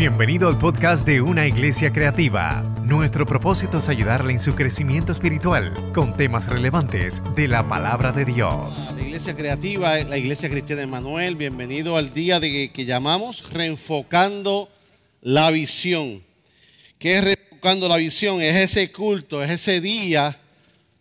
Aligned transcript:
Bienvenido 0.00 0.48
al 0.48 0.56
podcast 0.56 1.06
de 1.06 1.20
Una 1.20 1.46
Iglesia 1.46 1.92
Creativa. 1.92 2.62
Nuestro 2.86 3.26
propósito 3.26 3.80
es 3.80 3.88
ayudarle 3.90 4.32
en 4.32 4.38
su 4.38 4.54
crecimiento 4.54 5.12
espiritual 5.12 5.74
con 5.92 6.16
temas 6.16 6.46
relevantes 6.46 7.20
de 7.36 7.46
la 7.46 7.68
palabra 7.68 8.10
de 8.10 8.24
Dios. 8.24 8.94
La 8.96 9.02
Iglesia 9.02 9.36
Creativa, 9.36 9.98
la 10.04 10.16
Iglesia 10.16 10.48
Cristiana 10.48 10.84
Emanuel, 10.84 11.36
bienvenido 11.36 11.98
al 11.98 12.14
día 12.14 12.40
de 12.40 12.70
que 12.70 12.86
llamamos 12.86 13.52
Reenfocando 13.52 14.70
la 15.20 15.50
Visión. 15.50 16.24
¿Qué 16.98 17.18
es 17.18 17.24
Reenfocando 17.24 17.86
la 17.86 17.98
Visión? 17.98 18.40
Es 18.40 18.56
ese 18.56 18.90
culto, 18.90 19.44
es 19.44 19.50
ese 19.50 19.82
día 19.82 20.34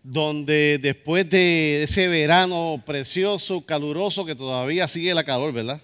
donde 0.04 0.78
después 0.78 1.30
de 1.30 1.84
ese 1.84 2.10
verano 2.10 2.84
precioso, 2.86 3.62
caluroso, 3.62 4.26
que 4.26 4.36
todavía 4.36 4.90
sigue 4.90 5.14
la 5.14 5.24
calor, 5.24 5.54
¿verdad? 5.54 5.82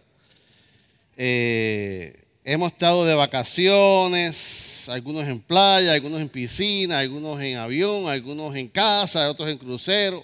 Eh, 1.16 2.14
Hemos 2.48 2.74
estado 2.74 3.06
de 3.06 3.16
vacaciones, 3.16 4.88
algunos 4.90 5.26
en 5.26 5.40
playa, 5.40 5.94
algunos 5.94 6.22
en 6.22 6.30
piscina, 6.30 7.00
algunos 7.00 7.42
en 7.42 7.58
avión, 7.58 8.08
algunos 8.08 8.56
en 8.56 8.68
casa, 8.68 9.32
otros 9.32 9.50
en 9.50 9.58
crucero. 9.58 10.24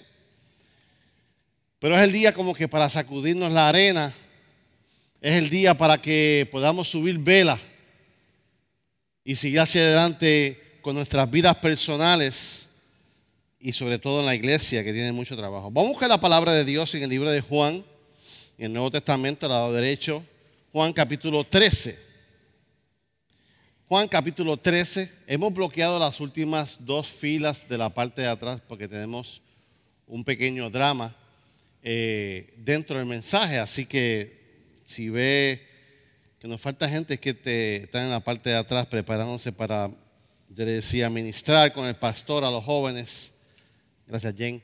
Pero 1.80 1.96
es 1.96 2.02
el 2.04 2.12
día 2.12 2.32
como 2.32 2.54
que 2.54 2.68
para 2.68 2.88
sacudirnos 2.88 3.50
la 3.50 3.68
arena, 3.68 4.12
es 5.20 5.34
el 5.34 5.50
día 5.50 5.76
para 5.76 6.00
que 6.00 6.48
podamos 6.52 6.88
subir 6.88 7.18
vela 7.18 7.58
y 9.24 9.34
seguir 9.34 9.58
hacia 9.58 9.80
adelante 9.80 10.78
con 10.80 10.94
nuestras 10.94 11.28
vidas 11.28 11.56
personales 11.56 12.68
y 13.58 13.72
sobre 13.72 13.98
todo 13.98 14.20
en 14.20 14.26
la 14.26 14.36
iglesia 14.36 14.84
que 14.84 14.92
tiene 14.92 15.10
mucho 15.10 15.36
trabajo. 15.36 15.72
Vamos 15.72 15.88
a 15.88 15.92
buscar 15.94 16.08
la 16.08 16.20
palabra 16.20 16.52
de 16.52 16.64
Dios 16.64 16.94
en 16.94 17.02
el 17.02 17.10
libro 17.10 17.32
de 17.32 17.40
Juan, 17.40 17.84
en 18.58 18.66
el 18.66 18.72
Nuevo 18.72 18.92
Testamento, 18.92 19.46
al 19.46 19.52
lado 19.52 19.72
derecho, 19.72 20.24
Juan 20.70 20.92
capítulo 20.92 21.42
13. 21.42 22.11
Juan 23.92 24.08
capítulo 24.08 24.56
13. 24.56 25.12
Hemos 25.26 25.52
bloqueado 25.52 25.98
las 25.98 26.18
últimas 26.18 26.86
dos 26.86 27.08
filas 27.08 27.68
de 27.68 27.76
la 27.76 27.90
parte 27.90 28.22
de 28.22 28.28
atrás 28.28 28.62
porque 28.66 28.88
tenemos 28.88 29.42
un 30.06 30.24
pequeño 30.24 30.70
drama 30.70 31.14
eh, 31.82 32.54
dentro 32.56 32.96
del 32.96 33.04
mensaje. 33.04 33.58
Así 33.58 33.84
que 33.84 34.80
si 34.82 35.10
ve 35.10 35.60
que 36.38 36.48
nos 36.48 36.58
falta 36.58 36.88
gente 36.88 37.20
que 37.20 37.34
te, 37.34 37.82
están 37.82 38.04
en 38.04 38.10
la 38.12 38.20
parte 38.20 38.48
de 38.48 38.56
atrás 38.56 38.86
preparándose 38.86 39.52
para, 39.52 39.90
yo 40.48 40.64
le 40.64 40.72
decía, 40.72 41.10
ministrar 41.10 41.74
con 41.74 41.84
el 41.84 41.94
pastor 41.94 42.46
a 42.46 42.50
los 42.50 42.64
jóvenes. 42.64 43.34
Gracias, 44.06 44.34
Jen. 44.34 44.62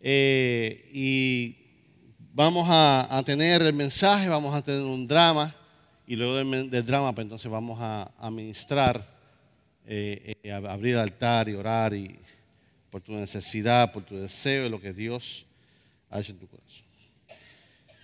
Eh, 0.00 0.90
y 0.92 1.56
vamos 2.32 2.68
a 2.70 3.20
tener 3.26 3.62
el 3.62 3.72
mensaje, 3.72 4.28
vamos 4.28 4.54
a 4.54 4.62
tener 4.62 4.82
un 4.82 5.08
drama 5.08 5.52
y 6.06 6.16
luego 6.16 6.36
del, 6.36 6.84
drama, 6.84 7.14
pues 7.14 7.24
entonces 7.24 7.50
vamos 7.50 7.78
a, 7.80 8.30
ministrar, 8.30 9.04
eh, 9.86 10.36
eh, 10.42 10.52
a 10.52 10.56
abrir 10.56 10.94
el 10.94 11.00
altar 11.00 11.48
y 11.48 11.54
orar 11.54 11.94
y 11.94 12.18
por 12.90 13.00
tu 13.00 13.12
necesidad, 13.12 13.92
por 13.92 14.04
tu 14.04 14.16
deseo, 14.16 14.68
lo 14.68 14.80
que 14.80 14.92
Dios 14.92 15.46
ha 16.10 16.20
hecho 16.20 16.32
en 16.32 16.38
tu 16.38 16.46
corazón. 16.46 16.84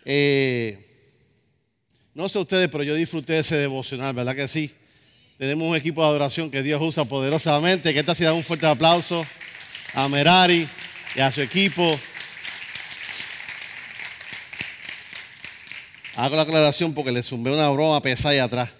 Eh, 0.04 0.86
no 2.14 2.28
sé 2.28 2.38
ustedes, 2.38 2.68
pero 2.68 2.82
yo 2.82 2.94
disfruté 2.94 3.38
ese 3.38 3.56
devocional, 3.56 4.14
¿verdad 4.14 4.34
que 4.34 4.48
sí? 4.48 4.74
Tenemos 5.40 5.66
un 5.66 5.74
equipo 5.74 6.02
de 6.02 6.08
adoración 6.08 6.50
que 6.50 6.62
Dios 6.62 6.82
usa 6.82 7.06
poderosamente. 7.06 7.94
Que 7.94 8.00
esta 8.00 8.14
ciudad 8.14 8.34
un 8.34 8.44
fuerte 8.44 8.66
aplauso 8.66 9.24
a 9.94 10.06
Merari 10.06 10.68
y 11.16 11.20
a 11.20 11.32
su 11.32 11.40
equipo. 11.40 11.98
Hago 16.16 16.34
la 16.34 16.42
aclaración 16.42 16.92
porque 16.92 17.12
le 17.12 17.22
zumbé 17.22 17.52
una 17.52 17.68
broma 17.70 18.02
pesada 18.02 18.32
ahí 18.32 18.38
atrás. 18.38 18.70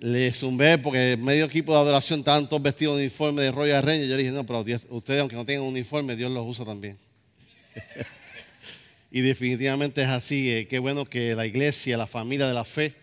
Le 0.00 0.32
zumbé 0.32 0.78
porque 0.78 1.16
medio 1.18 1.44
equipo 1.44 1.72
de 1.72 1.78
adoración 1.78 2.20
estaban 2.20 2.48
todos 2.48 2.62
vestidos 2.62 2.96
de 2.96 3.04
uniforme 3.04 3.42
de 3.42 3.52
Royal 3.52 3.82
Ranger. 3.82 4.08
Yo 4.08 4.16
le 4.16 4.22
dije, 4.22 4.34
no, 4.34 4.44
pero 4.44 4.64
ustedes, 4.88 5.20
aunque 5.20 5.36
no 5.36 5.44
tengan 5.44 5.64
uniforme, 5.64 6.16
Dios 6.16 6.30
los 6.32 6.44
usa 6.46 6.64
también. 6.64 6.98
y 9.10 9.20
definitivamente 9.20 10.02
es 10.02 10.08
así. 10.08 10.50
Eh, 10.50 10.66
qué 10.66 10.78
bueno 10.78 11.04
que 11.04 11.34
la 11.36 11.46
iglesia, 11.46 11.96
la 11.96 12.06
familia 12.06 12.48
de 12.48 12.54
la 12.54 12.64
fe, 12.64 12.94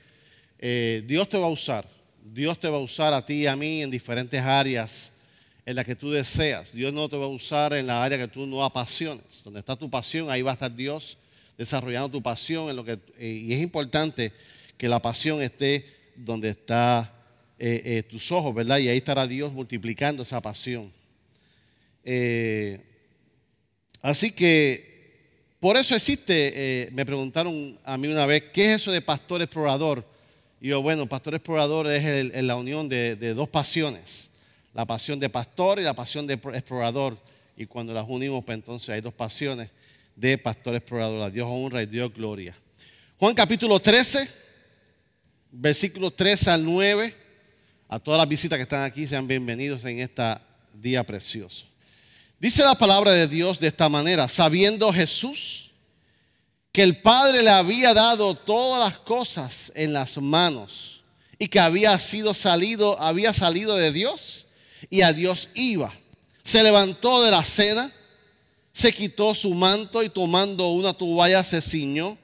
eh, 0.60 1.04
Dios 1.08 1.30
te 1.30 1.38
va 1.38 1.46
a 1.46 1.52
usar. 1.52 1.86
Dios 2.24 2.60
te 2.60 2.68
va 2.68 2.78
a 2.78 2.82
usar 2.82 3.14
a 3.14 3.26
ti 3.26 3.44
y 3.44 3.48
a 3.48 3.56
mí 3.56 3.84
en 3.84 3.90
diferentes 3.90 4.42
áreas 4.42 5.14
en 5.66 5.76
las 5.76 5.86
que 5.86 5.96
tú 5.96 6.12
deseas. 6.12 6.74
Dios 6.74 6.92
no 6.92 7.08
te 7.08 7.16
va 7.16 7.26
a 7.26 7.30
usar 7.30 7.74
en 7.74 7.88
la 7.88 8.04
área 8.04 8.18
que 8.18 8.28
tú 8.28 8.46
no 8.46 8.66
apasiones. 8.66 9.44
Donde 9.46 9.60
está 9.60 9.78
tu 9.78 9.90
pasión, 9.90 10.30
ahí 10.30 10.42
va 10.42 10.52
a 10.52 10.54
estar 10.56 10.76
Dios 10.76 11.18
desarrollando 11.58 12.10
tu 12.10 12.22
pasión 12.22 12.70
en 12.70 12.76
lo 12.76 12.86
que 12.86 13.00
eh, 13.18 13.44
y 13.46 13.54
es 13.54 13.62
importante 13.62 14.32
que 14.78 14.88
la 14.88 15.02
pasión 15.02 15.42
esté 15.42 15.86
donde 16.16 16.50
está 16.50 17.14
eh, 17.58 17.82
eh, 17.84 18.04
tus 18.04 18.32
ojos, 18.32 18.54
¿verdad? 18.54 18.78
Y 18.78 18.88
ahí 18.90 18.98
estará 18.98 19.26
Dios 19.26 19.52
multiplicando 19.52 20.22
esa 20.22 20.40
pasión. 20.40 20.92
así 24.02 24.32
que 24.32 24.96
por 25.60 25.76
eso 25.76 25.96
existe, 25.96 26.90
me 26.94 27.04
preguntaron 27.04 27.78
a 27.84 27.98
mí 27.98 28.08
una 28.08 28.28
vez, 28.28 28.44
¿qué 28.54 28.70
es 28.70 28.82
eso 28.82 28.92
de 28.92 29.02
pastor 29.02 29.42
explorador? 29.42 30.06
Y 30.62 30.70
yo, 30.70 30.82
bueno, 30.84 31.08
pastor 31.08 31.34
explorador 31.34 31.88
es 31.88 32.44
la 32.44 32.56
unión 32.56 32.88
de, 32.88 33.16
de 33.16 33.34
dos 33.34 33.50
pasiones, 33.50 34.30
la 34.76 34.86
pasión 34.86 35.20
de 35.20 35.30
pastor 35.30 35.80
y 35.80 35.84
la 35.84 35.96
pasión 35.96 36.28
de 36.28 36.36
explorador. 36.36 37.18
Y 37.58 37.66
cuando 37.66 37.92
las 37.92 38.06
unimos, 38.08 38.46
pues 38.46 38.56
entonces 38.56 38.90
hay 38.90 39.02
dos 39.02 39.14
pasiones 39.14 39.72
de 40.18 40.38
pastor 40.38 40.76
explorador. 40.76 41.22
A 41.22 41.30
Dios 41.30 41.48
honra 41.50 41.84
y 41.84 41.86
Dios 41.86 42.14
gloria. 42.14 42.54
Juan 43.18 43.36
capítulo 43.36 43.80
13, 43.80 44.28
versículos 45.52 46.16
3 46.16 46.48
al 46.50 46.66
9. 46.66 47.16
A 47.88 48.00
todas 48.00 48.18
las 48.18 48.28
visitas 48.28 48.58
que 48.58 48.64
están 48.64 48.84
aquí, 48.84 49.08
sean 49.08 49.28
bienvenidos 49.28 49.86
en 49.86 50.00
este 50.00 50.24
día 50.74 51.04
precioso. 51.06 51.66
Dice 52.40 52.64
la 52.64 52.76
palabra 52.76 53.12
de 53.12 53.28
Dios 53.28 53.60
de 53.60 53.68
esta 53.68 53.88
manera, 53.88 54.28
sabiendo 54.28 54.92
Jesús 54.92 55.72
que 56.72 56.84
el 56.84 56.98
Padre 57.02 57.42
le 57.44 57.50
había 57.50 57.94
dado 57.94 58.36
todas 58.36 58.92
las 58.92 59.00
cosas 59.00 59.72
en 59.76 59.94
las 59.94 60.18
manos 60.18 61.02
y 61.40 61.48
que 61.48 61.60
había 61.60 61.98
sido 61.98 62.34
salido, 62.34 63.00
había 63.02 63.34
salido 63.34 63.76
de 63.76 63.92
Dios 63.92 64.48
y 64.90 65.02
a 65.02 65.14
Dios 65.14 65.50
iba. 65.54 65.92
Se 66.44 66.62
levantó 66.62 67.24
de 67.24 67.32
la 67.32 67.44
cena 67.44 67.92
se 68.78 68.94
quitó 68.94 69.34
su 69.34 69.56
manto 69.56 70.04
y 70.04 70.10
tomando 70.10 70.70
una 70.70 70.94
toalla 70.94 71.44
se 71.44 71.64
ciñó. 71.64 72.16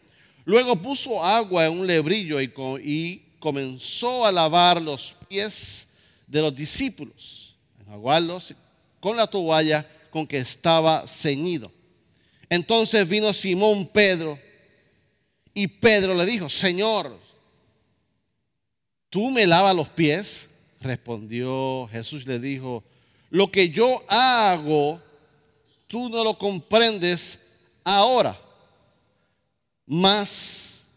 Luego 0.46 0.76
puso 0.76 1.24
agua 1.26 1.66
en 1.66 1.80
un 1.80 1.88
lebrillo 1.88 2.40
y, 2.40 3.24
comenzó 3.40 4.24
a 4.24 4.32
lavar 4.32 4.80
los 4.80 5.16
pies 5.28 5.88
de 6.28 6.42
los 6.42 6.56
discípulos, 6.56 7.56
enjuagarlos 7.80 8.54
con 9.00 9.18
la 9.18 9.26
toalla 9.26 9.84
con 10.12 10.28
que 10.28 10.38
estaba 10.38 11.08
ceñido. 11.08 11.72
Entonces 12.48 13.10
vino 13.10 13.34
Simón 13.34 13.88
Pedro 13.88 14.38
y 15.56 15.66
Pedro 15.66 16.14
le 16.14 16.24
dijo, 16.24 16.52
Señor, 16.52 17.20
¿tú 19.10 19.32
me 19.32 19.48
lavas 19.48 19.76
los 19.76 19.90
pies? 19.90 20.52
Respondió 20.82 21.90
Jesús, 21.92 22.28
le 22.28 22.38
dijo, 22.38 22.84
lo 23.32 23.50
que 23.52 23.70
yo 23.70 24.04
hago 24.08 25.02
tú 25.94 26.10
no 26.10 26.24
lo 26.24 26.36
comprendes 26.36 27.38
ahora, 27.84 28.36
más 29.86 30.88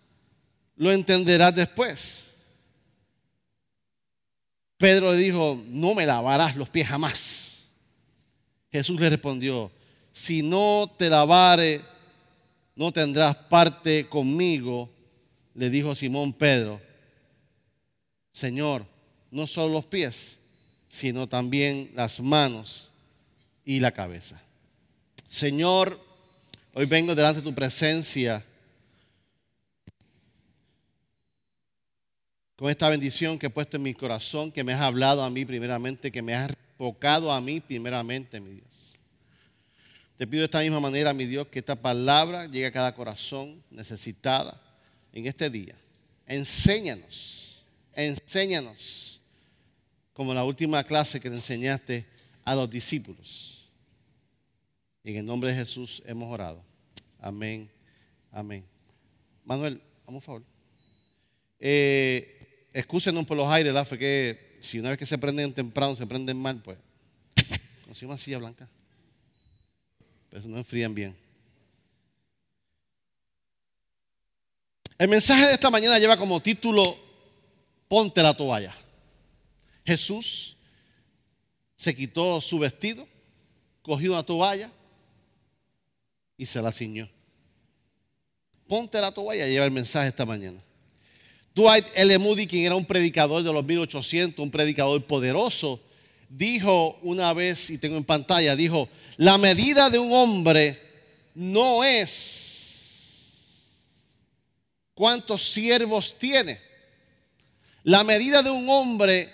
lo 0.74 0.90
entenderás 0.90 1.54
después. 1.54 2.36
Pedro 4.78 5.12
le 5.12 5.18
dijo, 5.18 5.62
no 5.66 5.94
me 5.94 6.06
lavarás 6.06 6.56
los 6.56 6.70
pies 6.70 6.88
jamás. 6.88 7.66
Jesús 8.72 8.98
le 8.98 9.10
respondió, 9.10 9.70
si 10.12 10.40
no 10.40 10.90
te 10.96 11.10
lavare, 11.10 11.82
no 12.74 12.90
tendrás 12.90 13.36
parte 13.36 14.06
conmigo, 14.06 14.88
le 15.52 15.68
dijo 15.68 15.94
Simón 15.94 16.32
Pedro. 16.32 16.80
Señor, 18.32 18.86
no 19.30 19.46
solo 19.46 19.74
los 19.74 19.84
pies, 19.84 20.38
sino 20.88 21.28
también 21.28 21.90
las 21.94 22.18
manos 22.18 22.92
y 23.62 23.80
la 23.80 23.92
cabeza. 23.92 24.40
Señor, 25.26 26.00
hoy 26.72 26.86
vengo 26.86 27.14
delante 27.14 27.40
de 27.40 27.44
tu 27.44 27.54
presencia 27.54 28.44
con 32.54 32.70
esta 32.70 32.88
bendición 32.88 33.38
que 33.38 33.46
he 33.46 33.50
puesto 33.50 33.76
en 33.76 33.82
mi 33.82 33.92
corazón, 33.92 34.52
que 34.52 34.62
me 34.62 34.72
has 34.72 34.80
hablado 34.80 35.22
a 35.22 35.28
mí 35.28 35.44
primeramente, 35.44 36.12
que 36.12 36.22
me 36.22 36.34
has 36.34 36.50
enfocado 36.50 37.32
a 37.32 37.40
mí 37.40 37.60
primeramente, 37.60 38.40
mi 38.40 38.52
Dios. 38.52 38.94
Te 40.16 40.26
pido 40.26 40.40
de 40.40 40.44
esta 40.46 40.60
misma 40.60 40.80
manera, 40.80 41.12
mi 41.12 41.26
Dios, 41.26 41.48
que 41.48 41.58
esta 41.58 41.74
palabra 41.76 42.46
llegue 42.46 42.66
a 42.66 42.72
cada 42.72 42.94
corazón 42.94 43.62
necesitada 43.70 44.58
en 45.12 45.26
este 45.26 45.50
día. 45.50 45.74
Enséñanos, 46.26 47.58
enséñanos, 47.94 49.20
como 50.14 50.32
la 50.32 50.44
última 50.44 50.82
clase 50.84 51.20
que 51.20 51.28
te 51.28 51.36
enseñaste 51.36 52.06
a 52.44 52.54
los 52.54 52.70
discípulos. 52.70 53.45
En 55.06 55.14
el 55.18 55.24
nombre 55.24 55.50
de 55.50 55.54
Jesús 55.54 56.02
hemos 56.04 56.28
orado. 56.32 56.64
Amén. 57.20 57.70
Amén. 58.32 58.66
Manuel, 59.44 59.80
vamos 60.04 60.24
favor. 60.24 60.42
Eh, 61.60 62.68
excúsenos 62.72 63.24
por 63.24 63.36
los 63.36 63.48
aires, 63.48 63.72
la 63.72 63.84
fe 63.84 63.98
que 63.98 64.58
si 64.58 64.80
una 64.80 64.90
vez 64.90 64.98
que 64.98 65.06
se 65.06 65.16
prenden 65.16 65.54
temprano, 65.54 65.94
se 65.94 66.08
prenden 66.08 66.36
mal, 66.36 66.60
pues, 66.60 66.76
consigo 67.84 68.10
una 68.10 68.18
silla 68.18 68.38
blanca. 68.38 68.68
Pero 70.28 70.42
no 70.48 70.58
enfrían 70.58 70.92
bien. 70.92 71.16
El 74.98 75.06
mensaje 75.06 75.46
de 75.46 75.54
esta 75.54 75.70
mañana 75.70 76.00
lleva 76.00 76.16
como 76.16 76.40
título, 76.40 76.98
ponte 77.86 78.24
la 78.24 78.36
toalla. 78.36 78.74
Jesús 79.84 80.56
se 81.76 81.94
quitó 81.94 82.40
su 82.40 82.58
vestido, 82.58 83.06
cogió 83.82 84.10
una 84.10 84.24
toalla 84.24 84.72
y 86.36 86.46
se 86.46 86.60
la 86.62 86.72
ciñó. 86.72 87.08
Ponte 88.68 89.00
la 89.00 89.12
toalla 89.12 89.46
y 89.46 89.52
lleva 89.52 89.64
el 89.64 89.70
mensaje 89.70 90.08
esta 90.08 90.26
mañana. 90.26 90.60
Dwight 91.54 91.86
L. 91.94 92.18
Moody, 92.18 92.46
quien 92.46 92.66
era 92.66 92.74
un 92.74 92.84
predicador 92.84 93.42
de 93.42 93.52
los 93.52 93.64
1800, 93.64 94.42
un 94.42 94.50
predicador 94.50 95.02
poderoso, 95.04 95.80
dijo 96.28 96.98
una 97.02 97.32
vez, 97.32 97.70
y 97.70 97.78
tengo 97.78 97.96
en 97.96 98.04
pantalla, 98.04 98.54
dijo, 98.56 98.88
la 99.16 99.38
medida 99.38 99.88
de 99.88 99.98
un 99.98 100.12
hombre 100.12 100.78
no 101.34 101.82
es 101.84 103.62
cuántos 104.94 105.50
siervos 105.50 106.18
tiene. 106.18 106.60
La 107.84 108.02
medida 108.02 108.42
de 108.42 108.50
un 108.50 108.68
hombre 108.68 109.30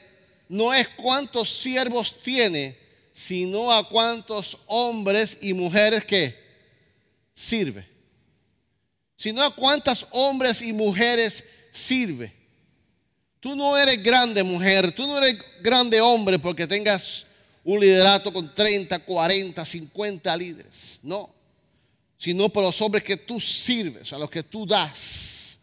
no 0.48 0.74
es 0.74 0.88
cuántos 0.88 1.50
siervos 1.50 2.18
tiene, 2.22 2.76
sino 3.12 3.72
a 3.72 3.88
cuántos 3.88 4.58
hombres 4.66 5.38
y 5.40 5.54
mujeres 5.54 6.04
que 6.04 6.41
sirve. 7.34 7.86
Sino 9.16 9.42
a 9.42 9.54
cuántos 9.54 10.06
hombres 10.10 10.62
y 10.62 10.72
mujeres 10.72 11.44
sirve. 11.72 12.32
Tú 13.40 13.56
no 13.56 13.76
eres 13.76 14.02
grande 14.02 14.42
mujer, 14.42 14.92
tú 14.92 15.06
no 15.06 15.18
eres 15.18 15.36
grande 15.60 16.00
hombre 16.00 16.38
porque 16.38 16.66
tengas 16.66 17.26
un 17.64 17.80
liderato 17.80 18.32
con 18.32 18.52
30, 18.54 18.98
40, 19.00 19.64
50 19.64 20.36
líderes. 20.36 21.00
No. 21.02 21.28
Sino 22.18 22.48
por 22.48 22.62
los 22.62 22.80
hombres 22.80 23.02
que 23.02 23.16
tú 23.16 23.40
sirves, 23.40 24.12
a 24.12 24.18
los 24.18 24.30
que 24.30 24.42
tú 24.42 24.66
das. 24.66 25.58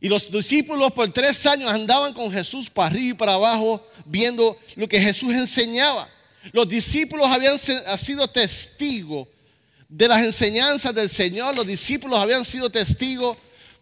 Y 0.00 0.08
los 0.08 0.30
discípulos 0.30 0.92
por 0.92 1.12
tres 1.12 1.44
años 1.46 1.70
andaban 1.70 2.14
con 2.14 2.32
Jesús 2.32 2.70
para 2.70 2.88
arriba 2.88 3.10
y 3.10 3.14
para 3.14 3.34
abajo 3.34 3.86
viendo 4.06 4.58
lo 4.76 4.88
que 4.88 5.00
Jesús 5.00 5.34
enseñaba. 5.34 6.08
Los 6.52 6.66
discípulos 6.68 7.28
habían 7.28 7.58
sido 7.58 8.26
testigos 8.28 9.28
de 9.90 10.08
las 10.08 10.24
enseñanzas 10.24 10.94
del 10.94 11.10
Señor. 11.10 11.54
Los 11.54 11.66
discípulos 11.66 12.18
habían 12.18 12.44
sido 12.44 12.70
testigos 12.70 13.36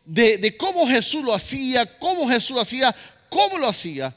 de, 0.05 0.57
cómo 0.57 0.89
Jesús 0.89 1.23
lo 1.23 1.35
hacía, 1.35 1.87
cómo 1.99 2.29
Jesús 2.29 2.57
lo 2.57 2.63
hacía, 2.63 2.95
cómo 3.29 3.59
lo 3.59 3.69
hacía. 3.69 4.15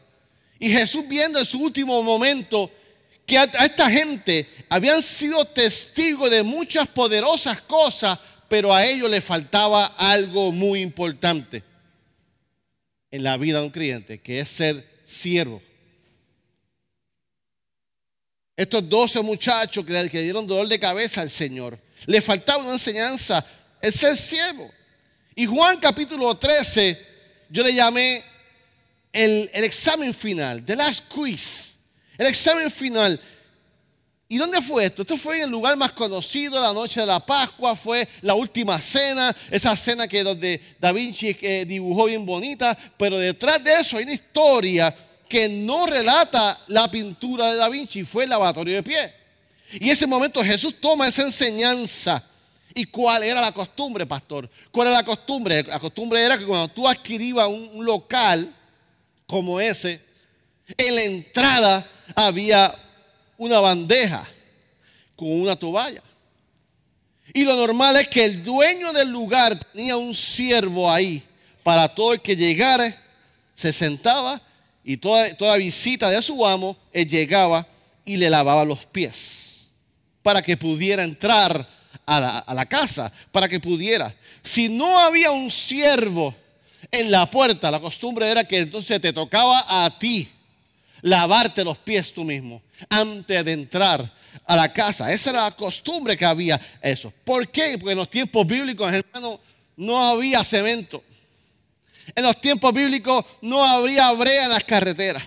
Y 0.57 0.71
Jesús 0.71 1.07
viendo 1.07 1.37
en 1.37 1.45
su 1.45 1.59
último 1.59 2.01
momento 2.01 2.71
que 3.25 3.37
a, 3.37 3.43
esta 3.43 3.89
gente 3.89 4.47
habían 4.69 5.01
sido 5.01 5.43
testigos 5.45 6.29
de 6.31 6.43
muchas 6.43 6.87
poderosas 6.87 7.61
cosas, 7.61 8.17
pero 8.47 8.73
a 8.73 8.85
ellos 8.85 9.09
les 9.09 9.23
faltaba 9.23 9.85
algo 9.97 10.51
muy 10.51 10.81
importante 10.81 11.63
en 13.11 13.23
la 13.23 13.35
vida 13.35 13.59
de 13.59 13.65
un 13.65 13.71
creyente, 13.71 14.21
que 14.21 14.39
es 14.39 14.47
ser 14.47 14.85
siervo. 15.05 15.61
Estos 18.55 18.87
12 18.87 19.21
muchachos 19.21 19.85
que 19.85 19.93
le 19.93 20.07
dieron 20.09 20.45
dolor 20.45 20.67
de 20.67 20.79
cabeza 20.79 21.21
al 21.21 21.29
Señor, 21.29 21.77
le 22.05 22.21
faltaba 22.21 22.63
una 22.63 22.73
enseñanza, 22.73 23.45
el 23.81 23.93
ser 23.93 24.17
siervo. 24.17 24.69
Y 25.35 25.45
Juan 25.45 25.79
capítulo 25.79 26.35
13, 26.37 27.07
yo 27.49 27.63
le 27.63 27.73
llamé 27.73 28.23
el, 29.13 29.49
examen 29.53 30.13
final, 30.13 30.63
the 30.65 30.75
last 30.75 31.07
quiz, 31.07 31.75
el 32.17 32.27
examen 32.27 32.69
final. 32.69 33.19
¿Y 34.27 34.37
dónde 34.37 34.61
fue 34.61 34.85
esto? 34.85 35.01
Esto 35.01 35.17
fue 35.17 35.37
en 35.37 35.43
el 35.43 35.49
lugar 35.49 35.75
más 35.75 35.91
conocido, 35.91 36.61
la 36.61 36.71
noche 36.71 37.01
de 37.01 37.05
la 37.05 37.19
Pascua, 37.19 37.75
fue 37.75 38.07
la 38.21 38.33
última 38.33 38.79
cena, 38.79 39.35
esa 39.49 39.75
cena 39.75 40.07
que 40.07 40.23
donde 40.23 40.61
Da 40.79 40.93
Vinci 40.93 41.35
eh, 41.41 41.65
dibujó 41.65 42.05
bien 42.05 42.25
bonita, 42.25 42.77
pero 42.97 43.17
detrás 43.17 43.61
de 43.61 43.81
eso 43.81 43.97
hay 43.97 44.03
una 44.03 44.13
historia 44.13 44.95
que 45.31 45.47
no 45.47 45.85
relata 45.85 46.59
la 46.67 46.91
pintura 46.91 47.49
de 47.51 47.55
Da 47.55 47.69
Vinci, 47.69 48.03
fue 48.03 48.25
el 48.25 48.29
lavatorio 48.29 48.75
de 48.75 48.83
pie. 48.83 49.13
Y 49.73 49.89
ese 49.89 50.05
momento 50.05 50.43
Jesús 50.43 50.75
toma 50.81 51.07
esa 51.07 51.23
enseñanza 51.23 52.21
¿Y 52.73 52.85
cuál 52.85 53.23
era 53.23 53.41
la 53.41 53.51
costumbre, 53.51 54.05
pastor? 54.05 54.49
¿Cuál 54.71 54.87
era 54.87 54.97
la 54.97 55.05
costumbre? 55.05 55.63
La 55.63 55.79
costumbre 55.79 56.23
era 56.23 56.37
que 56.37 56.45
cuando 56.45 56.69
tú 56.69 56.87
adquirías 56.87 57.47
un, 57.47 57.83
local 57.85 58.53
como 59.27 59.59
ese, 59.59 60.01
en 60.77 60.95
la 60.95 61.03
entrada 61.03 61.87
había 62.15 62.73
una 63.37 63.59
bandeja 63.59 64.25
con 65.15 65.41
una 65.41 65.55
toalla. 65.55 66.01
Y 67.33 67.43
lo 67.43 67.55
normal 67.55 67.97
es 67.97 68.07
que 68.07 68.25
el 68.25 68.43
dueño 68.43 68.93
del 68.93 69.09
lugar 69.09 69.57
tenía 69.73 69.97
un 69.97 70.13
siervo 70.13 70.91
ahí 70.91 71.23
para 71.63 71.93
todo 71.93 72.13
el 72.13 72.21
que 72.21 72.35
llegara, 72.35 72.93
se 73.53 73.71
sentaba 73.71 74.41
y 74.83 74.97
toda, 74.97 75.33
toda 75.35 75.57
visita 75.57 76.09
de 76.09 76.21
su 76.21 76.45
amo, 76.45 76.77
él 76.91 77.07
llegaba 77.07 77.67
y 78.05 78.17
le 78.17 78.29
lavaba 78.29 78.65
los 78.65 78.85
pies 78.85 79.69
para 80.21 80.41
que 80.41 80.57
pudiera 80.57 81.03
entrar 81.03 81.67
a 82.05 82.53
la, 82.53 82.65
casa 82.65 83.11
para 83.31 83.47
que 83.47 83.59
pudiera. 83.59 84.13
Si 84.41 84.69
no 84.69 84.97
había 84.97 85.31
un 85.31 85.49
siervo 85.49 86.35
en 86.91 87.11
la 87.11 87.29
puerta, 87.29 87.71
la 87.71 87.79
costumbre 87.79 88.29
era 88.29 88.43
que 88.43 88.59
entonces 88.59 88.99
te 88.99 89.13
tocaba 89.13 89.65
a 89.67 89.97
ti 89.97 90.27
lavarte 91.01 91.63
los 91.63 91.77
pies 91.77 92.13
tú 92.13 92.23
mismo 92.23 92.61
antes 92.89 93.45
de 93.45 93.51
entrar 93.51 94.11
a 94.45 94.55
la 94.55 94.71
casa. 94.71 95.11
Esa 95.11 95.29
era 95.29 95.43
la 95.43 95.51
costumbre 95.51 96.17
que 96.17 96.25
había 96.25 96.59
eso. 96.81 97.13
¿Por 97.23 97.47
qué? 97.49 97.77
Porque 97.77 97.93
en 97.93 97.97
los 97.97 98.09
tiempos 98.09 98.45
bíblicos, 98.45 98.91
hermano, 98.91 99.39
no 99.77 99.97
había 99.97 100.43
cemento. 100.43 101.03
En 102.15 102.23
los 102.23 102.39
tiempos 102.41 102.73
bíblicos 102.73 103.25
no 103.41 103.63
habría 103.63 104.11
brea 104.13 104.45
en 104.45 104.51
las 104.51 104.63
carreteras. 104.63 105.23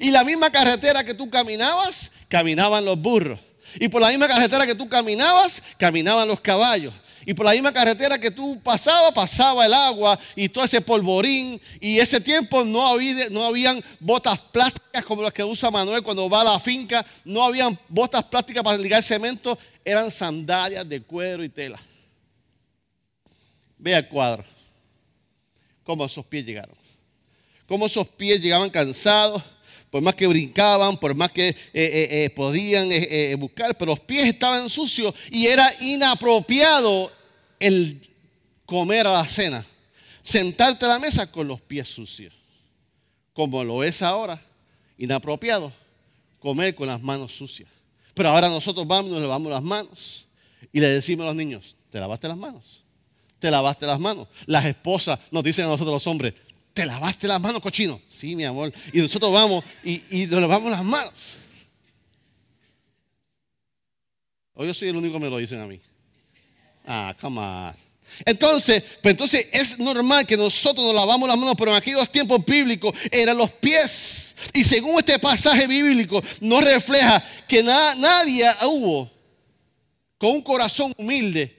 Y 0.00 0.10
la 0.10 0.24
misma 0.24 0.50
carretera 0.50 1.04
que 1.04 1.14
tú 1.14 1.30
caminabas, 1.30 2.12
caminaban 2.28 2.84
los 2.84 2.98
burros. 2.98 3.38
Y 3.80 3.88
por 3.88 4.00
la 4.00 4.08
misma 4.08 4.28
carretera 4.28 4.66
que 4.66 4.74
tú 4.74 4.88
caminabas, 4.88 5.62
caminaban 5.76 6.26
los 6.26 6.40
caballos. 6.40 6.92
Y 7.26 7.34
por 7.34 7.44
la 7.44 7.52
misma 7.52 7.72
carretera 7.72 8.18
que 8.18 8.30
tú 8.30 8.58
pasabas, 8.62 9.12
pasaba 9.12 9.66
el 9.66 9.74
agua 9.74 10.18
y 10.34 10.48
todo 10.48 10.64
ese 10.64 10.80
polvorín. 10.80 11.60
Y 11.78 11.98
ese 11.98 12.20
tiempo 12.20 12.64
no, 12.64 12.88
había, 12.88 13.28
no 13.28 13.44
habían 13.44 13.84
botas 14.00 14.38
plásticas 14.38 15.04
como 15.04 15.22
las 15.22 15.32
que 15.32 15.44
usa 15.44 15.70
Manuel 15.70 16.02
cuando 16.02 16.30
va 16.30 16.40
a 16.40 16.44
la 16.44 16.58
finca. 16.58 17.04
No 17.24 17.42
habían 17.42 17.78
botas 17.88 18.24
plásticas 18.24 18.62
para 18.62 18.78
ligar 18.78 19.02
cemento. 19.02 19.58
Eran 19.84 20.10
sandalias 20.10 20.88
de 20.88 21.02
cuero 21.02 21.44
y 21.44 21.50
tela. 21.50 21.78
Vea 23.76 23.98
el 23.98 24.08
cuadro. 24.08 24.57
Cómo 25.88 26.04
esos 26.04 26.26
pies 26.26 26.44
llegaron. 26.44 26.76
Cómo 27.66 27.86
esos 27.86 28.06
pies 28.08 28.42
llegaban 28.42 28.68
cansados 28.68 29.42
por 29.88 30.02
más 30.02 30.14
que 30.14 30.26
brincaban, 30.26 30.98
por 30.98 31.14
más 31.14 31.32
que 31.32 31.48
eh, 31.48 31.56
eh, 31.72 32.08
eh, 32.24 32.30
podían 32.36 32.90
buscar, 33.40 33.74
pero 33.78 33.92
los 33.92 34.00
pies 34.00 34.26
estaban 34.26 34.68
sucios 34.68 35.14
y 35.30 35.46
era 35.46 35.72
inapropiado 35.80 37.10
el 37.58 38.06
comer 38.66 39.06
a 39.06 39.14
la 39.14 39.26
cena, 39.26 39.64
sentarte 40.22 40.84
a 40.84 40.88
la 40.88 40.98
mesa 40.98 41.32
con 41.32 41.48
los 41.48 41.62
pies 41.62 41.88
sucios, 41.88 42.34
como 43.32 43.64
lo 43.64 43.82
es 43.82 44.02
ahora, 44.02 44.38
inapropiado 44.98 45.72
comer 46.38 46.74
con 46.74 46.86
las 46.86 47.00
manos 47.00 47.32
sucias. 47.32 47.70
Pero 48.12 48.28
ahora 48.28 48.50
nosotros 48.50 48.86
vamos, 48.86 49.10
nos 49.10 49.22
lavamos 49.22 49.50
las 49.50 49.62
manos 49.62 50.26
y 50.70 50.80
le 50.80 50.88
decimos 50.88 51.24
a 51.24 51.28
los 51.28 51.36
niños, 51.36 51.76
¿te 51.88 51.98
lavaste 51.98 52.28
las 52.28 52.36
manos? 52.36 52.82
¿Te 53.38 53.50
lavaste 53.50 53.86
las 53.86 54.00
manos? 54.00 54.28
Las 54.46 54.64
esposas 54.64 55.18
nos 55.30 55.44
dicen 55.44 55.64
a 55.66 55.68
nosotros 55.68 55.94
los 55.94 56.06
hombres, 56.06 56.34
¿te 56.72 56.84
lavaste 56.84 57.26
las 57.26 57.40
manos, 57.40 57.62
cochino? 57.62 58.00
Sí, 58.06 58.34
mi 58.34 58.44
amor. 58.44 58.72
Y 58.92 59.00
nosotros 59.00 59.32
vamos 59.32 59.64
y, 59.84 60.22
y 60.22 60.26
nos 60.26 60.40
lavamos 60.40 60.70
las 60.70 60.84
manos. 60.84 61.38
O 64.54 64.64
yo 64.64 64.74
soy 64.74 64.88
el 64.88 64.96
único 64.96 65.14
que 65.14 65.20
me 65.20 65.30
lo 65.30 65.38
dicen 65.38 65.60
a 65.60 65.66
mí. 65.66 65.80
Ah, 66.86 67.14
come 67.20 67.38
on. 67.38 67.88
Entonces, 68.24 68.82
pues 69.02 69.12
entonces 69.12 69.48
es 69.52 69.78
normal 69.78 70.26
que 70.26 70.36
nosotros 70.36 70.84
nos 70.84 70.94
lavamos 70.94 71.28
las 71.28 71.38
manos, 71.38 71.54
pero 71.56 71.70
en 71.70 71.76
aquellos 71.76 72.10
tiempos 72.10 72.44
bíblicos 72.44 72.92
eran 73.10 73.36
los 73.36 73.52
pies. 73.52 74.34
Y 74.54 74.64
según 74.64 74.98
este 74.98 75.18
pasaje 75.18 75.66
bíblico, 75.66 76.22
no 76.40 76.60
refleja 76.60 77.22
que 77.46 77.62
nadie 77.62 78.50
hubo 78.64 79.10
con 80.16 80.30
un 80.30 80.42
corazón 80.42 80.92
humilde 80.96 81.57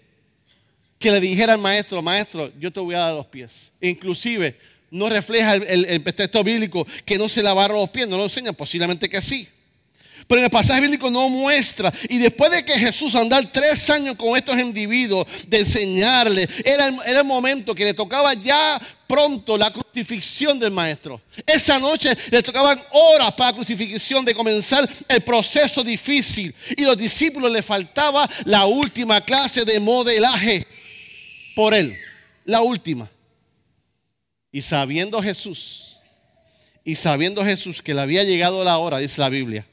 que 1.00 1.12
le 1.12 1.22
dijera 1.22 1.54
al 1.54 1.60
maestro, 1.60 2.02
maestro, 2.02 2.52
yo 2.60 2.72
te 2.72 2.80
voy 2.82 2.94
a 2.94 3.00
dar 3.00 3.14
los 3.16 3.26
pies. 3.26 3.72
Inclusive, 3.80 4.56
no 4.92 5.10
refleja 5.10 5.56
el, 5.56 6.04
texto 6.04 6.44
bíblico 6.44 6.86
que 7.06 7.18
no 7.18 7.30
se 7.30 7.42
lavaron 7.42 7.78
los 7.78 7.90
pies, 7.90 8.08
no 8.08 8.18
lo 8.18 8.26
enseñan, 8.26 8.54
posiblemente 8.54 9.08
que 9.08 9.22
sí. 9.22 9.48
Pero 10.28 10.42
en 10.42 10.46
el 10.46 10.52
pasaje 10.52 10.82
bíblico 10.82 11.10
no 11.10 11.30
muestra. 11.30 11.92
Y 12.10 12.18
después 12.18 12.52
de 12.52 12.64
que 12.64 12.78
Jesús 12.78 13.16
andar 13.16 13.50
tres 13.52 13.90
años 13.90 14.16
con 14.16 14.36
estos 14.36 14.60
individuos, 14.60 15.26
de 15.48 15.60
enseñarle, 15.60 16.48
era 16.66 16.90
el, 16.90 17.00
era 17.06 17.20
el 17.22 17.26
momento 17.26 17.74
que 17.74 17.86
le 17.86 17.94
tocaba 17.94 18.34
ya 18.34 18.80
pronto 19.08 19.58
la 19.58 19.72
crucifixión 19.72 20.60
del 20.60 20.72
maestro. 20.72 21.22
Esa 21.48 21.80
noche 21.80 22.16
le 22.30 22.44
tocaban 22.44 22.80
horas 22.92 23.34
para 23.34 23.52
la 23.52 23.56
crucifixión 23.56 24.26
de 24.26 24.36
comenzar 24.36 24.88
el 25.08 25.22
proceso 25.22 25.82
difícil. 25.82 26.54
Y 26.76 26.84
los 26.84 26.98
discípulos 26.98 27.52
le 27.52 27.64
faltaba 27.64 28.30
la 28.44 28.66
última 28.66 29.22
clase 29.22 29.64
de 29.64 29.80
modelaje 29.80 30.68
por 31.60 31.74
él. 31.74 31.94
La 32.46 32.62
última. 32.62 33.12
Y 34.50 34.62
sabiendo 34.62 35.22
Jesús, 35.22 35.98
y 36.86 36.96
sabiendo 36.96 37.44
Jesús 37.44 37.82
que 37.82 37.94
le 37.94 38.00
había 38.00 38.24
llegado 38.24 38.64
la 38.64 38.78
hora, 38.78 39.00
dice 39.00 39.20
la 39.20 39.28
Biblia, 39.28 39.68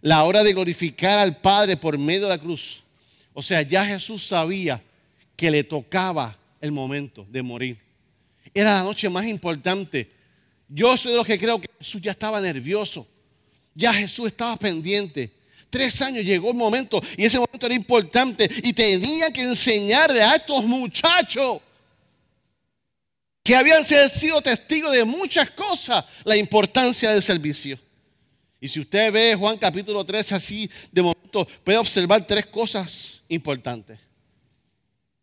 la 0.00 0.24
hora 0.24 0.42
de 0.42 0.54
glorificar 0.54 1.18
al 1.18 1.36
Padre 1.36 1.76
por 1.76 1.98
medio 1.98 2.22
de 2.22 2.28
la 2.30 2.38
cruz. 2.38 2.82
O 3.34 3.42
sea, 3.42 3.60
ya 3.60 3.84
Jesús 3.84 4.26
sabía 4.26 4.82
que 5.36 5.50
le 5.50 5.64
tocaba 5.64 6.34
el 6.62 6.72
momento 6.72 7.26
de 7.28 7.42
morir. 7.42 7.76
Era 8.54 8.78
la 8.78 8.82
noche 8.82 9.10
más 9.10 9.26
importante. 9.26 10.10
Yo 10.66 10.96
soy 10.96 11.10
de 11.10 11.18
los 11.18 11.26
que 11.26 11.38
creo 11.38 11.60
que 11.60 11.68
Jesús 11.78 12.00
ya 12.00 12.12
estaba 12.12 12.40
nervioso. 12.40 13.06
Ya 13.74 13.92
Jesús 13.92 14.28
estaba 14.28 14.56
pendiente. 14.56 15.30
Tres 15.70 16.00
años 16.02 16.24
llegó 16.24 16.50
el 16.50 16.56
momento 16.56 17.02
y 17.16 17.24
ese 17.24 17.38
momento 17.38 17.66
era 17.66 17.74
importante 17.74 18.48
y 18.62 18.72
tenía 18.72 19.30
que 19.30 19.42
enseñarle 19.42 20.22
a 20.22 20.36
estos 20.36 20.64
muchachos 20.64 21.60
que 23.42 23.54
habían 23.54 23.84
sido 23.84 24.42
testigos 24.42 24.92
de 24.92 25.04
muchas 25.04 25.50
cosas 25.50 26.04
la 26.24 26.36
importancia 26.36 27.12
del 27.12 27.22
servicio. 27.22 27.78
Y 28.60 28.68
si 28.68 28.80
usted 28.80 29.12
ve 29.12 29.36
Juan 29.36 29.56
capítulo 29.58 30.04
13 30.04 30.34
así, 30.34 30.68
de 30.90 31.02
momento 31.02 31.46
puede 31.62 31.78
observar 31.78 32.26
tres 32.26 32.46
cosas 32.46 33.22
importantes. 33.28 34.00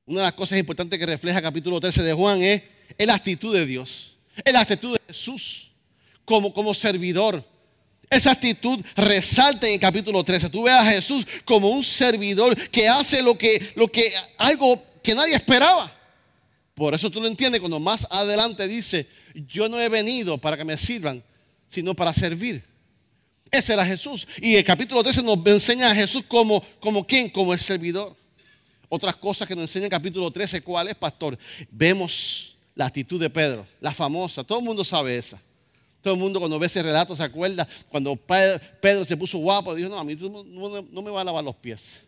Una 0.05 0.19
de 0.19 0.25
las 0.27 0.33
cosas 0.33 0.59
importantes 0.59 0.99
que 0.99 1.05
refleja 1.05 1.41
capítulo 1.41 1.79
13 1.79 2.03
de 2.03 2.13
Juan 2.13 2.41
es, 2.41 2.63
la 2.97 3.15
actitud 3.15 3.53
de 3.53 3.65
Dios, 3.65 4.17
la 4.45 4.61
actitud 4.61 4.93
de 4.93 5.01
Jesús 5.07 5.71
como, 6.25 6.53
como 6.53 6.73
servidor. 6.73 7.43
Esa 8.13 8.31
actitud 8.31 8.79
resalta 8.95 9.67
en 9.67 9.73
el 9.73 9.79
capítulo 9.79 10.23
13. 10.23 10.49
Tú 10.49 10.63
ves 10.63 10.73
a 10.73 10.85
Jesús 10.85 11.25
como 11.45 11.69
un 11.69 11.83
servidor 11.83 12.55
que 12.69 12.87
hace 12.87 13.23
lo 13.23 13.35
que, 13.35 13.71
lo 13.75 13.87
que 13.87 14.13
algo 14.37 14.79
que 15.01 15.15
nadie 15.15 15.33
esperaba. 15.33 15.91
Por 16.75 16.93
eso 16.93 17.09
tú 17.09 17.19
lo 17.19 17.27
entiendes 17.27 17.59
cuando 17.59 17.79
más 17.79 18.05
adelante 18.11 18.67
dice, 18.67 19.07
yo 19.47 19.67
no 19.67 19.79
he 19.79 19.89
venido 19.89 20.37
para 20.37 20.55
que 20.55 20.63
me 20.63 20.77
sirvan, 20.77 21.23
sino 21.67 21.95
para 21.95 22.13
servir. 22.13 22.63
Ese 23.49 23.73
era 23.73 23.83
Jesús. 23.83 24.27
Y 24.37 24.55
el 24.55 24.63
capítulo 24.63 25.01
13 25.01 25.23
nos 25.23 25.43
enseña 25.47 25.89
a 25.89 25.95
Jesús 25.95 26.23
como, 26.27 26.63
como 26.79 27.07
quién, 27.07 27.29
como 27.29 27.51
el 27.51 27.59
servidor. 27.59 28.15
Otras 28.89 29.15
cosas 29.15 29.47
que 29.47 29.55
nos 29.55 29.63
enseña 29.63 29.85
el 29.85 29.91
capítulo 29.91 30.29
13, 30.29 30.61
¿cuál 30.61 30.87
es, 30.87 30.95
pastor? 30.95 31.35
Vemos 31.71 32.57
la 32.75 32.85
actitud 32.85 33.19
de 33.19 33.31
Pedro, 33.31 33.65
la 33.81 33.91
famosa, 33.91 34.43
todo 34.43 34.59
el 34.59 34.65
mundo 34.65 34.83
sabe 34.83 35.17
esa. 35.17 35.39
Todo 36.03 36.15
el 36.15 36.19
mundo 36.19 36.39
cuando 36.39 36.59
ve 36.59 36.67
ese 36.67 36.83
relato 36.83 37.15
se 37.15 37.23
acuerda 37.23 37.65
cuando 37.87 38.17
Pedro 38.17 39.05
se 39.05 39.15
puso 39.15 39.37
guapo, 39.37 39.73
dijo, 39.73 39.87
no, 39.87 39.97
a 39.97 40.03
mí 40.03 40.15
no, 40.15 41.01
me 41.01 41.09
va 41.09 41.21
a 41.21 41.23
lavar 41.23 41.43
los 41.43 41.55
pies. 41.55 42.01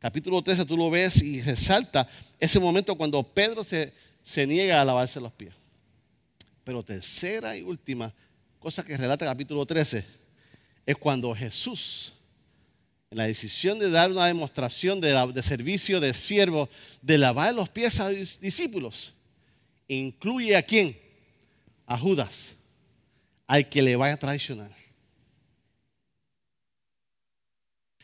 Capítulo 0.00 0.42
13 0.42 0.64
tú 0.64 0.76
lo 0.76 0.90
ves 0.90 1.22
y 1.22 1.40
resalta 1.40 2.06
ese 2.40 2.58
momento 2.58 2.96
cuando 2.96 3.22
Pedro 3.22 3.62
se, 3.62 3.92
se 4.24 4.44
niega 4.44 4.82
a 4.82 4.84
lavarse 4.84 5.20
los 5.20 5.32
pies. 5.32 5.54
Pero 6.64 6.82
tercera 6.82 7.56
y 7.56 7.62
última 7.62 8.12
cosa 8.58 8.84
que 8.84 8.96
relata 8.96 9.24
el 9.24 9.30
capítulo 9.30 9.64
13 9.64 10.04
es 10.84 10.96
cuando 10.96 11.32
Jesús, 11.32 12.12
en 13.12 13.18
la 13.18 13.28
decisión 13.28 13.78
de 13.78 13.88
dar 13.88 14.10
una 14.10 14.26
demostración 14.26 15.00
de, 15.00 15.42
servicio 15.44 16.00
de 16.00 16.12
siervo, 16.12 16.68
de 17.02 17.18
lavar 17.18 17.54
los 17.54 17.68
pies 17.68 18.00
a 18.00 18.10
los 18.10 18.40
discípulos, 18.40 19.14
incluye 19.86 20.56
a 20.56 20.62
quién? 20.62 20.98
A 21.86 21.96
Judas, 21.96 22.56
al 23.46 23.68
que 23.68 23.82
le 23.82 23.96
vaya 23.96 24.14
a 24.14 24.18
traicionar. 24.18 24.72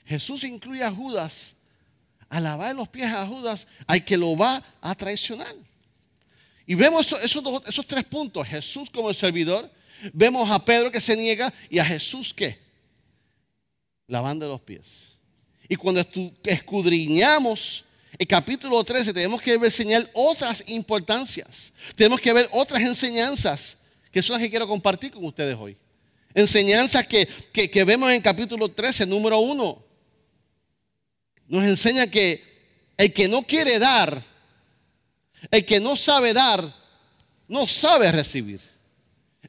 Jesús 0.05 0.45
incluye 0.45 0.83
a 0.83 0.91
Judas, 0.91 1.57
a 2.29 2.41
lavar 2.41 2.75
los 2.75 2.89
pies 2.89 3.11
a 3.13 3.27
Judas, 3.27 3.67
al 3.87 4.05
que 4.05 4.17
lo 4.17 4.37
va 4.37 4.63
a 4.81 4.95
traicionar. 4.95 5.55
Y 6.67 6.75
vemos 6.75 7.13
esos, 7.13 7.45
esos 7.67 7.87
tres 7.87 8.05
puntos, 8.05 8.47
Jesús 8.47 8.91
como 8.91 9.11
el 9.11 9.17
servidor, 9.17 9.71
vemos 10.13 10.51
a 10.51 10.65
Pedro 10.65 10.91
que 10.91 11.01
se 11.01 11.17
niega 11.17 11.53
y 11.71 11.79
a 11.79 11.85
Jesús 11.85 12.33
que 12.35 12.61
lavando 14.07 14.49
los 14.49 14.61
pies. 14.61 15.13
Y 15.69 15.77
cuando 15.77 16.05
escudriñamos 16.45 17.85
el 18.19 18.27
capítulo 18.27 18.85
13, 18.85 19.15
tenemos 19.15 19.41
que 19.41 19.55
enseñar 19.55 20.09
otras 20.13 20.69
importancias. 20.69 21.73
Tenemos 21.97 22.21
que 22.21 22.33
ver 22.33 22.49
otras 22.53 22.83
enseñanzas 22.83 23.79
que 24.13 24.23
son 24.23 24.35
las 24.35 24.43
que 24.43 24.51
quiero 24.51 24.69
compartir 24.69 25.11
con 25.11 25.25
ustedes 25.25 25.57
hoy. 25.59 25.77
Enseñanzas 26.35 27.07
que, 27.07 27.85
vemos 27.85 28.13
en 28.13 28.21
capítulo 28.21 28.69
13, 28.69 29.07
número 29.07 29.39
1. 29.41 29.85
Nos 31.49 31.65
enseña 31.65 32.07
que 32.07 32.43
el 32.99 33.13
que 33.13 33.27
no 33.27 33.43
quiere 33.43 33.79
dar, 33.79 34.23
el 35.51 35.65
que 35.65 35.81
no 35.81 35.97
sabe 35.97 36.35
dar, 36.35 36.63
no 37.49 37.67
sabe 37.67 38.13
recibir. 38.13 38.61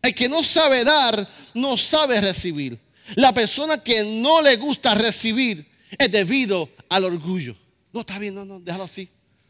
El 0.01 0.15
que 0.15 0.27
no 0.27 0.43
sabe 0.43 0.83
dar, 0.83 1.27
no 1.53 1.77
sabe 1.77 2.19
recibir. 2.21 2.79
La 3.15 3.33
persona 3.33 3.83
que 3.83 4.03
no 4.21 4.41
le 4.41 4.55
gusta 4.55 4.95
recibir 4.95 5.69
es 5.97 6.11
debido 6.11 6.69
al 6.89 7.03
orgullo. 7.03 7.55
No, 7.91 7.99
está 7.99 8.17
bien, 8.17 8.33
no, 8.33 8.45
no, 8.45 8.59
déjalo 8.61 8.85
así. 8.85 9.09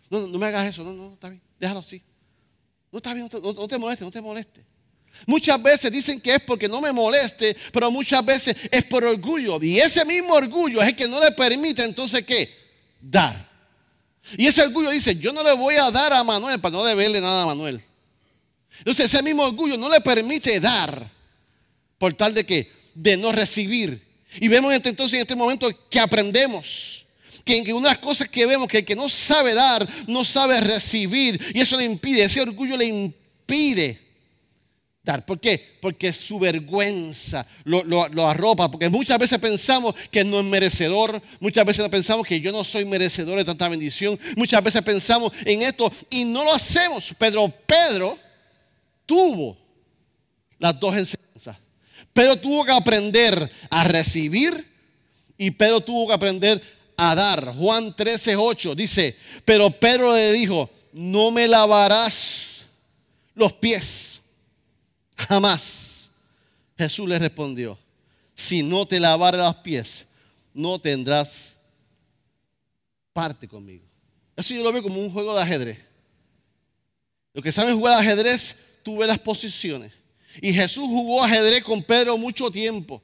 No, 0.10 0.28
no, 0.28 0.38
me 0.38 0.48
hagas 0.48 0.68
eso, 0.68 0.84
no, 0.84 0.94
no, 0.94 1.14
está 1.14 1.30
bien, 1.30 1.42
déjalo 1.60 1.80
así. 1.80 2.04
No 2.92 2.98
está 2.98 3.14
bien, 3.14 3.30
no, 3.32 3.54
no 3.54 3.68
te 3.68 3.78
moleste, 3.78 4.06
no 4.06 4.12
te 4.12 4.22
moleste. 4.22 4.73
Muchas 5.26 5.62
veces 5.62 5.92
dicen 5.92 6.20
que 6.20 6.36
es 6.36 6.42
porque 6.42 6.68
no 6.68 6.82
me 6.82 6.92
moleste, 6.92 7.56
pero 7.72 7.90
muchas 7.92 8.26
veces 8.26 8.56
es 8.70 8.84
por 8.86 9.06
orgullo. 9.06 9.62
Y 9.62 9.80
ese 9.80 10.04
mismo 10.06 10.34
orgullo 10.34 10.82
es 10.82 10.90
el 10.90 10.96
que 10.96 11.08
no 11.08 11.20
le 11.20 11.32
permite 11.32 11.84
entonces 11.84 12.26
qué? 12.26 12.50
Dar. 13.00 13.50
Y 14.38 14.48
ese 14.48 14.64
orgullo 14.64 14.90
dice, 14.90 15.16
yo 15.16 15.32
no 15.32 15.44
le 15.44 15.54
voy 15.54 15.76
a 15.76 15.92
dar 15.92 16.14
a 16.14 16.24
Manuel 16.24 16.60
para 16.60 16.74
no 16.74 16.84
deberle 16.84 17.22
nada 17.22 17.44
a 17.44 17.46
Manuel. 17.46 17.84
Entonces 18.80 19.06
ese 19.06 19.24
mismo 19.24 19.44
orgullo 19.44 19.78
no 19.78 19.90
le 19.90 20.02
permite 20.02 20.60
dar 20.60 21.10
por 21.98 22.14
tal 22.14 22.34
de 22.34 22.46
que 22.46 22.72
de 22.94 23.16
no 23.16 23.32
recibir. 23.32 24.02
Y 24.40 24.48
vemos 24.48 24.74
entonces 24.74 25.14
en 25.14 25.22
este 25.22 25.36
momento 25.36 25.70
que 25.90 26.00
aprendemos. 26.00 27.06
Que 27.46 27.74
una 27.74 27.90
de 27.90 27.96
las 27.96 27.98
cosas 28.00 28.30
que 28.30 28.46
vemos 28.46 28.68
que 28.68 28.80
el 28.80 28.86
que 28.86 28.96
no 28.96 29.10
sabe 29.10 29.54
dar, 29.54 29.88
no 30.08 30.26
sabe 30.26 30.60
recibir. 30.62 31.40
Y 31.54 31.62
eso 31.62 31.78
le 31.78 31.84
impide, 31.84 32.24
ese 32.24 32.42
orgullo 32.42 32.76
le 32.76 32.86
impide 32.86 34.03
dar. 35.04 35.26
¿Por 35.26 35.40
qué? 35.40 35.78
Porque 35.82 36.14
su 36.14 36.40
vergüenza 36.40 37.46
lo, 37.66 37.84
lo, 37.84 38.28
arropa. 38.28 38.72
Porque 38.72 38.90
muchas 38.90 39.20
veces 39.20 39.38
pensamos 39.38 39.96
que 40.10 40.24
no 40.24 40.40
es 40.40 40.46
merecedor. 40.46 41.22
Muchas 41.40 41.66
veces 41.66 41.88
pensamos 41.90 42.26
que 42.26 42.40
yo 42.40 42.52
no 42.52 42.64
soy 42.64 42.86
merecedor 42.86 43.38
de 43.38 43.46
tanta 43.46 43.68
bendición. 43.68 44.18
Muchas 44.38 44.64
veces 44.64 44.82
pensamos 44.82 45.34
en 45.46 45.62
esto 45.62 45.92
y 46.10 46.26
no 46.26 46.44
lo 46.44 46.54
hacemos. 46.54 47.14
Pedro, 47.18 47.54
Pedro 47.68 48.18
tuvo 49.06 49.58
las 50.58 50.80
dos 50.80 50.96
enseñanzas. 50.96 51.58
Pedro 52.14 52.38
tuvo 52.38 52.64
que 52.64 52.72
aprender 52.72 53.52
a 53.70 53.84
recibir 53.84 54.74
y 55.38 55.52
Pedro 55.52 55.82
tuvo 55.82 56.08
que 56.08 56.14
aprender 56.14 56.62
a 56.96 57.16
dar. 57.16 57.54
Juan 57.56 57.94
13, 57.94 58.36
8 58.36 58.76
dice, 58.76 59.18
pero 59.44 59.70
Pedro 59.72 60.14
le 60.14 60.32
dijo, 60.32 60.70
no 60.94 61.32
me 61.32 61.48
lavarás 61.48 62.64
los 63.36 63.52
pies, 63.54 64.13
jamás. 65.18 66.12
Jesús 66.78 67.08
le 67.08 67.20
respondió, 67.20 67.78
si 68.36 68.64
no 68.64 68.86
te 68.86 69.00
lavara 69.00 69.38
los 69.38 69.56
pies, 69.58 70.08
no 70.54 70.80
tendrás 70.80 71.58
parte 73.12 73.48
conmigo. 73.48 73.86
Eso 74.36 74.54
yo 74.54 74.64
lo 74.64 74.74
veo 74.74 74.84
como 74.84 75.00
un 75.00 75.12
juego 75.12 75.36
de 75.36 75.42
ajedrez. 75.42 75.78
Los 77.34 77.44
que 77.44 77.52
saben 77.52 77.76
jugar 77.78 78.00
ajedrez, 78.00 78.56
tú 78.84 78.98
ves 78.98 79.08
las 79.08 79.20
posiciones. 79.20 79.92
Y 80.42 80.54
Jesús 80.54 80.86
jugó 80.86 81.24
ajedrez 81.24 81.64
con 81.64 81.82
Pedro 81.84 82.18
mucho 82.18 82.50
tiempo. 82.50 83.02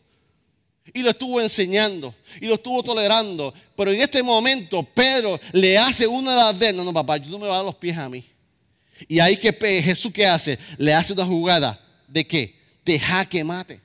Y 0.92 1.04
lo 1.04 1.12
estuvo 1.12 1.40
enseñando. 1.40 2.14
Y 2.42 2.48
lo 2.48 2.56
estuvo 2.56 2.82
tolerando. 2.82 3.54
Pero 3.76 3.92
en 3.92 4.02
este 4.02 4.24
momento 4.24 4.82
Pedro 4.84 5.40
le 5.52 5.78
hace 5.78 6.08
una 6.08 6.32
de 6.32 6.38
las 6.38 6.60
de, 6.60 6.74
no, 6.74 6.84
no, 6.84 6.94
papá, 6.94 7.18
yo 7.18 7.30
no 7.30 7.38
me 7.38 7.48
va 7.48 7.56
a 7.56 7.58
dar 7.58 7.66
los 7.66 7.76
pies 7.76 7.98
a 7.98 8.10
mí. 8.10 8.26
Y 9.08 9.20
ahí 9.20 9.38
que 9.38 9.54
Jesús 9.54 10.12
qué 10.12 10.26
hace? 10.26 10.58
Le 10.78 10.94
hace 10.94 11.14
una 11.14 11.26
jugada 11.26 11.80
de 12.10 12.28
qué? 12.28 12.60
De 12.84 13.00
jaque 13.00 13.44
mate. 13.44 13.80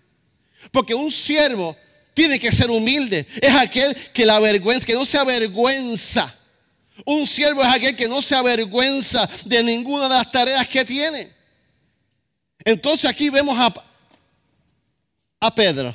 Porque 0.72 0.94
un 0.94 1.10
siervo 1.10 1.76
tiene 2.14 2.38
que 2.38 2.50
ser 2.50 2.70
humilde. 2.70 3.26
Es 3.40 3.54
aquel 3.54 3.94
que 4.12 4.24
la 4.24 4.40
vergüenza, 4.40 4.86
que 4.86 4.94
no 4.94 5.04
se 5.04 5.18
avergüenza. 5.18 6.34
Un 7.04 7.26
siervo 7.26 7.60
es 7.62 7.68
aquel 7.68 7.96
que 7.96 8.08
no 8.08 8.22
se 8.22 8.34
avergüenza 8.34 9.28
de 9.44 9.62
ninguna 9.62 10.04
de 10.04 10.14
las 10.14 10.30
tareas 10.30 10.66
que 10.68 10.84
tiene. 10.84 11.28
Entonces 12.64 13.10
aquí 13.10 13.28
vemos 13.28 13.58
a, 13.58 13.72
a 15.40 15.54
Pedro. 15.54 15.94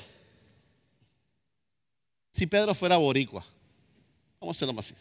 si 2.31 2.45
Pedro 2.45 2.75
fuera 2.75 2.97
boricua. 2.97 3.43
Vamos 4.39 4.55
a 4.55 4.57
hacerlo 4.57 4.73
más 4.73 4.85
así. 4.85 4.95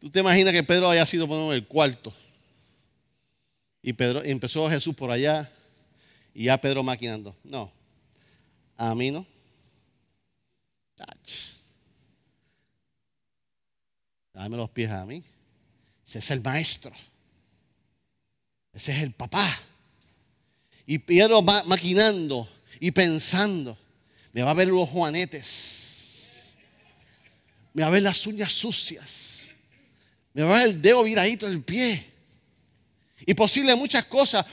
¿Tú 0.00 0.10
te 0.10 0.20
imaginas 0.20 0.52
que 0.52 0.62
Pedro 0.62 0.90
haya 0.90 1.04
sido 1.06 1.26
por 1.26 1.38
en 1.38 1.52
el 1.52 1.66
cuarto? 1.66 2.12
Y 3.86 3.92
Pedro 3.92 4.24
empezó 4.24 4.66
Jesús 4.70 4.96
por 4.96 5.10
allá 5.10 5.52
y 6.32 6.44
ya 6.44 6.58
Pedro 6.58 6.82
maquinando. 6.82 7.36
No, 7.44 7.70
a 8.78 8.94
mí 8.94 9.10
no. 9.10 9.26
Dame 14.32 14.56
los 14.56 14.70
pies 14.70 14.90
a 14.90 15.04
mí. 15.04 15.22
Ese 16.06 16.18
es 16.18 16.30
el 16.30 16.40
maestro. 16.40 16.92
Ese 18.72 18.92
es 18.92 19.02
el 19.02 19.12
papá. 19.12 19.54
Y 20.86 20.98
Pedro 20.98 21.44
va 21.44 21.62
maquinando 21.64 22.48
y 22.80 22.90
pensando. 22.90 23.76
Me 24.32 24.42
va 24.42 24.52
a 24.52 24.54
ver 24.54 24.68
los 24.68 24.88
juanetes. 24.88 26.54
Me 27.74 27.82
va 27.82 27.88
a 27.88 27.92
ver 27.92 28.02
las 28.02 28.26
uñas 28.26 28.50
sucias. 28.50 29.50
Me 30.32 30.42
va 30.42 30.56
a 30.56 30.62
ver 30.62 30.70
el 30.70 30.80
dedo 30.80 31.04
viradito 31.04 31.46
del 31.46 31.62
pie. 31.62 32.13
Y 33.26 33.34
posible 33.34 33.74
muchas 33.74 34.04
cosas. 34.06 34.44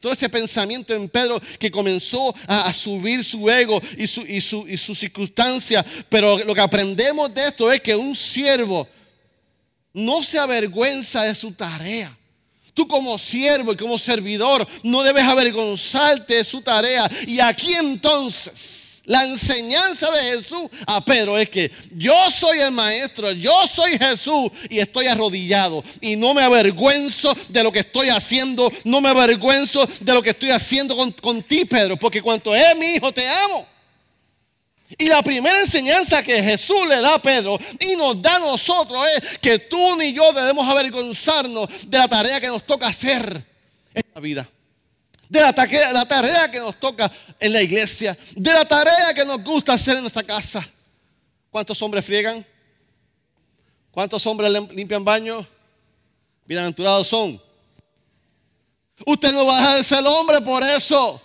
Todo 0.00 0.12
ese 0.12 0.28
pensamiento 0.28 0.94
en 0.94 1.08
Pedro 1.08 1.40
que 1.58 1.70
comenzó 1.70 2.34
a, 2.46 2.72
subir 2.72 3.24
su 3.24 3.48
ego 3.50 3.80
y 3.96 4.06
su, 4.06 4.20
y, 4.22 4.40
su, 4.40 4.68
y 4.68 4.76
su 4.76 4.94
circunstancia. 4.94 5.84
Pero 6.08 6.38
lo 6.38 6.54
que 6.54 6.60
aprendemos 6.60 7.32
de 7.34 7.48
esto 7.48 7.72
es 7.72 7.80
que 7.80 7.96
un 7.96 8.14
siervo 8.14 8.88
no 9.92 10.22
se 10.22 10.38
avergüenza 10.38 11.24
de 11.24 11.34
su 11.34 11.52
tarea. 11.52 12.14
Tú 12.74 12.86
como 12.86 13.18
siervo 13.18 13.72
y 13.72 13.76
como 13.76 13.98
servidor 13.98 14.66
no 14.84 15.02
debes 15.02 15.24
avergonzarte 15.24 16.36
de 16.36 16.44
su 16.44 16.60
tarea. 16.60 17.10
Y 17.26 17.40
aquí 17.40 17.72
entonces 17.74 18.87
la 19.08 19.24
enseñanza 19.24 20.10
de 20.10 20.20
Jesús 20.32 20.68
a 20.86 21.02
Pedro 21.02 21.38
es 21.38 21.48
que 21.48 21.72
yo 21.92 22.30
soy 22.30 22.60
el 22.60 22.72
maestro, 22.72 23.32
yo 23.32 23.66
soy 23.66 23.98
Jesús 23.98 24.50
y 24.68 24.78
estoy 24.78 25.06
arrodillado. 25.06 25.82
Y 26.02 26.14
no 26.16 26.34
me 26.34 26.42
avergüenzo 26.42 27.34
de 27.48 27.62
lo 27.62 27.72
que 27.72 27.80
estoy 27.80 28.10
haciendo, 28.10 28.70
no 28.84 29.00
me 29.00 29.08
avergüenzo 29.08 29.88
de 30.00 30.12
lo 30.12 30.22
que 30.22 30.30
estoy 30.30 30.50
haciendo 30.50 30.94
con, 31.22 31.42
ti, 31.42 31.64
Pedro, 31.64 31.96
porque 31.96 32.20
cuanto 32.20 32.54
es 32.54 32.76
mi 32.76 32.96
hijo, 32.96 33.10
te 33.10 33.26
amo. 33.26 33.66
Y 34.98 35.06
la 35.06 35.22
primera 35.22 35.58
enseñanza 35.58 36.22
que 36.22 36.42
Jesús 36.42 36.86
le 36.86 37.00
da 37.00 37.14
a 37.14 37.22
Pedro 37.22 37.58
y 37.80 37.96
nos 37.96 38.20
da 38.20 38.36
a 38.36 38.40
nosotros 38.40 39.02
es 39.16 39.38
que 39.38 39.58
tú 39.58 39.96
ni 39.96 40.12
yo 40.12 40.34
debemos 40.34 40.68
avergonzarnos 40.68 41.90
de 41.90 41.96
la 41.96 42.08
tarea 42.08 42.42
que 42.42 42.48
nos 42.48 42.66
toca 42.66 42.88
hacer 42.88 43.42
en 43.94 44.04
la 44.14 44.20
vida 44.20 44.48
de 45.28 45.40
la 45.40 45.52
tarea, 45.52 46.50
que 46.50 46.58
nos 46.58 46.78
toca 46.78 47.10
en 47.38 47.52
la 47.52 47.62
iglesia, 47.62 48.16
de 48.34 48.52
la 48.52 48.64
tarea 48.64 49.12
que 49.14 49.24
nos 49.24 49.42
gusta 49.42 49.74
hacer 49.74 49.96
en 49.96 50.02
nuestra 50.02 50.22
casa. 50.22 50.66
¿Cuántos 51.50 51.80
hombres 51.82 52.04
friegan? 52.04 52.44
¿Cuántos 53.90 54.26
hombres 54.26 54.52
limpian 54.70 55.04
baños? 55.04 55.46
Bienaventurados 56.46 57.08
son. 57.08 57.40
Usted 59.04 59.32
no 59.32 59.46
va 59.46 59.56
a 59.56 59.60
dejar 59.60 59.76
de 59.76 59.84
ser 59.84 60.06
hombre 60.06 60.40
por 60.40 60.62
eso. 60.62 61.22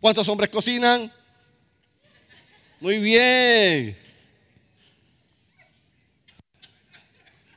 ¿Cuántos 0.00 0.28
hombres 0.28 0.50
cocinan? 0.50 1.12
Muy 2.78 2.98
bien. 2.98 3.98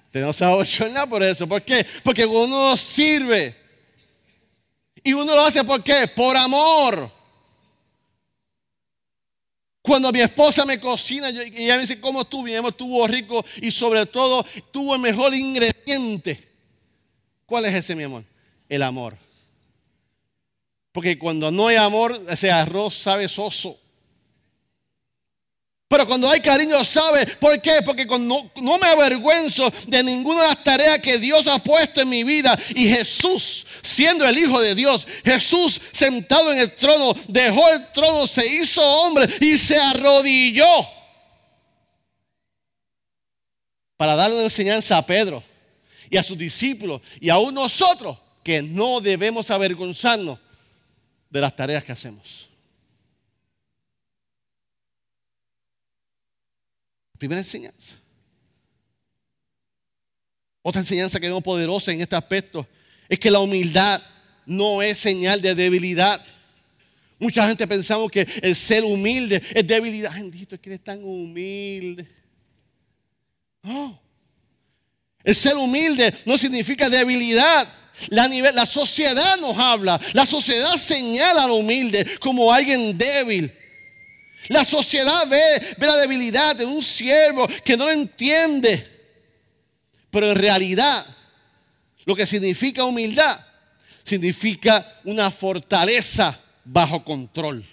Usted 0.06 0.22
no 0.22 0.34
se 0.34 0.46
va 0.46 0.90
nada 0.90 1.06
por 1.06 1.22
eso. 1.22 1.48
¿Por 1.48 1.62
qué? 1.62 1.86
Porque 2.04 2.26
uno 2.26 2.76
sirve. 2.78 3.59
Y 5.04 5.14
uno 5.14 5.36
lo 5.36 5.42
hace 5.42 5.64
por 5.64 5.84
qué? 5.84 6.08
Por 6.16 6.36
amor. 6.36 7.12
Cuando 9.82 10.12
mi 10.12 10.20
esposa 10.20 10.66
me 10.66 10.80
cocina 10.80 11.30
y 11.30 11.64
ella 11.64 11.76
me 11.76 11.82
dice, 11.82 12.00
¿cómo 12.00 12.22
estuvo? 12.22 12.44
Mi 12.44 12.56
amor 12.56 12.72
estuvo 12.72 13.08
rico 13.08 13.44
y 13.62 13.72
sobre 13.72 14.06
todo 14.06 14.46
tuvo 14.72 14.96
el 14.96 15.02
mejor 15.02 15.34
ingrediente. 15.34 16.48
¿Cuál 17.46 17.66
es 17.66 17.74
ese, 17.74 17.96
mi 17.96 18.04
amor? 18.04 18.24
El 18.68 18.84
amor. 18.84 19.18
Porque 20.92 21.18
cuando 21.18 21.50
no 21.50 21.68
hay 21.68 21.78
amor, 21.78 22.24
ese 22.28 22.52
arroz 22.52 22.94
sabe 22.94 23.28
soso. 23.28 23.80
Pero 25.90 26.06
cuando 26.06 26.30
hay 26.30 26.40
cariño, 26.40 26.86
¿sabe 26.86 27.26
por 27.38 27.60
qué? 27.60 27.82
Porque 27.84 28.06
no, 28.06 28.52
no, 28.58 28.78
me 28.78 28.86
avergüenzo 28.86 29.74
de 29.88 30.04
ninguna 30.04 30.44
de 30.44 30.48
las 30.50 30.64
tareas 30.64 31.00
que 31.00 31.18
Dios 31.18 31.48
ha 31.48 31.58
puesto 31.58 32.00
en 32.00 32.10
mi 32.10 32.24
vida. 32.24 32.56
Y 32.76 32.88
Jesús, 32.88 33.66
siendo 33.82 34.24
el 34.28 34.38
Hijo 34.38 34.62
de 34.62 34.76
Dios, 34.76 35.08
Jesús 35.26 35.82
sentado 35.92 36.54
en 36.54 36.60
el 36.60 36.76
trono, 36.76 37.16
dejó 37.28 37.68
el 37.70 37.92
trono, 37.92 38.28
se 38.28 38.46
hizo 38.46 38.84
hombre 38.84 39.28
y 39.42 39.58
se 39.58 39.80
arrodilló 39.80 40.68
para 43.98 44.16
darle 44.16 44.36
una 44.36 44.44
enseñanza 44.44 44.96
a 44.96 45.06
Pedro 45.06 45.44
y 46.08 46.18
a 46.18 46.24
sus 46.24 46.38
discípulos 46.38 47.02
y 47.20 47.32
aún 47.32 47.56
nosotros 47.56 48.16
que 48.44 48.62
no 48.62 49.02
debemos 49.02 49.50
avergonzarnos 49.50 50.38
de 51.32 51.42
las 51.42 51.56
tareas 51.56 51.84
que 51.84 51.94
hacemos. 51.94 52.49
Primera 57.20 57.42
enseñanza. 57.42 57.98
Otra 60.62 60.82
enseñanza 60.82 61.20
que 61.20 61.28
vemos 61.28 61.44
poderosa 61.44 61.92
en 61.92 62.02
este 62.02 62.16
aspecto 62.16 62.68
es 63.08 63.20
que 63.20 63.30
la 63.30 63.40
humildad 63.40 64.02
no 64.46 64.82
es 64.82 64.98
señal 64.98 65.42
de 65.42 65.54
debilidad. 65.54 66.24
Mucha 67.20 67.46
gente 67.46 67.68
pensamos 67.68 68.10
que 68.10 68.26
el 68.42 68.56
ser 68.56 68.86
humilde 68.86 69.42
es 69.54 69.68
debilidad. 69.68 70.14
Bendito, 70.14 70.56
es 70.56 70.62
que 70.62 70.70
eres 70.70 70.84
tan 70.84 71.04
humilde. 71.04 72.08
No. 73.64 74.02
El 75.22 75.36
ser 75.36 75.58
humilde 75.58 76.14
no 76.26 76.38
significa 76.38 76.90
debilidad. 76.90 77.68
La, 78.08 78.30
la 78.30 78.66
sociedad 78.66 79.38
nos 79.40 79.58
habla. 79.58 80.00
La 80.14 80.26
sociedad 80.26 80.78
señala 80.78 81.44
al 81.44 81.52
humilde 81.52 82.08
como 82.20 82.54
alguien 82.54 82.98
débil. 82.98 83.52
La 84.48 84.64
sociedad 84.64 85.28
ve, 85.28 85.76
la 85.80 85.98
debilidad 85.98 86.56
de 86.56 86.66
un 86.66 86.82
siervo 86.82 87.48
que 87.64 87.78
no 87.78 87.90
entiende. 87.90 88.84
Pero 90.10 90.32
en 90.32 90.36
realidad, 90.36 91.06
lo 92.06 92.16
que 92.16 92.26
significa 92.26 92.84
humildad, 92.84 93.40
significa 94.04 95.00
una 95.04 95.30
fortaleza 95.30 96.40
bajo 96.64 97.04
control. 97.04 97.64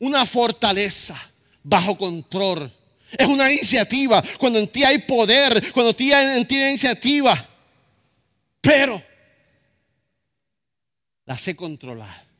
Una 0.00 0.26
fortaleza 0.26 1.18
bajo 1.62 1.96
control. 1.96 2.70
Es 3.16 3.26
una 3.26 3.50
iniciativa. 3.50 4.22
Cuando 4.38 4.58
en 4.58 4.68
ti 4.68 4.84
hay 4.84 4.98
poder, 4.98 5.72
cuando 5.72 5.90
en 5.90 5.96
ti 5.96 6.12
hay, 6.12 6.70
iniciativa. 6.70 7.48
Pero 8.60 9.02
la 11.24 11.38
sé 11.38 11.54
controlar 11.56 12.31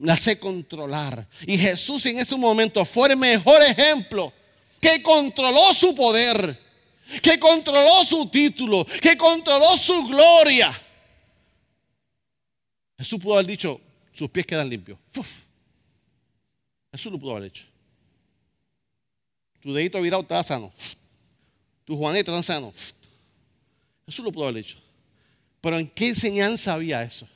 la 0.00 0.16
sé 0.16 0.38
controlar. 0.38 1.26
Y 1.46 1.58
Jesús 1.58 2.04
en 2.06 2.18
ese 2.18 2.36
momento 2.36 2.84
fue 2.84 3.10
el 3.10 3.16
mejor 3.16 3.62
ejemplo 3.62 4.32
que 4.80 5.02
controló 5.02 5.72
su 5.74 5.94
poder, 5.94 6.58
que 7.22 7.38
controló 7.38 8.02
su 8.04 8.28
título, 8.28 8.84
que 9.00 9.16
controló 9.16 9.76
su 9.76 10.06
gloria. 10.06 10.72
Jesús 12.98 13.18
pudo 13.18 13.34
haber 13.34 13.46
dicho, 13.46 13.80
sus 14.12 14.28
pies 14.30 14.46
quedan 14.46 14.68
limpios. 14.68 14.98
Jesús 16.92 17.12
lo 17.12 17.18
pudo 17.18 17.36
haber 17.36 17.48
hecho. 17.48 17.64
Tu 19.60 19.72
dedito 19.72 20.00
virado 20.00 20.22
está 20.22 20.42
sano. 20.42 20.72
Tu 21.84 21.96
juanete 21.96 22.30
está 22.30 22.42
sano. 22.42 22.72
Jesús 24.06 24.24
lo 24.24 24.32
pudo 24.32 24.44
haber 24.44 24.58
hecho. 24.58 24.78
Pero 25.60 25.78
¿en 25.78 25.88
qué 25.88 26.08
enseñanza 26.08 26.72
había 26.74 27.02
eso? 27.02 27.28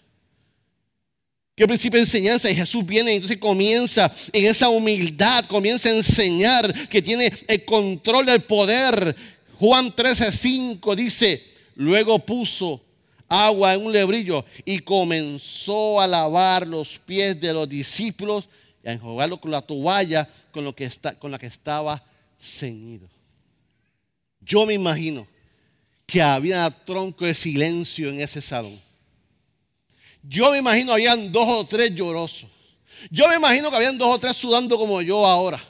¿Qué 1.55 1.67
principio 1.69 1.99
de 1.99 2.05
enseñanza? 2.05 2.51
Y 2.51 2.57
Jesús 2.57 2.85
viene 2.85 3.13
y 3.13 3.17
entonces 3.17 3.39
comienza 3.39 4.13
en 4.33 4.45
esa 4.47 4.69
humildad, 4.69 5.45
comienza 5.45 5.89
a 5.89 5.93
enseñar 5.93 6.89
que 6.89 7.01
tiene 7.01 7.33
el 7.47 7.65
control 7.65 8.27
del 8.27 8.43
poder. 8.43 9.15
Juan 9.57 9.95
13:5 9.95 10.97
dice, 10.97 11.45
luego 11.77 12.19
puso 12.19 12.83
agua 13.29 13.75
en 13.75 13.87
un 13.87 13.93
lebrillo 13.93 14.45
y 14.65 14.81
comenzó 14.81 16.01
a 16.01 16.09
lavar 16.09 16.67
los 16.67 16.99
pies 16.99 17.41
de 17.41 17.53
los 17.53 17.69
discípulos 17.69 18.49
y 18.85 18.89
a 18.89 18.93
enjuagarlo 18.93 19.41
con 19.41 19.53
la 19.53 19.63
toalla 19.63 20.29
con, 20.51 20.65
lo 20.65 20.75
que 20.75 20.85
está, 20.85 21.15
con 21.19 21.31
la 21.31 21.39
que 21.39 21.47
estaba 21.47 22.05
ceñido. 22.41 23.09
Yo 24.41 24.67
me 24.67 24.75
imagino 24.75 25.27
que 26.05 26.21
había 26.21 26.69
tronco 26.85 27.25
de 27.25 27.35
silencio 27.35 28.11
en 28.11 28.21
ese 28.21 28.41
salón. 28.41 28.84
Yo 30.27 30.51
me 30.51 30.59
imagino 30.59 30.93
habían 30.93 31.31
dos 31.31 31.47
o 31.47 31.65
tres 31.65 31.95
llorosos. 31.95 32.49
Yo 33.11 33.29
me 33.29 33.37
imagino 33.37 33.71
que 33.71 33.77
habían 33.77 33.99
dos 33.99 34.15
o 34.15 34.19
tres 34.19 34.37
sudando 34.37 34.79
como 34.79 35.03
yo 35.03 35.27
ahora. 35.27 35.63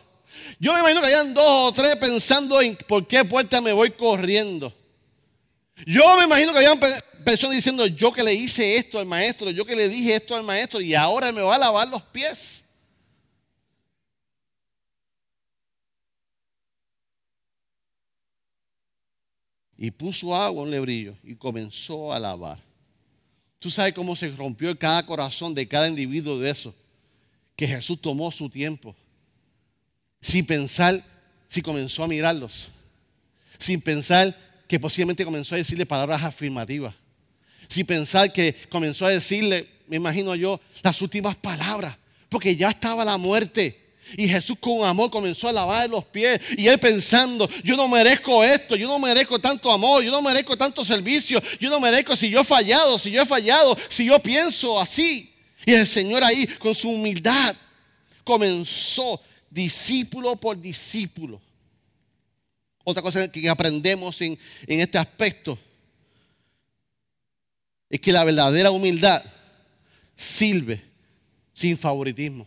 Yo 0.61 0.73
me 0.73 0.81
imagino 0.81 1.01
que 1.01 1.07
habían 1.07 1.35
dos 1.35 1.45
o 1.45 1.73
tres 1.73 1.97
pensando 1.97 2.61
en 2.61 2.77
por 2.89 3.07
qué 3.07 3.25
puerta 3.25 3.61
me 3.61 3.73
voy 3.73 3.91
corriendo. 3.91 4.73
Yo 5.87 6.17
me 6.17 6.25
imagino 6.25 6.53
que 6.53 6.59
habían 6.59 6.79
personas 7.25 7.57
diciendo, 7.57 7.87
yo 7.87 8.13
que 8.13 8.23
le 8.23 8.33
hice 8.33 8.77
esto 8.77 9.01
al 9.01 9.07
maestro, 9.07 9.51
yo 9.51 9.65
que 9.65 9.75
le 9.75 9.89
dije 9.89 10.15
esto 10.15 10.37
al 10.37 10.45
maestro 10.45 10.81
y 10.81 10.95
ahora 10.95 11.33
me 11.33 11.43
va 11.43 11.57
a 11.57 11.59
lavar 11.59 11.89
los 11.89 12.03
pies. 12.03 12.65
Y 19.77 19.91
puso 19.91 20.35
agua 20.35 20.63
en 20.63 20.69
un 20.69 20.71
lebrillo 20.71 21.17
y 21.25 21.35
comenzó 21.35 22.13
a 22.13 22.21
lavar. 22.21 22.64
Tú 23.65 23.71
sabes 23.71 23.95
cómo 23.95 24.15
se 24.15 24.29
rompió 24.29 24.79
cada 24.79 25.07
corazón 25.07 25.55
de 25.55 25.67
cada 25.67 25.89
individuo 25.89 26.39
de 26.39 26.51
eso. 26.51 26.75
Que 27.57 27.67
Jesús 27.67 27.99
tomó 27.99 28.31
su 28.31 28.51
tiempo. 28.51 28.95
Sin 30.21 30.45
pensar 30.45 31.03
si 31.49 31.63
comenzó 31.63 32.05
a 32.05 32.07
mirarlos. 32.07 32.69
Sin 33.59 33.81
pensar 33.81 34.37
que 34.69 34.79
posiblemente 34.79 35.25
comenzó 35.25 35.55
a 35.55 35.57
decirle 35.57 35.87
palabras 35.87 36.23
afirmativas. 36.23 36.95
Sin 37.67 37.87
pensar 37.87 38.31
que 38.35 38.55
comenzó 38.69 39.07
a 39.07 39.09
decirle, 39.09 39.67
me 39.87 39.97
imagino 39.97 40.35
yo, 40.35 40.61
las 40.83 41.01
últimas 41.01 41.35
palabras. 41.35 41.97
Porque 42.29 42.57
ya 42.57 42.69
estaba 42.69 43.03
la 43.03 43.17
muerte. 43.17 43.83
Y 44.17 44.29
Jesús 44.29 44.57
con 44.61 44.85
amor 44.87 45.11
comenzó 45.11 45.49
a 45.49 45.53
lavar 45.53 45.89
los 45.89 46.05
pies. 46.05 46.41
Y 46.57 46.69
él 46.69 46.79
pensando, 46.79 47.49
yo 47.63 47.77
no 47.77 47.89
merezco 47.89 48.45
esto, 48.45 48.77
yo 48.77 48.87
no 48.87 48.99
merezco 48.99 49.39
tanto 49.39 49.71
amor, 49.71 50.03
yo 50.03 50.11
no 50.11 50.23
merezco 50.23 50.57
tanto 50.57 50.85
servicio, 50.85 51.43
yo 51.61 51.71
no 51.71 51.81
merezco 51.81 52.15
si 52.15 52.31
yo 52.31 52.41
he 52.41 52.45
fallado, 52.45 52.99
si 52.99 53.11
yo 53.11 53.23
he 53.23 53.27
fallado, 53.27 53.77
si 53.89 54.07
yo 54.07 54.19
pienso 54.21 54.81
así. 54.81 55.33
Y 55.67 55.73
el 55.73 55.87
Señor 55.87 56.23
ahí 56.23 56.47
con 56.59 56.75
su 56.75 56.91
humildad 56.91 57.57
comenzó 58.23 59.21
discípulo 59.51 60.37
por 60.37 60.61
discípulo. 60.61 61.41
Otra 62.85 63.03
cosa 63.03 63.31
que 63.31 63.49
aprendemos 63.49 64.21
en, 64.21 64.39
en 64.67 64.81
este 64.81 64.99
aspecto 64.99 65.59
es 67.89 68.01
que 68.01 68.13
la 68.13 68.25
verdadera 68.25 68.71
humildad 68.71 69.25
sirve 70.17 70.83
sin 71.53 71.79
favoritismo. 71.79 72.47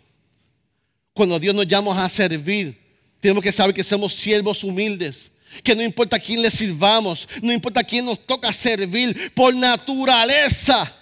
Cuando 1.18 1.40
Dios 1.40 1.56
nos 1.56 1.68
llama 1.68 2.06
a 2.06 2.08
servir, 2.08 2.80
tenemos 3.20 3.44
que 3.44 3.52
saber 3.52 3.74
que 3.74 3.84
somos 3.84 4.14
siervos 4.14 4.64
humildes. 4.64 5.32
Que 5.64 5.76
no 5.76 5.82
importa 5.82 6.18
a 6.18 6.20
quién 6.20 6.44
le 6.44 6.52
sirvamos, 6.52 7.28
no 7.42 7.52
importa 7.52 7.80
a 7.80 7.84
quién 7.84 8.06
nos 8.06 8.24
toca 8.24 8.54
servir, 8.54 9.34
por 9.34 9.52
naturaleza. 9.56 10.94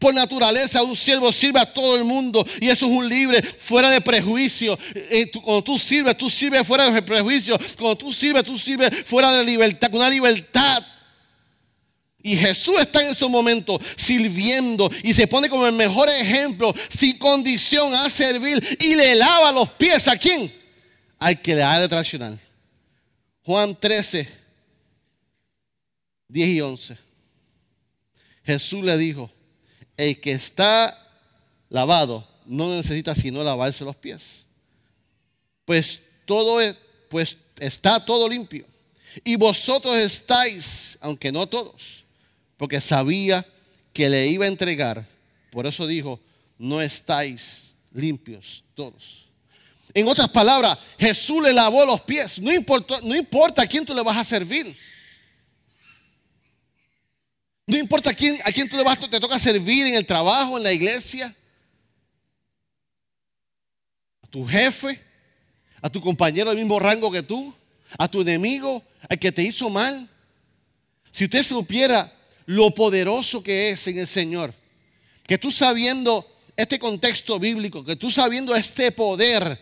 Por 0.00 0.12
naturaleza, 0.12 0.82
un 0.82 0.96
siervo 0.96 1.30
sirve 1.30 1.60
a 1.60 1.72
todo 1.72 1.96
el 1.96 2.02
mundo 2.02 2.44
y 2.60 2.68
eso 2.68 2.86
es 2.86 2.92
un 2.92 3.08
libre, 3.08 3.40
fuera 3.40 3.88
de 3.88 4.00
prejuicio. 4.00 4.76
Eh, 4.96 5.30
cuando 5.30 5.62
tú 5.62 5.78
sirves, 5.78 6.16
tú 6.16 6.28
sirves 6.28 6.66
fuera 6.66 6.90
de 6.90 7.02
prejuicio. 7.02 7.56
Cuando 7.78 7.94
tú 7.94 8.12
sirves, 8.12 8.42
tú 8.42 8.58
sirves 8.58 8.90
fuera 9.06 9.30
de 9.30 9.44
libertad, 9.44 9.92
con 9.92 10.00
una 10.00 10.10
libertad. 10.10 10.84
Y 12.26 12.38
Jesús 12.38 12.76
está 12.80 13.02
en 13.02 13.12
ese 13.12 13.28
momento 13.28 13.78
sirviendo 13.98 14.90
y 15.02 15.12
se 15.12 15.26
pone 15.26 15.50
como 15.50 15.66
el 15.66 15.74
mejor 15.74 16.08
ejemplo, 16.08 16.74
sin 16.88 17.18
condición 17.18 17.94
a 17.94 18.08
servir 18.08 18.78
y 18.80 18.94
le 18.94 19.14
lava 19.14 19.52
los 19.52 19.70
pies 19.72 20.08
a 20.08 20.16
quién? 20.16 20.50
Al 21.18 21.42
que 21.42 21.54
le 21.54 21.62
ha 21.62 21.78
de 21.78 21.86
traicionar. 21.86 22.38
Juan 23.44 23.78
13, 23.78 24.26
10 26.28 26.48
y 26.48 26.60
11. 26.62 26.96
Jesús 28.42 28.82
le 28.82 28.96
dijo, 28.96 29.30
el 29.98 30.18
que 30.18 30.32
está 30.32 30.98
lavado 31.68 32.26
no 32.46 32.74
necesita 32.74 33.14
sino 33.14 33.44
lavarse 33.44 33.84
los 33.84 33.96
pies. 33.96 34.44
Pues 35.66 36.00
todo 36.24 36.62
es, 36.62 36.74
pues 37.10 37.36
está 37.60 38.02
todo 38.02 38.26
limpio. 38.30 38.64
Y 39.24 39.36
vosotros 39.36 39.94
estáis, 39.96 40.96
aunque 41.02 41.30
no 41.30 41.46
todos 41.46 42.03
porque 42.64 42.80
sabía 42.80 43.46
que 43.92 44.08
le 44.08 44.26
iba 44.26 44.46
a 44.46 44.48
entregar. 44.48 45.06
Por 45.50 45.66
eso 45.66 45.86
dijo, 45.86 46.18
no 46.56 46.80
estáis 46.80 47.76
limpios 47.92 48.64
todos. 48.74 49.26
En 49.92 50.08
otras 50.08 50.30
palabras, 50.30 50.78
Jesús 50.98 51.42
le 51.42 51.52
lavó 51.52 51.84
los 51.84 52.00
pies. 52.00 52.38
No 52.38 52.50
importa, 52.50 53.60
a 53.60 53.66
quién 53.66 53.84
tú 53.84 53.94
le 53.94 54.00
vas 54.00 54.16
a 54.16 54.24
servir. 54.24 54.74
No 57.66 57.76
importa 57.76 58.08
a 58.08 58.14
quién, 58.14 58.40
a 58.46 58.50
quién 58.50 58.66
tú 58.66 58.78
le 58.78 58.82
vas, 58.82 58.98
te 58.98 59.20
toca 59.20 59.38
servir 59.38 59.86
en 59.86 59.96
el 59.96 60.06
trabajo, 60.06 60.56
en 60.56 60.64
la 60.64 60.72
iglesia. 60.72 61.34
A 64.22 64.26
tu 64.28 64.46
jefe, 64.46 65.02
a 65.82 65.90
tu 65.90 66.00
compañero 66.00 66.48
del 66.48 66.60
mismo 66.60 66.78
rango 66.78 67.12
que 67.12 67.22
tú, 67.22 67.54
a 67.98 68.08
tu 68.08 68.22
enemigo, 68.22 68.82
al 69.06 69.18
que 69.18 69.30
te 69.30 69.42
hizo 69.42 69.68
mal. 69.68 70.08
Si 71.10 71.24
usted 71.26 71.42
supiera 71.42 72.10
lo 72.46 72.74
poderoso 72.74 73.42
que 73.42 73.70
es 73.70 73.86
en 73.86 73.98
el 73.98 74.06
Señor. 74.06 74.54
Que 75.26 75.38
tú 75.38 75.50
sabiendo 75.50 76.26
este 76.56 76.78
contexto 76.78 77.38
bíblico, 77.38 77.84
que 77.84 77.96
tú 77.96 78.10
sabiendo 78.10 78.54
este 78.54 78.92
poder, 78.92 79.58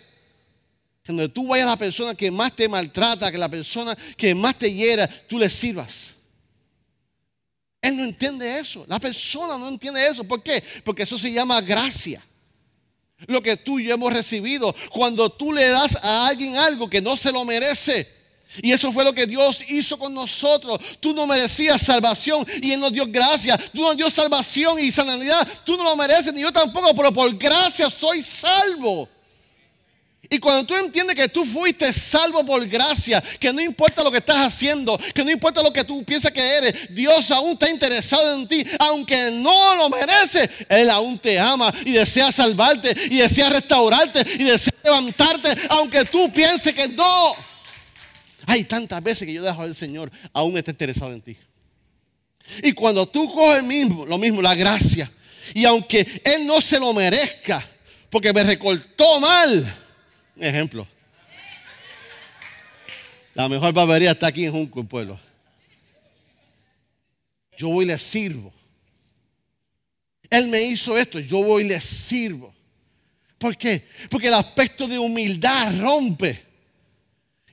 donde 1.05 1.29
tú 1.29 1.49
vayas 1.49 1.66
a 1.66 1.71
la 1.71 1.77
persona 1.77 2.14
que 2.14 2.31
más 2.31 2.55
te 2.55 2.68
maltrata, 2.68 3.31
que 3.31 3.38
la 3.38 3.49
persona 3.49 3.97
que 4.16 4.35
más 4.35 4.59
te 4.59 4.73
hiera, 4.73 5.09
tú 5.29 5.38
le 5.38 5.49
sirvas. 5.51 6.16
Él 7.81 7.97
no 7.97 8.05
entiende 8.05 8.61
eso. 8.61 8.85
La 8.88 9.01
persona 9.01 9.59
no 9.59 9.68
entiende 9.68 10.07
eso. 10.07 10.23
¿Por 10.23 10.42
qué? 10.42 10.62
Porque 10.85 11.03
eso 11.03 11.18
se 11.18 11.33
llama 11.33 11.61
gracia. 11.61 12.23
Lo 13.27 13.42
que 13.42 13.57
tú 13.57 13.81
y 13.81 13.87
yo 13.87 13.95
hemos 13.95 14.12
recibido. 14.12 14.75
Cuando 14.90 15.31
tú 15.31 15.53
le 15.53 15.68
das 15.68 15.97
a 16.03 16.29
alguien 16.29 16.57
algo 16.57 16.88
que 16.88 17.03
no 17.03 17.16
se 17.16 17.33
lo 17.33 17.45
merece 17.45 18.22
y 18.61 18.73
eso 18.73 18.93
fue 18.93 19.05
lo 19.05 19.15
que 19.15 19.27
Dios 19.27 19.62
hizo 19.69 19.99
con 19.99 20.12
nosotros. 20.12 20.81
Tú 21.01 21.15
no 21.15 21.27
merecías 21.27 21.81
salvación 21.81 22.47
y 22.61 22.73
Él 22.73 22.81
nos 22.81 22.93
dio 22.93 23.07
gracia. 23.07 23.57
Tú 23.57 23.83
nos 23.83 23.97
dio 23.97 24.11
salvación 24.11 24.79
y 24.79 24.91
sanidad. 24.91 25.47
Tú 25.65 25.77
no 25.77 25.85
lo 25.85 25.97
mereces, 25.97 26.35
ni 26.35 26.43
yo 26.43 26.53
tampoco, 26.53 26.95
pero 26.95 27.12
por 27.12 27.35
gracia 27.37 27.88
soy 27.88 28.23
salvo. 28.23 29.09
Y 30.33 30.38
cuando 30.38 30.65
tú 30.65 30.75
entiendes 30.75 31.15
que 31.15 31.29
tú 31.29 31.45
fuiste 31.45 31.93
salvo 31.93 32.43
por 32.45 32.67
gracia, 32.67 33.23
que 33.38 33.53
no 33.53 33.61
importa 33.61 34.03
lo 34.03 34.11
que 34.11 34.17
estás 34.17 34.38
haciendo, 34.38 34.99
que 35.15 35.23
no 35.23 35.31
importa 35.31 35.62
lo 35.62 35.71
que 35.71 35.85
tú 35.85 36.03
piensas 36.05 36.33
que 36.33 36.41
eres, 36.41 36.95
Dios 36.95 37.31
aún 37.31 37.53
está 37.53 37.69
interesado 37.69 38.38
en 38.38 38.49
ti, 38.49 38.65
aunque 38.79 39.31
no 39.31 39.75
lo 39.75 39.91
mereces, 39.91 40.49
Él 40.71 40.88
aún 40.88 41.19
te 41.19 41.38
ama 41.38 41.71
y 41.85 41.93
desea 41.93 42.33
salvarte 42.33 42.97
y 43.11 43.19
desea 43.19 43.51
restaurarte 43.51 44.25
y 44.38 44.45
desea 44.45 44.73
levantarte, 44.83 45.55
aunque 45.69 46.07
tú 46.07 46.33
pienses 46.33 46.73
que 46.73 46.88
no. 46.88 47.52
Hay 48.46 48.64
tantas 48.64 49.02
veces 49.02 49.26
que 49.26 49.33
yo 49.33 49.42
dejo 49.42 49.62
al 49.62 49.74
Señor 49.74 50.11
aún 50.33 50.57
está 50.57 50.70
interesado 50.70 51.12
en 51.12 51.22
ti. 51.22 51.37
Y 52.62 52.72
cuando 52.72 53.09
tú 53.09 53.33
coges 53.33 53.62
lo 53.62 54.18
mismo, 54.18 54.42
la 54.42 54.55
gracia, 54.55 55.11
y 55.55 55.64
aunque 55.64 56.07
Él 56.24 56.46
no 56.46 56.61
se 56.61 56.78
lo 56.78 56.92
merezca, 56.92 57.64
porque 58.11 58.33
me 58.33 58.42
recortó 58.42 59.20
mal, 59.20 59.74
ejemplo. 60.37 60.87
La 63.35 63.48
mejor 63.48 63.72
barbería 63.72 64.11
está 64.11 64.26
aquí 64.26 64.44
en 64.44 64.52
Junco, 64.52 64.81
el 64.81 64.87
pueblo. 64.87 65.18
Yo 67.57 67.68
voy 67.68 67.85
y 67.85 67.88
le 67.88 67.98
sirvo. 67.98 68.52
Él 70.28 70.48
me 70.48 70.62
hizo 70.62 70.96
esto, 70.98 71.18
yo 71.18 71.42
voy 71.42 71.62
y 71.64 71.68
le 71.68 71.81
sirvo. 71.81 72.55
¿Por 73.38 73.57
qué? 73.57 73.87
Porque 74.09 74.28
el 74.28 74.35
aspecto 74.35 74.87
de 74.87 74.98
humildad 74.98 75.78
rompe 75.81 76.52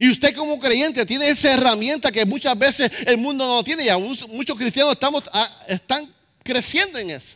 y 0.02 0.10
usted 0.10 0.34
como 0.34 0.58
creyente 0.58 1.06
tiene 1.06 1.28
esa 1.28 1.54
herramienta 1.54 2.10
que 2.10 2.26
muchas 2.26 2.58
veces 2.58 2.90
el 3.06 3.18
mundo 3.18 3.46
no 3.46 3.62
tiene 3.66 3.86
y 3.86 4.28
muchos 4.30 4.58
cristianos 4.58 4.94
estamos, 4.94 5.24
ah, 5.34 5.64
están 5.68 6.10
creciendo 6.42 6.98
en 6.98 7.10
eso. 7.10 7.36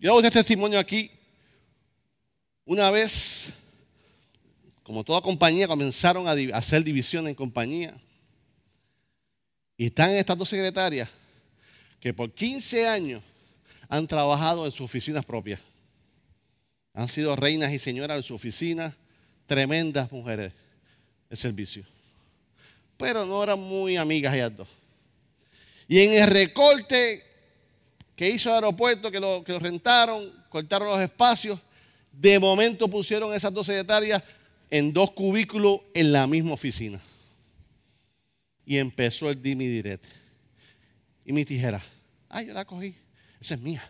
Yo 0.00 0.10
hago 0.10 0.20
este 0.20 0.40
testimonio 0.40 0.80
aquí. 0.80 1.08
Una 2.64 2.90
vez, 2.90 3.50
como 4.82 5.04
toda 5.04 5.20
compañía, 5.20 5.68
comenzaron 5.68 6.26
a 6.26 6.32
hacer 6.56 6.82
división 6.82 7.28
en 7.28 7.34
compañía. 7.36 7.96
Y 9.76 9.86
están 9.86 10.10
estas 10.10 10.36
dos 10.36 10.48
secretarias 10.48 11.08
que 12.00 12.12
por 12.12 12.32
15 12.34 12.88
años 12.88 13.22
han 13.88 14.08
trabajado 14.08 14.66
en 14.66 14.72
sus 14.72 14.80
oficinas 14.80 15.24
propias. 15.24 15.60
Han 16.92 17.08
sido 17.08 17.36
reinas 17.36 17.72
y 17.72 17.78
señoras 17.78 18.16
en 18.16 18.22
su 18.24 18.34
oficina, 18.34 18.96
tremendas 19.46 20.10
mujeres 20.10 20.52
el 21.30 21.36
servicio. 21.36 21.84
Pero 22.96 23.24
no 23.24 23.42
eran 23.42 23.58
muy 23.58 23.96
amigas 23.96 24.34
ellas 24.34 24.54
dos. 24.54 24.68
Y 25.88 26.00
en 26.00 26.12
el 26.22 26.28
recorte 26.28 27.24
que 28.14 28.28
hizo 28.28 28.50
el 28.50 28.56
aeropuerto, 28.56 29.10
que 29.10 29.18
lo, 29.18 29.42
que 29.42 29.52
lo 29.52 29.58
rentaron, 29.58 30.30
cortaron 30.50 30.88
los 30.88 31.00
espacios, 31.00 31.58
de 32.12 32.38
momento 32.38 32.88
pusieron 32.88 33.32
esas 33.32 33.52
dos 33.54 33.66
secretarias 33.66 34.22
en 34.70 34.92
dos 34.92 35.12
cubículos 35.12 35.80
en 35.94 36.12
la 36.12 36.26
misma 36.26 36.52
oficina. 36.52 37.00
Y 38.66 38.76
empezó 38.76 39.30
el 39.30 39.40
dimi 39.40 39.66
direct. 39.66 40.04
Y 41.24 41.32
mi 41.32 41.44
tijera, 41.44 41.80
ay, 42.28 42.46
yo 42.46 42.54
la 42.54 42.64
cogí, 42.64 42.94
esa 43.40 43.54
es 43.54 43.60
mía. 43.60 43.82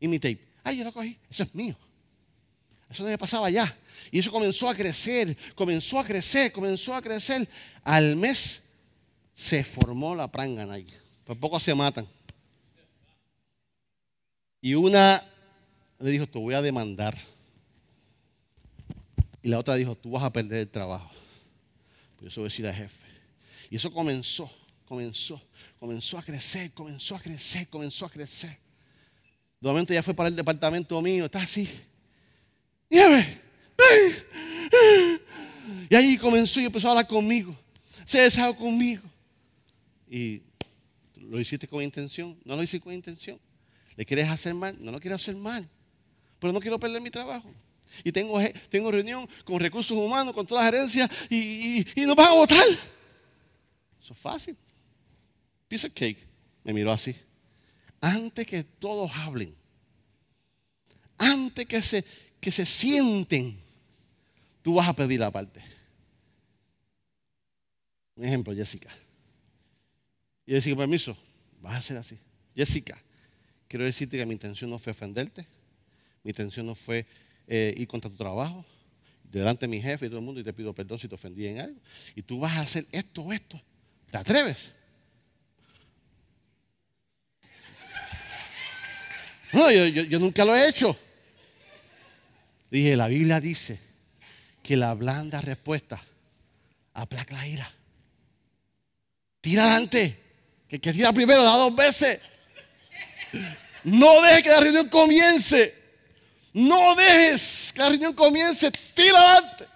Y 0.00 0.08
mi 0.08 0.18
tape, 0.18 0.40
ay, 0.62 0.78
yo 0.78 0.84
la 0.84 0.92
cogí, 0.92 1.18
eso 1.30 1.42
es 1.42 1.54
mío. 1.54 1.76
Eso 2.88 3.02
no 3.02 3.10
me 3.10 3.18
pasaba 3.18 3.50
ya. 3.50 3.72
Y 4.10 4.18
eso 4.18 4.30
comenzó 4.30 4.68
a 4.68 4.74
crecer, 4.74 5.36
comenzó 5.54 5.98
a 5.98 6.04
crecer, 6.04 6.52
comenzó 6.52 6.94
a 6.94 7.02
crecer. 7.02 7.48
Al 7.82 8.16
mes 8.16 8.62
se 9.34 9.62
formó 9.64 10.14
la 10.14 10.30
prangana. 10.30 10.76
Por 11.24 11.38
poco 11.38 11.60
se 11.60 11.74
matan. 11.74 12.06
Y 14.60 14.74
una 14.74 15.22
le 15.98 16.10
dijo, 16.10 16.26
te 16.26 16.38
voy 16.38 16.54
a 16.54 16.62
demandar. 16.62 17.16
Y 19.42 19.48
la 19.48 19.58
otra 19.58 19.74
dijo, 19.76 19.94
tú 19.94 20.10
vas 20.10 20.24
a 20.24 20.32
perder 20.32 20.60
el 20.60 20.68
trabajo. 20.68 21.10
Por 22.16 22.28
eso 22.28 22.40
voy 22.40 22.46
a 22.46 22.50
decir 22.50 22.66
al 22.66 22.74
jefe. 22.74 23.06
Y 23.70 23.76
eso 23.76 23.92
comenzó, 23.92 24.50
comenzó, 24.86 25.40
comenzó 25.78 26.18
a 26.18 26.22
crecer, 26.22 26.72
comenzó 26.72 27.16
a 27.16 27.20
crecer, 27.20 27.68
comenzó 27.68 28.06
a 28.06 28.10
crecer. 28.10 28.58
De 29.60 29.68
momento 29.68 29.92
ya 29.92 30.02
fue 30.02 30.14
para 30.14 30.28
el 30.28 30.36
departamento 30.36 31.00
mío, 31.00 31.26
está 31.26 31.42
así. 31.42 31.68
Nieve, 32.90 33.42
Y 35.88 35.94
ahí 35.94 36.18
comenzó 36.18 36.60
y 36.60 36.64
empezó 36.64 36.88
a 36.88 36.90
hablar 36.92 37.06
conmigo. 37.06 37.56
Se 38.04 38.20
desahogó 38.20 38.58
conmigo. 38.58 39.02
Y 40.08 40.42
lo 41.16 41.40
hiciste 41.40 41.68
con 41.68 41.82
intención. 41.82 42.38
No 42.44 42.56
lo 42.56 42.62
hiciste 42.62 42.82
con 42.82 42.92
intención. 42.92 43.38
¿Le 43.96 44.04
quieres 44.04 44.28
hacer 44.28 44.54
mal? 44.54 44.76
No 44.80 44.92
lo 44.92 45.00
quiero 45.00 45.16
hacer 45.16 45.36
mal. 45.36 45.68
Pero 46.38 46.52
no 46.52 46.60
quiero 46.60 46.78
perder 46.78 47.00
mi 47.00 47.10
trabajo. 47.10 47.50
Y 48.04 48.12
tengo, 48.12 48.38
tengo 48.68 48.90
reunión 48.90 49.28
con 49.44 49.60
recursos 49.60 49.96
humanos, 49.96 50.34
con 50.34 50.46
todas 50.46 50.64
las 50.64 50.74
gerencias 50.74 51.10
y, 51.30 51.84
y, 52.00 52.06
nos 52.06 52.16
van 52.16 52.28
a 52.28 52.32
votar. 52.32 52.64
Eso 54.00 54.12
es 54.12 54.18
fácil. 54.18 54.56
Piece 55.68 55.86
of 55.86 55.92
cake. 55.94 56.26
Me 56.64 56.72
miró 56.72 56.92
así. 56.92 57.14
Antes 58.00 58.46
que 58.46 58.64
todos 58.64 59.10
hablen, 59.14 59.54
antes 61.16 61.66
que 61.66 61.80
se, 61.80 62.04
que 62.40 62.52
se 62.52 62.66
sienten, 62.66 63.58
tú 64.66 64.74
vas 64.74 64.88
a 64.88 64.96
pedir 64.96 65.20
la 65.20 65.30
parte. 65.30 65.62
Un 68.16 68.24
ejemplo, 68.24 68.52
Jessica. 68.52 68.90
Y 70.44 70.54
Jessica, 70.54 70.76
permiso, 70.76 71.16
vas 71.60 71.74
a 71.74 71.76
hacer 71.76 71.96
así. 71.96 72.18
Jessica, 72.52 73.00
quiero 73.68 73.84
decirte 73.84 74.16
que 74.16 74.26
mi 74.26 74.32
intención 74.32 74.68
no 74.68 74.80
fue 74.80 74.90
ofenderte, 74.90 75.46
mi 76.24 76.30
intención 76.30 76.66
no 76.66 76.74
fue 76.74 77.06
eh, 77.46 77.74
ir 77.76 77.86
contra 77.86 78.10
tu 78.10 78.16
trabajo, 78.16 78.64
delante 79.22 79.66
de 79.66 79.68
mi 79.68 79.80
jefe 79.80 80.06
y 80.06 80.08
todo 80.08 80.18
el 80.18 80.24
mundo, 80.24 80.40
y 80.40 80.42
te 80.42 80.52
pido 80.52 80.74
perdón 80.74 80.98
si 80.98 81.06
te 81.06 81.14
ofendí 81.14 81.46
en 81.46 81.60
algo. 81.60 81.80
Y 82.16 82.22
tú 82.22 82.40
vas 82.40 82.56
a 82.56 82.62
hacer 82.62 82.86
esto 82.90 83.22
o 83.22 83.32
esto. 83.32 83.62
¿Te 84.10 84.16
atreves? 84.16 84.72
No, 89.52 89.70
yo, 89.70 89.86
yo, 89.86 90.18
nunca 90.18 90.44
lo 90.44 90.56
he 90.56 90.68
hecho. 90.68 90.98
Dije, 92.68 92.96
la 92.96 93.06
Biblia 93.06 93.40
dice 93.40 93.85
que 94.66 94.76
la 94.76 94.94
blanda 94.94 95.40
respuesta 95.40 96.00
aplaca 96.92 97.36
la 97.36 97.46
ira. 97.46 97.70
Tira 99.40 99.62
adelante. 99.62 100.20
Que 100.68 100.80
que 100.80 100.92
tira 100.92 101.12
primero 101.12 101.44
da 101.44 101.56
dos 101.56 101.76
veces. 101.76 102.20
No 103.84 104.20
dejes 104.22 104.42
que 104.42 104.48
la 104.48 104.60
reunión 104.60 104.88
comience. 104.88 105.72
No 106.52 106.96
dejes 106.96 107.72
que 107.72 107.80
la 107.80 107.90
reunión 107.90 108.12
comience. 108.14 108.72
Tira 108.92 109.16
adelante. 109.16 109.66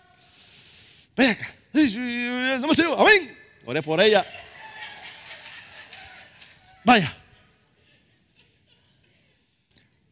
Ven 1.17 1.31
acá. 1.31 1.55
No 1.73 2.67
me 2.67 2.75
sirvo. 2.75 2.99
Amén. 2.99 3.39
Oré 3.67 3.83
por 3.83 4.01
ella. 4.01 4.27
Vaya. 6.83 7.17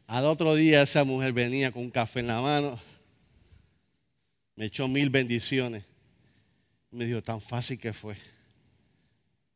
Al 0.07 0.25
otro 0.25 0.55
día 0.55 0.83
esa 0.83 1.03
mujer 1.03 1.33
venía 1.33 1.73
con 1.73 1.83
un 1.83 1.91
café 1.91 2.21
en 2.21 2.29
la 2.29 2.41
mano. 2.41 2.88
Me 4.59 4.64
echó 4.64 4.88
mil 4.88 5.09
bendiciones. 5.09 5.85
Me 6.90 7.05
dijo, 7.05 7.23
tan 7.23 7.40
fácil 7.40 7.79
que 7.79 7.92
fue. 7.92 8.16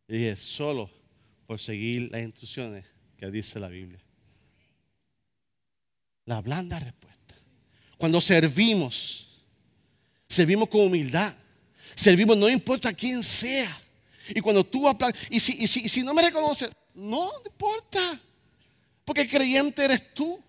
Y 0.07 0.13
dije, 0.13 0.37
solo 0.37 0.89
por 1.45 1.59
seguir 1.59 2.09
las 2.13 2.23
instrucciones 2.23 2.85
que 3.17 3.29
dice 3.29 3.59
la 3.59 3.67
Biblia. 3.67 3.99
La 6.25 6.41
blanda 6.41 6.79
respuesta. 6.79 7.35
Cuando 7.99 8.21
servimos, 8.21 9.43
servimos 10.29 10.69
con 10.69 10.83
humildad. 10.83 11.35
Servimos 11.97 12.37
no 12.37 12.49
importa 12.49 12.93
quién 12.93 13.25
sea. 13.25 13.77
Y 14.29 14.41
cuando 14.41 14.63
tú 14.63 14.89
aplaudes, 14.89 15.21
y 15.31 15.41
si, 15.41 16.05
no 16.05 16.15
me 16.15 16.23
reconoces, 16.23 16.71
no, 16.95 17.29
importa. 17.45 18.21
Porque 19.05 19.29
creyente 19.29 19.85
eres 19.85 20.15
tú. 20.15 20.41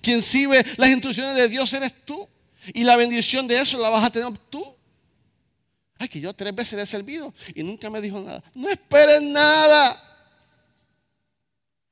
Quien 0.00 0.22
sigue 0.22 0.62
las 0.76 0.90
instrucciones 0.90 1.34
de 1.34 1.48
Dios 1.48 1.72
eres 1.72 2.04
tú. 2.04 2.28
Y 2.74 2.84
la 2.84 2.96
bendición 2.96 3.46
de 3.46 3.60
eso 3.60 3.78
la 3.78 3.88
vas 3.88 4.04
a 4.04 4.10
tener 4.10 4.36
tú. 4.50 4.64
Ay, 5.98 6.08
que 6.08 6.20
yo 6.20 6.32
tres 6.32 6.54
veces 6.54 6.74
le 6.74 6.82
he 6.82 6.86
servido 6.86 7.34
y 7.54 7.62
nunca 7.62 7.90
me 7.90 8.00
dijo 8.00 8.20
nada. 8.20 8.42
No 8.54 8.68
esperes 8.68 9.20
nada. 9.20 10.04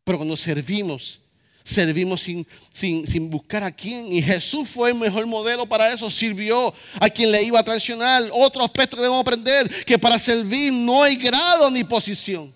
Pero 0.05 0.19
cuando 0.19 0.37
servimos, 0.37 1.21
servimos 1.65 2.23
sin, 2.23 2.47
sin, 2.73 3.29
buscar 3.29 3.65
a 3.65 3.73
quién. 3.73 4.13
Y 4.13 4.23
Jesús 4.23 4.69
fue 4.69 4.91
el 4.91 4.95
mejor 4.95 5.27
modelo 5.27 5.67
para 5.67 5.93
eso. 5.93 6.09
Sirvió 6.11 6.73
a 7.01 7.11
quien 7.11 7.33
le 7.33 7.43
iba 7.43 7.59
a 7.59 7.65
traicionar. 7.65 8.31
Otro 8.33 8.63
aspecto 8.65 8.97
que 8.97 9.03
debemos 9.03 9.23
aprender, 9.23 9.69
que 9.85 9.99
para 9.99 10.19
servir 10.19 10.73
no 10.73 11.03
hay 11.03 11.17
grado 11.17 11.69
ni 11.73 11.83
posición. 11.83 12.55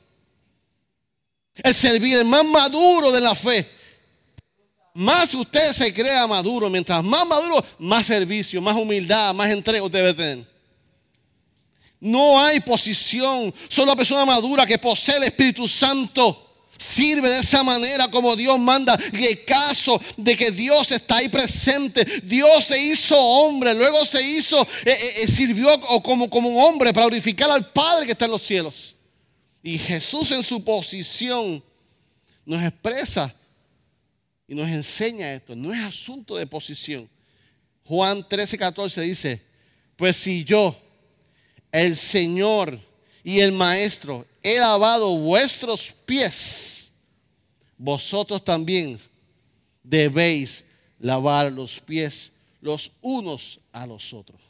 El 1.57 1.75
servir, 1.75 2.19
el 2.19 2.25
más 2.25 2.45
maduro 2.45 3.11
de 3.11 3.21
la 3.21 3.35
fe. 3.35 3.80
Más 4.95 5.35
usted 5.35 5.73
se 5.73 5.93
crea 5.95 6.27
maduro. 6.27 6.69
Mientras 6.69 7.03
más 7.03 7.27
maduro, 7.27 7.65
más 7.79 8.07
servicio, 8.07 8.61
más 8.61 8.77
humildad, 8.77 9.35
más 9.35 9.51
entrega 9.51 9.83
usted 9.83 9.99
debe 9.99 10.15
tener. 10.15 10.51
No 12.01 12.43
hay 12.43 12.61
posición. 12.61 13.55
Solo 13.69 13.93
la 13.93 13.97
persona 13.97 14.25
madura 14.25 14.67
que 14.67 14.79
posee 14.79 15.19
el 15.19 15.25
Espíritu 15.25 15.69
Santo 15.69 16.47
sirve 16.77 17.29
de 17.29 17.41
esa 17.41 17.63
manera 17.63 18.11
como 18.11 18.35
Dios 18.35 18.59
manda. 18.59 18.99
Y 19.13 19.27
el 19.27 19.45
caso 19.45 20.01
de 20.17 20.37
que 20.37 20.51
Dios 20.51 20.91
está 20.91 21.19
ahí 21.19 21.29
presente. 21.29 22.05
Dios 22.23 22.65
se 22.65 22.83
hizo 22.83 23.17
hombre, 23.17 23.75
luego 23.75 24.05
se 24.07 24.23
hizo, 24.23 24.63
eh, 24.63 24.67
eh, 24.87 25.13
eh, 25.23 25.29
sirvió 25.29 25.79
como, 26.03 26.31
como 26.31 26.49
un 26.49 26.65
hombre 26.65 26.93
para 26.95 27.07
glorificar 27.07 27.51
al 27.51 27.71
Padre 27.71 28.07
que 28.07 28.13
está 28.13 28.25
en 28.25 28.31
los 28.31 28.43
cielos. 28.43 28.95
Y 29.63 29.79
Jesús 29.79 30.31
en 30.31 30.43
su 30.43 30.65
posición 30.65 31.63
nos 32.47 32.63
expresa 32.65 33.35
y 34.51 34.55
nos 34.57 34.69
enseña 34.69 35.33
esto. 35.33 35.55
No 35.55 35.73
es 35.73 35.81
asunto 35.81 36.37
de 36.37 36.45
posición. 36.45 37.09
Juan 37.85 38.29
13, 38.29 38.59
14 38.59 39.01
dice, 39.03 39.41
pues 39.95 40.17
si 40.17 40.43
yo 40.43 40.77
el 41.71 41.97
Señor 41.97 42.81
y 43.23 43.39
el 43.39 43.53
Maestro, 43.53 44.27
he 44.43 44.59
lavado 44.59 45.17
vuestros 45.19 45.93
pies, 46.05 46.91
vosotros 47.79 48.45
también 48.45 48.99
debéis 49.85 50.65
lavar 50.99 51.53
los 51.53 51.79
pies 51.79 52.33
los 52.61 52.91
unos 53.03 53.61
a 53.71 53.87
los 53.87 54.13
otros. 54.13 54.41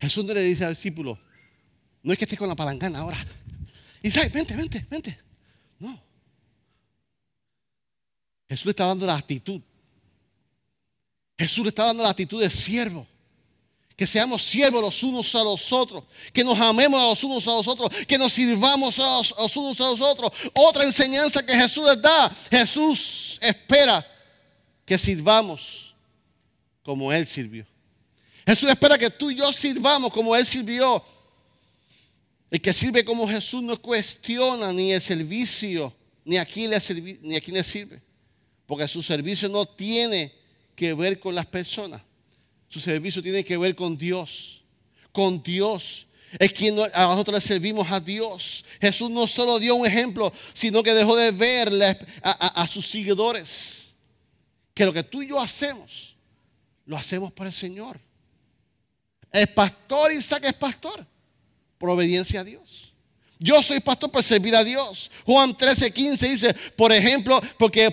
Jesús 0.00 0.24
no 0.24 0.32
le 0.32 0.40
dice 0.40 0.64
al 0.64 0.72
discípulo, 0.72 1.18
no 2.02 2.14
es 2.14 2.18
que 2.18 2.24
estés 2.24 2.38
con 2.38 2.48
la 2.48 2.56
palangana 2.56 3.00
ahora. 3.00 3.22
Dice, 4.02 4.26
vente, 4.30 4.56
vente, 4.56 4.86
vente. 4.88 5.24
No. 5.78 6.02
Jesús 8.48 8.66
le 8.66 8.70
está 8.70 8.86
dando 8.86 9.06
la 9.06 9.14
actitud. 9.14 9.60
Jesús 11.38 11.64
le 11.64 11.70
está 11.70 11.84
dando 11.84 12.02
la 12.02 12.10
actitud 12.10 12.40
de 12.40 12.50
siervo. 12.50 13.06
Que 13.96 14.06
seamos 14.06 14.42
siervos 14.42 14.82
los 14.82 15.02
unos 15.02 15.34
a 15.34 15.44
los 15.44 15.72
otros. 15.72 16.04
Que 16.32 16.42
nos 16.42 16.58
amemos 16.58 17.00
a 17.00 17.04
los 17.04 17.24
unos 17.24 17.46
a 17.46 17.52
los 17.52 17.68
otros. 17.68 18.04
Que 18.06 18.18
nos 18.18 18.32
sirvamos 18.32 18.98
a 18.98 19.18
los, 19.18 19.56
unos 19.56 19.80
a 19.80 19.90
los 19.90 20.00
otros. 20.00 20.32
Otra 20.52 20.84
enseñanza 20.84 21.44
que 21.44 21.54
Jesús 21.54 21.84
les 21.84 22.02
da. 22.02 22.36
Jesús 22.50 23.38
espera 23.40 24.04
que 24.84 24.98
sirvamos 24.98 25.94
como 26.82 27.12
Él 27.12 27.26
sirvió. 27.26 27.66
Jesús 28.46 28.68
espera 28.68 28.98
que 28.98 29.10
tú 29.10 29.30
y 29.30 29.36
yo 29.36 29.52
sirvamos 29.52 30.12
como 30.12 30.34
Él 30.34 30.44
sirvió. 30.44 31.02
El 32.50 32.60
que 32.60 32.72
sirve 32.72 33.04
como 33.04 33.28
Jesús 33.28 33.62
no 33.62 33.80
cuestiona 33.80 34.72
ni 34.72 34.92
el 34.92 35.00
servicio, 35.00 35.92
ni 36.24 36.36
a 36.36 36.44
quién 36.44 36.70
le, 36.70 36.78
ni 37.22 37.36
a 37.36 37.40
quién 37.40 37.56
le 37.56 37.64
sirve. 37.64 38.00
Porque 38.66 38.88
su 38.88 39.02
servicio 39.02 39.48
no 39.48 39.66
tiene 39.66 40.32
que 40.74 40.94
ver 40.94 41.20
con 41.20 41.34
las 41.34 41.46
personas. 41.46 42.00
Su 42.68 42.80
servicio 42.80 43.22
tiene 43.22 43.44
que 43.44 43.56
ver 43.56 43.74
con 43.74 43.96
Dios. 43.96 44.62
Con 45.12 45.42
Dios. 45.42 46.06
Es 46.38 46.52
quien 46.52 46.76
a 46.78 47.04
nosotros 47.04 47.34
le 47.34 47.40
servimos 47.40 47.90
a 47.90 48.00
Dios. 48.00 48.64
Jesús 48.80 49.10
no 49.10 49.26
solo 49.26 49.58
dio 49.58 49.76
un 49.76 49.86
ejemplo, 49.86 50.32
sino 50.52 50.82
que 50.82 50.92
dejó 50.92 51.16
de 51.16 51.30
ver 51.30 51.70
a, 52.22 52.66
sus 52.66 52.86
seguidores. 52.86 53.94
Que 54.72 54.84
lo 54.84 54.92
que 54.92 55.04
tú 55.04 55.22
y 55.22 55.28
yo 55.28 55.40
hacemos, 55.40 56.16
lo 56.86 56.96
hacemos 56.96 57.32
para 57.32 57.50
el 57.50 57.54
Señor. 57.54 58.00
El 59.30 59.48
pastor 59.48 60.12
Isaac 60.12 60.44
es 60.44 60.54
pastor 60.54 61.06
por 61.78 61.90
obediencia 61.90 62.40
a 62.40 62.44
Dios. 62.44 62.83
Yo 63.38 63.62
soy 63.62 63.80
pastor 63.80 64.10
por 64.10 64.22
servir 64.22 64.54
a 64.54 64.64
Dios. 64.64 65.10
Juan 65.24 65.54
13, 65.54 65.92
15 65.92 66.28
dice, 66.28 66.54
por 66.76 66.92
ejemplo, 66.92 67.40
porque 67.58 67.92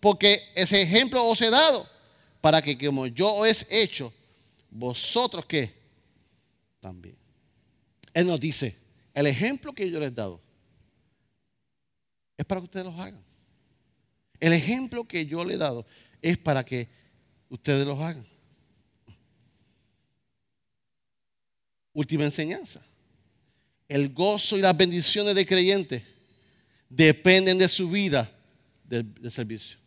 porque 0.00 0.42
ese 0.54 0.82
ejemplo 0.82 1.24
os 1.26 1.40
he 1.42 1.50
dado 1.50 1.86
para 2.40 2.62
que 2.62 2.76
como 2.76 3.06
yo 3.06 3.32
os 3.34 3.66
he 3.70 3.82
hecho, 3.82 4.12
vosotros 4.70 5.44
que 5.44 5.74
también. 6.80 7.16
Él 8.14 8.26
nos 8.26 8.40
dice, 8.40 8.76
el 9.14 9.26
ejemplo 9.26 9.72
que 9.72 9.90
yo 9.90 10.00
les 10.00 10.08
he 10.08 10.14
dado 10.14 10.40
es 12.36 12.44
para 12.44 12.60
que 12.60 12.64
ustedes 12.64 12.86
lo 12.86 12.92
hagan. 12.92 13.22
El 14.40 14.54
ejemplo 14.54 15.06
que 15.06 15.26
yo 15.26 15.44
le 15.44 15.54
he 15.54 15.58
dado 15.58 15.86
es 16.22 16.38
para 16.38 16.64
que 16.64 16.88
ustedes 17.50 17.86
lo 17.86 18.02
hagan. 18.02 18.26
Última 21.92 22.24
enseñanza. 22.24 22.82
El 23.90 24.10
gozo 24.10 24.56
y 24.56 24.60
las 24.60 24.76
bendiciones 24.76 25.34
de 25.34 25.44
creyente 25.44 26.04
dependen 26.88 27.58
de 27.58 27.68
su 27.68 27.90
vida 27.90 28.30
de, 28.84 29.04
servicio. 29.32 29.78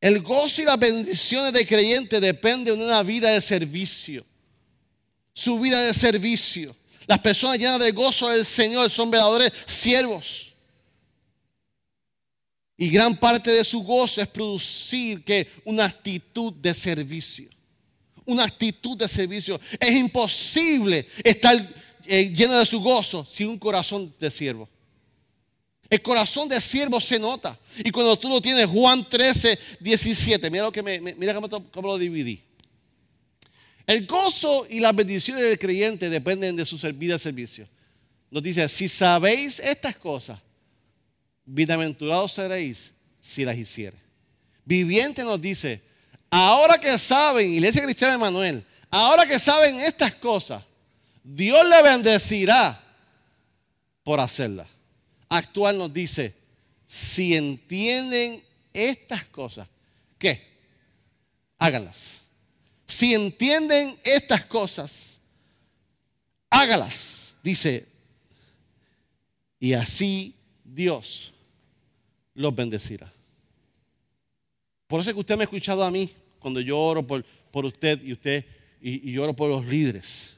El 0.00 0.22
gozo 0.22 0.62
y 0.62 0.64
las 0.64 0.78
bendiciones 0.78 1.52
de 1.52 1.66
creyente 1.66 2.18
dependen 2.18 2.78
de 2.78 2.84
una 2.84 3.02
vida 3.02 3.28
de 3.28 3.42
servicio. 3.42 4.24
Su 5.34 5.60
vida 5.60 5.82
de 5.84 5.92
servicio. 5.92 6.74
Las 7.06 7.18
personas 7.18 7.58
llenas 7.58 7.78
de 7.78 7.92
gozo 7.92 8.30
del 8.30 8.46
Señor 8.46 8.90
son 8.90 9.10
verdaderos 9.10 9.52
siervos. 9.66 10.54
Y 12.78 12.88
gran 12.88 13.18
parte 13.18 13.50
de 13.50 13.66
su 13.66 13.82
gozo 13.82 14.22
es 14.22 14.28
producir 14.28 15.22
que 15.24 15.46
una 15.66 15.84
actitud 15.84 16.54
de 16.54 16.72
servicio. 16.72 17.50
Una 18.24 18.44
actitud 18.44 18.96
de 18.96 19.08
servicio. 19.08 19.60
Es 19.78 19.94
imposible 19.94 21.06
estar 21.22 21.79
eh, 22.06 22.32
lleno 22.32 22.58
de 22.58 22.66
su 22.66 22.80
gozo 22.80 23.24
sin 23.24 23.48
un 23.48 23.58
corazón 23.58 24.12
de 24.18 24.30
siervo. 24.30 24.68
El 25.90 26.00
corazón 26.02 26.48
de 26.48 26.60
siervo 26.60 27.00
se 27.00 27.18
nota. 27.18 27.58
Y 27.84 27.90
cuando 27.90 28.16
tú 28.16 28.28
lo 28.28 28.40
tienes, 28.40 28.66
Juan 28.66 29.06
13, 29.08 29.58
17, 29.80 30.48
mira, 30.48 30.64
lo 30.64 30.72
que 30.72 30.84
me, 30.84 31.00
mira 31.00 31.34
cómo, 31.34 31.88
lo 31.88 31.98
dividí. 31.98 32.40
El 33.86 34.06
gozo 34.06 34.66
y 34.70 34.78
las 34.78 34.94
bendiciones 34.94 35.42
del 35.42 35.58
creyente 35.58 36.08
dependen 36.08 36.54
de 36.54 36.64
su 36.64 36.76
vida 36.94 37.14
de 37.14 37.18
servicio. 37.18 37.68
Nos 38.30 38.40
dice, 38.40 38.68
si 38.68 38.88
sabéis 38.88 39.58
estas 39.58 39.96
cosas, 39.96 40.38
bienaventurados 41.44 42.34
seréis 42.34 42.92
si 43.20 43.44
las 43.44 43.58
hiciere. 43.58 43.96
Viviente 44.64 45.24
nos 45.24 45.40
dice, 45.40 45.82
ahora 46.30 46.78
que 46.78 46.96
saben, 46.98 47.52
Iglesia 47.52 47.82
Cristiana 47.82 48.12
de 48.12 48.18
Manuel, 48.20 48.64
ahora 48.88 49.26
que 49.26 49.40
saben 49.40 49.74
estas 49.80 50.14
cosas, 50.14 50.62
Dios 51.22 51.68
le 51.68 51.82
bendecirá 51.82 52.80
por 54.02 54.20
hacerlas 54.20 54.66
actual 55.30 55.78
nos 55.78 55.94
dice, 55.94 56.34
si 56.86 57.34
entienden 57.34 58.42
estas 58.74 59.24
cosas, 59.26 59.66
¿qué? 60.18 60.46
Háganlas. 61.56 62.22
Si 62.86 63.14
entienden 63.14 63.96
estas 64.04 64.44
cosas, 64.44 65.20
hágalas, 66.50 67.36
dice. 67.42 67.86
Y 69.60 69.72
así 69.72 70.34
Dios 70.64 71.32
los 72.34 72.54
bendecirá. 72.54 73.12
Por 74.88 75.00
eso 75.00 75.10
es 75.10 75.14
que 75.14 75.20
usted 75.20 75.36
me 75.36 75.42
ha 75.42 75.44
escuchado 75.44 75.84
a 75.84 75.90
mí 75.90 76.12
cuando 76.40 76.60
yo 76.60 76.76
oro 76.76 77.06
por, 77.06 77.24
usted 77.64 78.02
y 78.02 78.12
usted 78.12 78.44
y, 78.80 79.10
y 79.10 79.18
oro 79.18 79.36
por 79.36 79.48
los 79.48 79.64
líderes. 79.64 80.36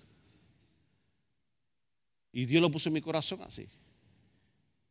Y 2.32 2.46
Dios 2.46 2.62
lo 2.62 2.70
puso 2.70 2.88
en 2.88 2.94
mi 2.94 3.00
corazón 3.00 3.40
así. 3.42 3.68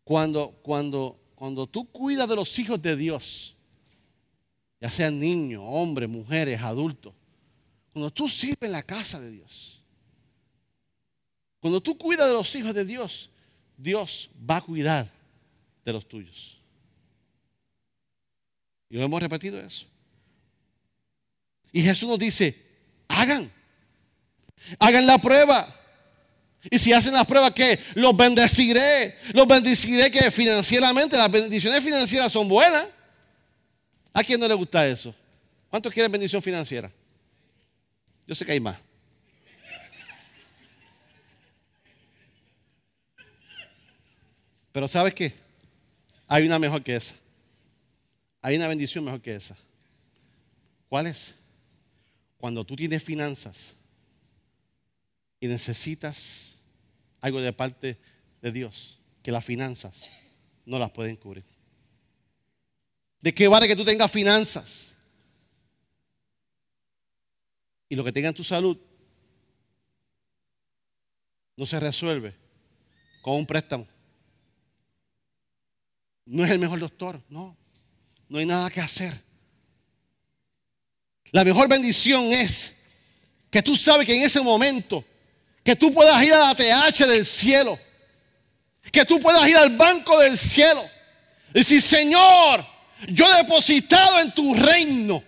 Cuando, 0.04 0.52
cuando, 0.62 1.20
cuando 1.36 1.68
tú 1.68 1.90
cuidas 1.92 2.30
de 2.30 2.36
los 2.36 2.58
hijos 2.60 2.82
de 2.82 2.96
Dios, 2.96 3.56
ya 4.80 4.92
sean 4.92 5.20
niños, 5.20 5.64
hombres, 5.66 6.08
mujeres, 6.08 6.62
adultos, 6.62 7.14
cuando 7.94 8.12
tú 8.12 8.30
sirves 8.30 8.64
en 8.64 8.72
la 8.72 8.84
casa 8.84 9.20
de 9.20 9.32
Dios, 9.32 9.82
cuando 11.60 11.82
tú 11.82 11.98
cuidas 11.98 12.28
de 12.28 12.34
los 12.34 12.56
hijos 12.56 12.74
de 12.74 12.86
Dios, 12.86 13.30
Dios 13.78 14.30
va 14.50 14.58
a 14.58 14.62
cuidar 14.62 15.12
de 15.84 15.94
los 15.94 16.08
tuyos. 16.08 16.60
Y 18.90 18.98
lo 18.98 19.04
hemos 19.04 19.22
repetido 19.22 19.60
eso. 19.60 19.86
Y 21.72 21.82
Jesús 21.82 22.10
nos 22.10 22.20
dice, 22.20 22.56
hagan, 23.08 23.50
hagan 24.80 25.06
la 25.06 25.18
prueba. 25.18 25.81
Y 26.70 26.78
si 26.78 26.94
hacen 26.94 27.14
las 27.14 27.26
pruebas, 27.26 27.52
que 27.52 27.80
los 27.96 28.16
bendeciré. 28.16 29.16
Los 29.34 29.48
bendeciré 29.48 30.12
que 30.12 30.30
financieramente 30.30 31.18
las 31.18 31.32
bendiciones 31.32 31.84
financieras 31.84 32.32
son 32.32 32.48
buenas. 32.48 32.88
¿A 34.14 34.24
quién 34.24 34.40
no 34.40 34.48
le 34.48 34.54
gusta 34.54 34.86
eso? 34.86 35.16
¿Cuántos 35.70 35.92
quieren 35.92 36.12
bendición 36.12 36.42
financiera? 36.42 36.92
Yo 38.28 38.36
sé 38.36 38.46
que 38.46 38.52
hay 38.52 38.60
más. 38.60 38.78
Pero 44.72 44.88
¿sabes 44.88 45.14
qué? 45.14 45.34
Hay 46.28 46.46
una 46.46 46.60
mejor 46.60 46.84
que 46.84 46.96
esa. 46.96 47.16
Hay 48.42 48.56
una 48.56 48.68
bendición 48.68 49.04
mejor 49.04 49.22
que 49.22 49.36
esa. 49.36 49.56
¿Cuál 50.88 51.08
es? 51.08 51.36
Cuando 52.38 52.64
tú 52.64 52.76
tienes 52.76 53.04
finanzas 53.04 53.76
y 55.42 55.48
necesitas 55.48 56.56
algo 57.20 57.42
de 57.42 57.52
parte 57.52 57.98
de 58.42 58.52
Dios, 58.52 59.00
que 59.22 59.32
las 59.32 59.44
finanzas 59.44 60.10
no 60.66 60.80
las 60.80 60.92
pueden 60.92 61.18
cubrir. 61.18 61.44
¿De 63.20 63.34
qué 63.34 63.48
vale 63.48 63.68
que 63.68 63.76
tú 63.76 63.84
tengas 63.84 64.10
finanzas? 64.10 64.96
Y 67.90 67.96
lo 67.96 68.04
que 68.04 68.12
tenga 68.12 68.30
en 68.30 68.36
tu 68.36 68.44
salud 68.44 68.78
no 71.58 71.66
se 71.66 71.80
resuelve 71.80 72.36
con 73.22 73.36
un 73.36 73.46
préstamo. 73.46 73.88
No 76.26 76.46
es 76.46 76.52
el 76.52 76.60
mejor 76.60 76.80
doctor, 76.80 77.22
no. 77.30 77.58
No 78.30 78.38
hay 78.38 78.46
nada 78.46 78.70
que 78.70 78.80
hacer. 78.80 79.20
La 81.32 81.44
mejor 81.44 81.68
bendición 81.68 82.26
es 82.26 82.76
que 83.50 83.62
tú 83.62 83.76
sabes 83.76 84.06
que 84.06 84.16
en 84.16 84.24
ese 84.24 84.42
momento 84.42 85.04
que 85.72 85.78
tú 85.78 85.94
puedas 85.94 86.22
ir 86.22 86.34
a 86.34 86.48
la 86.48 86.54
TH 86.54 87.08
del 87.08 87.26
cielo. 87.26 87.80
Que 88.92 89.06
tú 89.06 89.22
puedas 89.22 89.48
ir 89.48 89.56
al 89.56 89.70
banco 89.70 90.20
del 90.20 90.38
cielo. 90.38 90.84
Y 91.54 91.60
decir, 91.60 91.82
Señor, 91.82 92.66
yo 93.08 93.26
he 93.26 93.38
depositado 93.38 94.20
en 94.20 94.34
tu 94.34 94.54
reino. 94.54 95.24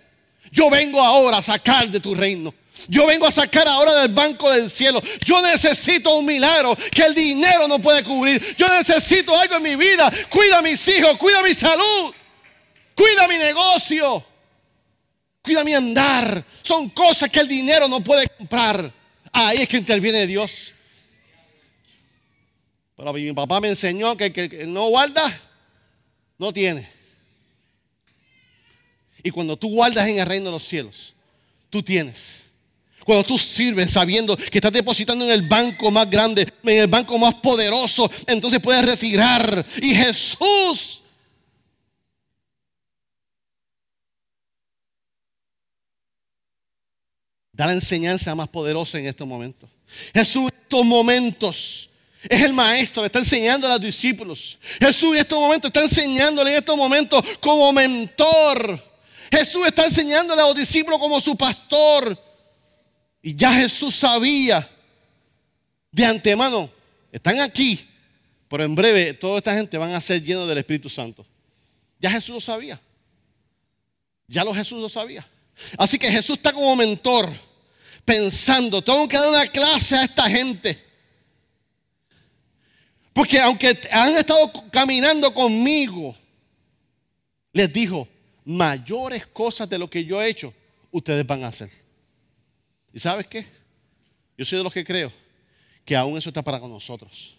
Yo 0.52 0.68
vengo 0.68 1.02
ahora 1.02 1.38
a 1.38 1.42
sacar 1.42 1.88
de 1.88 1.98
tu 1.98 2.14
reino. 2.14 2.52
Yo 2.88 3.06
vengo 3.06 3.26
a 3.26 3.30
sacar 3.30 3.66
ahora 3.66 3.94
del 4.02 4.12
banco 4.12 4.50
del 4.50 4.68
cielo. 4.68 5.02
Yo 5.22 5.40
necesito 5.40 6.14
un 6.14 6.26
milagro 6.26 6.76
que 6.92 7.04
el 7.04 7.14
dinero 7.14 7.66
no 7.66 7.78
puede 7.78 8.04
cubrir. 8.04 8.54
Yo 8.56 8.68
necesito 8.68 9.34
algo 9.34 9.56
en 9.56 9.62
mi 9.62 9.76
vida. 9.76 10.12
Cuida 10.28 10.58
a 10.58 10.62
mis 10.62 10.86
hijos, 10.88 11.16
cuida 11.16 11.40
mi 11.40 11.54
salud, 11.54 12.14
cuida 12.94 13.26
mi 13.28 13.38
negocio, 13.38 14.22
cuida 15.40 15.64
mi 15.64 15.72
andar. 15.72 16.44
Son 16.60 16.90
cosas 16.90 17.30
que 17.30 17.40
el 17.40 17.48
dinero 17.48 17.88
no 17.88 18.00
puede 18.00 18.28
comprar. 18.28 18.92
Ahí 19.36 19.58
es 19.58 19.68
que 19.68 19.76
interviene 19.76 20.28
Dios. 20.28 20.72
Pero 22.96 23.12
mi 23.12 23.32
papá 23.32 23.60
me 23.60 23.68
enseñó 23.68 24.16
que 24.16 24.26
el 24.26 24.32
que 24.32 24.64
no 24.66 24.88
guarda, 24.88 25.40
no 26.38 26.52
tiene. 26.52 26.88
Y 29.24 29.30
cuando 29.30 29.56
tú 29.56 29.70
guardas 29.70 30.08
en 30.08 30.18
el 30.18 30.26
reino 30.26 30.46
de 30.46 30.52
los 30.52 30.64
cielos, 30.64 31.14
tú 31.68 31.82
tienes. 31.82 32.50
Cuando 33.04 33.24
tú 33.24 33.36
sirves 33.36 33.90
sabiendo 33.90 34.36
que 34.36 34.58
estás 34.58 34.72
depositando 34.72 35.24
en 35.24 35.32
el 35.32 35.42
banco 35.48 35.90
más 35.90 36.08
grande, 36.08 36.46
en 36.62 36.78
el 36.78 36.86
banco 36.86 37.18
más 37.18 37.34
poderoso, 37.34 38.08
entonces 38.28 38.60
puedes 38.60 38.86
retirar. 38.86 39.66
Y 39.82 39.96
Jesús 39.96 41.02
da 47.54 47.66
la 47.66 47.72
enseñanza 47.72 48.34
más 48.34 48.48
poderosa 48.48 48.98
en 48.98 49.06
estos 49.06 49.26
momentos. 49.26 49.70
Jesús 50.12 50.42
en 50.42 50.58
estos 50.62 50.84
momentos 50.84 51.88
es 52.28 52.42
el 52.42 52.52
maestro, 52.52 53.02
le 53.02 53.06
está 53.06 53.20
enseñando 53.20 53.66
a 53.66 53.70
los 53.70 53.80
discípulos. 53.80 54.58
Jesús 54.80 55.14
en 55.14 55.20
estos 55.20 55.38
momentos 55.38 55.68
está 55.68 55.82
enseñándole 55.82 56.50
en 56.50 56.56
estos 56.58 56.76
momentos 56.76 57.22
como 57.40 57.72
mentor. 57.72 58.82
Jesús 59.30 59.66
está 59.66 59.84
enseñándole 59.84 60.42
a 60.42 60.46
los 60.46 60.56
discípulos 60.56 60.98
como 60.98 61.20
su 61.20 61.36
pastor. 61.36 62.18
Y 63.22 63.34
ya 63.34 63.52
Jesús 63.52 63.94
sabía 63.94 64.68
de 65.90 66.04
antemano, 66.04 66.68
están 67.12 67.38
aquí, 67.40 67.86
pero 68.48 68.64
en 68.64 68.74
breve 68.74 69.14
toda 69.14 69.38
esta 69.38 69.54
gente 69.54 69.78
van 69.78 69.92
a 69.92 70.00
ser 70.00 70.22
llenos 70.22 70.48
del 70.48 70.58
Espíritu 70.58 70.90
Santo. 70.90 71.24
Ya 72.00 72.10
Jesús 72.10 72.34
lo 72.34 72.40
sabía. 72.40 72.80
Ya 74.26 74.44
lo 74.44 74.52
Jesús 74.52 74.80
lo 74.80 74.88
sabía. 74.88 75.26
Así 75.78 75.98
que 75.98 76.10
Jesús 76.10 76.36
está 76.36 76.52
como 76.52 76.74
mentor, 76.76 77.32
pensando, 78.04 78.82
tengo 78.82 79.08
que 79.08 79.16
dar 79.16 79.28
una 79.28 79.46
clase 79.46 79.96
a 79.96 80.04
esta 80.04 80.28
gente. 80.28 80.78
Porque 83.12 83.40
aunque 83.40 83.78
han 83.92 84.16
estado 84.16 84.50
caminando 84.70 85.32
conmigo, 85.32 86.16
les 87.52 87.72
dijo, 87.72 88.08
mayores 88.44 89.26
cosas 89.28 89.68
de 89.68 89.78
lo 89.78 89.88
que 89.88 90.04
yo 90.04 90.20
he 90.20 90.28
hecho, 90.28 90.52
ustedes 90.90 91.26
van 91.26 91.44
a 91.44 91.48
hacer. 91.48 91.70
¿Y 92.92 92.98
sabes 92.98 93.26
qué? 93.26 93.46
Yo 94.36 94.44
soy 94.44 94.58
de 94.58 94.64
los 94.64 94.72
que 94.72 94.84
creo 94.84 95.12
que 95.84 95.96
aún 95.96 96.18
eso 96.18 96.30
está 96.30 96.42
para 96.42 96.58
con 96.58 96.70
nosotros. 96.70 97.34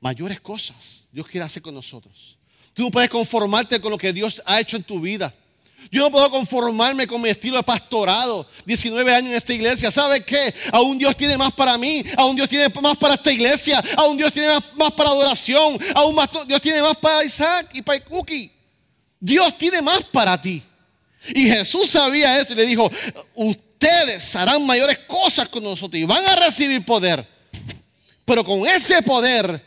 Mayores 0.00 0.40
cosas 0.40 1.08
Dios 1.12 1.26
quiere 1.26 1.46
hacer 1.46 1.62
con 1.62 1.74
nosotros. 1.74 2.36
Tú 2.74 2.82
no 2.82 2.90
puedes 2.90 3.08
conformarte 3.08 3.80
con 3.80 3.90
lo 3.90 3.98
que 3.98 4.12
Dios 4.12 4.42
ha 4.44 4.60
hecho 4.60 4.76
en 4.76 4.82
tu 4.82 5.00
vida. 5.00 5.34
Yo 5.90 6.02
no 6.02 6.10
puedo 6.10 6.30
conformarme 6.30 7.06
con 7.06 7.20
mi 7.20 7.28
estilo 7.28 7.56
de 7.56 7.62
pastorado. 7.62 8.46
19 8.64 9.14
años 9.14 9.30
en 9.30 9.36
esta 9.36 9.52
iglesia. 9.52 9.90
¿Sabe 9.90 10.24
qué? 10.24 10.52
Aún 10.72 10.98
Dios 10.98 11.16
tiene 11.16 11.36
más 11.38 11.52
para 11.52 11.78
mí. 11.78 12.02
Aún 12.16 12.36
Dios 12.36 12.48
tiene 12.48 12.68
más 12.80 12.96
para 12.96 13.14
esta 13.14 13.30
iglesia. 13.30 13.82
Aún 13.96 14.16
Dios 14.16 14.32
tiene 14.32 14.48
más, 14.74 14.92
para 14.92 15.10
adoración. 15.10 15.78
Aún 15.94 16.14
más, 16.14 16.28
Dios 16.46 16.60
tiene 16.60 16.82
más 16.82 16.96
para 16.96 17.24
Isaac 17.24 17.70
y 17.72 17.82
para 17.82 18.00
Cookie. 18.00 18.50
Dios 19.20 19.56
tiene 19.56 19.80
más 19.82 20.04
para 20.04 20.40
ti. 20.40 20.62
Y 21.34 21.46
Jesús 21.46 21.90
sabía 21.90 22.38
esto 22.38 22.52
y 22.52 22.56
le 22.56 22.66
dijo, 22.66 22.90
ustedes 23.34 24.36
harán 24.36 24.66
mayores 24.66 24.98
cosas 25.06 25.48
con 25.48 25.62
nosotros 25.62 26.00
y 26.00 26.04
van 26.04 26.24
a 26.26 26.36
recibir 26.36 26.84
poder. 26.84 27.26
Pero 28.24 28.44
con 28.44 28.66
ese 28.66 29.02
poder 29.02 29.62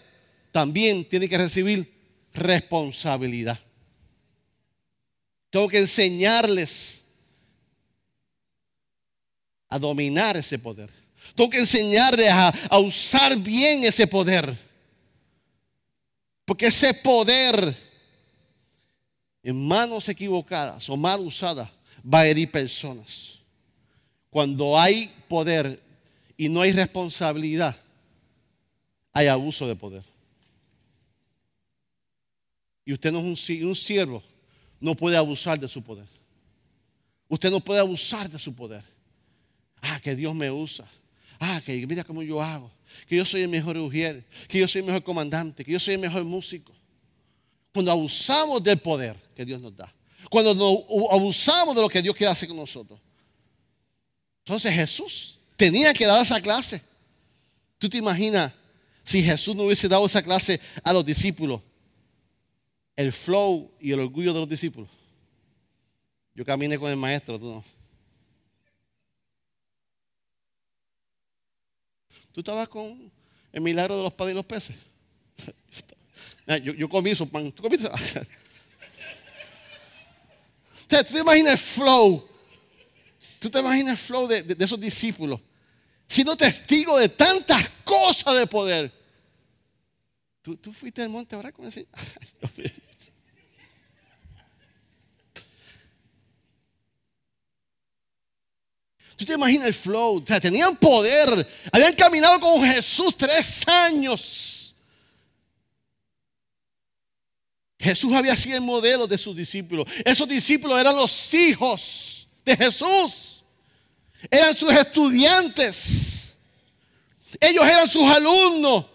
también 0.52 1.06
tiene 1.06 1.28
que 1.28 1.38
recibir 1.38 1.92
responsabilidad. 2.34 3.58
Tengo 5.50 5.68
que 5.68 5.80
enseñarles 5.80 7.04
a 9.68 9.80
dominar 9.80 10.38
ese 10.38 10.60
poder. 10.60 10.90
Tengo 11.36 11.50
que 11.50 11.60
enseñarles 11.60 12.30
a, 12.30 12.80
usar 12.80 13.38
bien 13.38 13.84
ese 13.84 14.06
poder. 14.08 14.56
Porque 16.46 16.68
ese 16.68 16.94
poder 16.94 17.76
en 19.44 19.68
manos 19.68 20.10
equivocadas 20.10 20.90
o 20.90 20.98
mal 20.98 21.20
usadas 21.22 21.70
va 22.02 22.22
a 22.22 22.28
herir 22.28 22.52
personas. 22.52 23.40
Cuando 24.30 24.80
hay 24.80 25.12
poder 25.28 25.82
y 26.38 26.50
no 26.50 26.62
hay 26.62 26.72
responsabilidad, 26.72 27.76
hay 29.12 29.28
abuso 29.28 29.68
de 29.68 29.76
poder. 29.76 30.04
Y 32.86 32.94
usted 32.94 33.12
no 33.12 33.20
es 33.20 33.50
un, 33.50 33.68
un 33.68 33.76
siervo 33.76 34.24
no 34.80 34.96
puede 34.96 35.18
abusar 35.18 35.60
de 35.60 35.68
su 35.68 35.82
poder. 35.82 36.08
Usted 37.28 37.52
no 37.52 37.60
puede 37.60 37.80
abusar 37.80 38.30
de 38.30 38.40
su 38.40 38.54
poder. 38.54 38.84
Ah, 39.82 40.00
que 40.02 40.16
Dios 40.16 40.34
me 40.34 40.50
usa. 40.50 40.90
Ah, 41.40 41.62
que 41.66 41.86
mira 41.86 42.04
cómo 42.04 42.22
yo 42.24 42.42
hago. 42.42 42.72
Que 43.08 43.16
yo 43.16 43.26
soy 43.26 43.44
el 43.44 43.50
mejor 43.50 43.78
ujier. 43.78 44.26
Que 44.48 44.60
yo 44.60 44.68
soy 44.68 44.80
el 44.80 44.88
mejor 44.88 45.04
comandante. 45.04 45.64
Que 45.64 45.72
yo 45.72 45.80
soy 45.80 45.94
el 45.94 46.00
mejor 46.00 46.24
músico. 46.24 46.74
Cuando 47.74 47.92
abusamos 47.92 48.64
del 48.64 48.80
poder 48.80 49.16
que 49.36 49.46
Dios 49.46 49.62
nos 49.62 49.76
da. 49.76 49.94
Cuando 50.30 50.52
abusamos 51.12 51.76
de 51.76 51.82
lo 51.82 51.90
que 51.90 52.02
Dios 52.02 52.16
quiere 52.16 52.32
hacer 52.32 52.48
con 52.48 52.58
nosotros. 52.58 53.00
Entonces 54.40 54.74
Jesús 54.74 55.40
tenía 55.56 55.94
que 55.94 56.06
dar 56.06 56.22
esa 56.22 56.42
clase. 56.42 56.82
¿Tú 57.78 57.88
te 57.88 57.98
imaginas 57.98 58.52
si 59.04 59.22
Jesús 59.22 59.56
no 59.56 59.64
hubiese 59.64 59.88
dado 59.88 60.06
esa 60.06 60.22
clase 60.22 60.60
a 60.84 60.92
los 60.92 61.06
discípulos? 61.06 61.62
El 63.00 63.14
flow 63.14 63.72
y 63.80 63.94
el 63.94 64.02
orgullo 64.02 64.34
de 64.34 64.40
los 64.42 64.50
discípulos. 64.50 64.90
Yo 66.36 66.44
caminé 66.44 66.78
con 66.78 66.92
el 66.92 66.98
maestro, 66.98 67.40
tú 67.40 67.46
no. 67.46 67.64
¿Tú 72.34 72.42
estabas 72.42 72.68
con 72.68 73.10
el 73.54 73.62
milagro 73.62 73.96
de 73.96 74.04
los 74.04 74.12
panes 74.12 74.34
y 74.34 74.36
los 74.36 74.46
peces? 74.46 74.76
Yo, 76.62 76.74
yo 76.74 76.90
comí 76.90 77.14
su 77.14 77.30
pan. 77.30 77.52
¿Tú 77.52 77.62
comiste? 77.62 77.88
¿Tú 80.88 80.96
te 81.14 81.20
imaginas 81.20 81.52
el 81.54 81.58
flow? 81.60 82.28
¿Tú 83.40 83.52
te 83.52 83.60
imaginas 83.60 83.92
el 83.92 83.98
flow 83.98 84.28
de, 84.28 84.58
esos 84.60 84.80
discípulos? 84.80 85.40
Siendo 86.08 86.36
testigo 86.36 86.98
de 86.98 87.08
tantas 87.08 87.70
cosas 87.84 88.36
de 88.36 88.48
poder. 88.48 88.92
¿Tú, 90.42 90.58
tú 90.58 90.74
fuiste 90.74 91.04
al 91.04 91.10
monte 91.10 91.36
ahora 91.36 91.52
con 91.52 91.68
ese? 91.68 91.88
¿Tú 99.20 99.26
te 99.26 99.34
imaginas 99.34 99.68
el 99.68 99.74
flow? 99.74 100.24
O 100.24 100.24
sea, 100.26 100.40
tenían 100.40 100.78
poder. 100.78 101.46
Habían 101.74 101.94
caminado 101.94 102.40
con 102.40 102.64
Jesús 102.64 103.14
tres 103.18 103.68
años. 103.68 104.74
Jesús 107.78 108.14
había 108.14 108.34
sido 108.38 108.56
el 108.56 108.62
modelo 108.62 109.08
de 109.08 109.18
sus 109.18 109.36
discípulos. 109.36 109.92
Esos 110.06 110.26
discípulos 110.26 110.80
eran 110.80 110.96
los 110.96 111.34
hijos 111.34 112.30
de 112.46 112.56
Jesús. 112.56 113.44
Eran 114.32 114.56
sus 114.56 114.72
estudiantes. 114.72 116.38
Ellos 117.42 117.66
eran 117.68 117.90
sus 117.90 118.10
alumnos. 118.10 118.86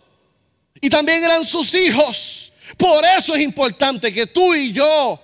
Y 0.81 0.89
también 0.89 1.23
eran 1.23 1.45
sus 1.45 1.75
hijos. 1.75 2.51
Por 2.79 3.05
eso 3.05 3.35
es 3.35 3.43
importante 3.43 4.11
que 4.11 4.27
tú 4.27 4.55
y 4.55 4.73
yo 4.73 5.23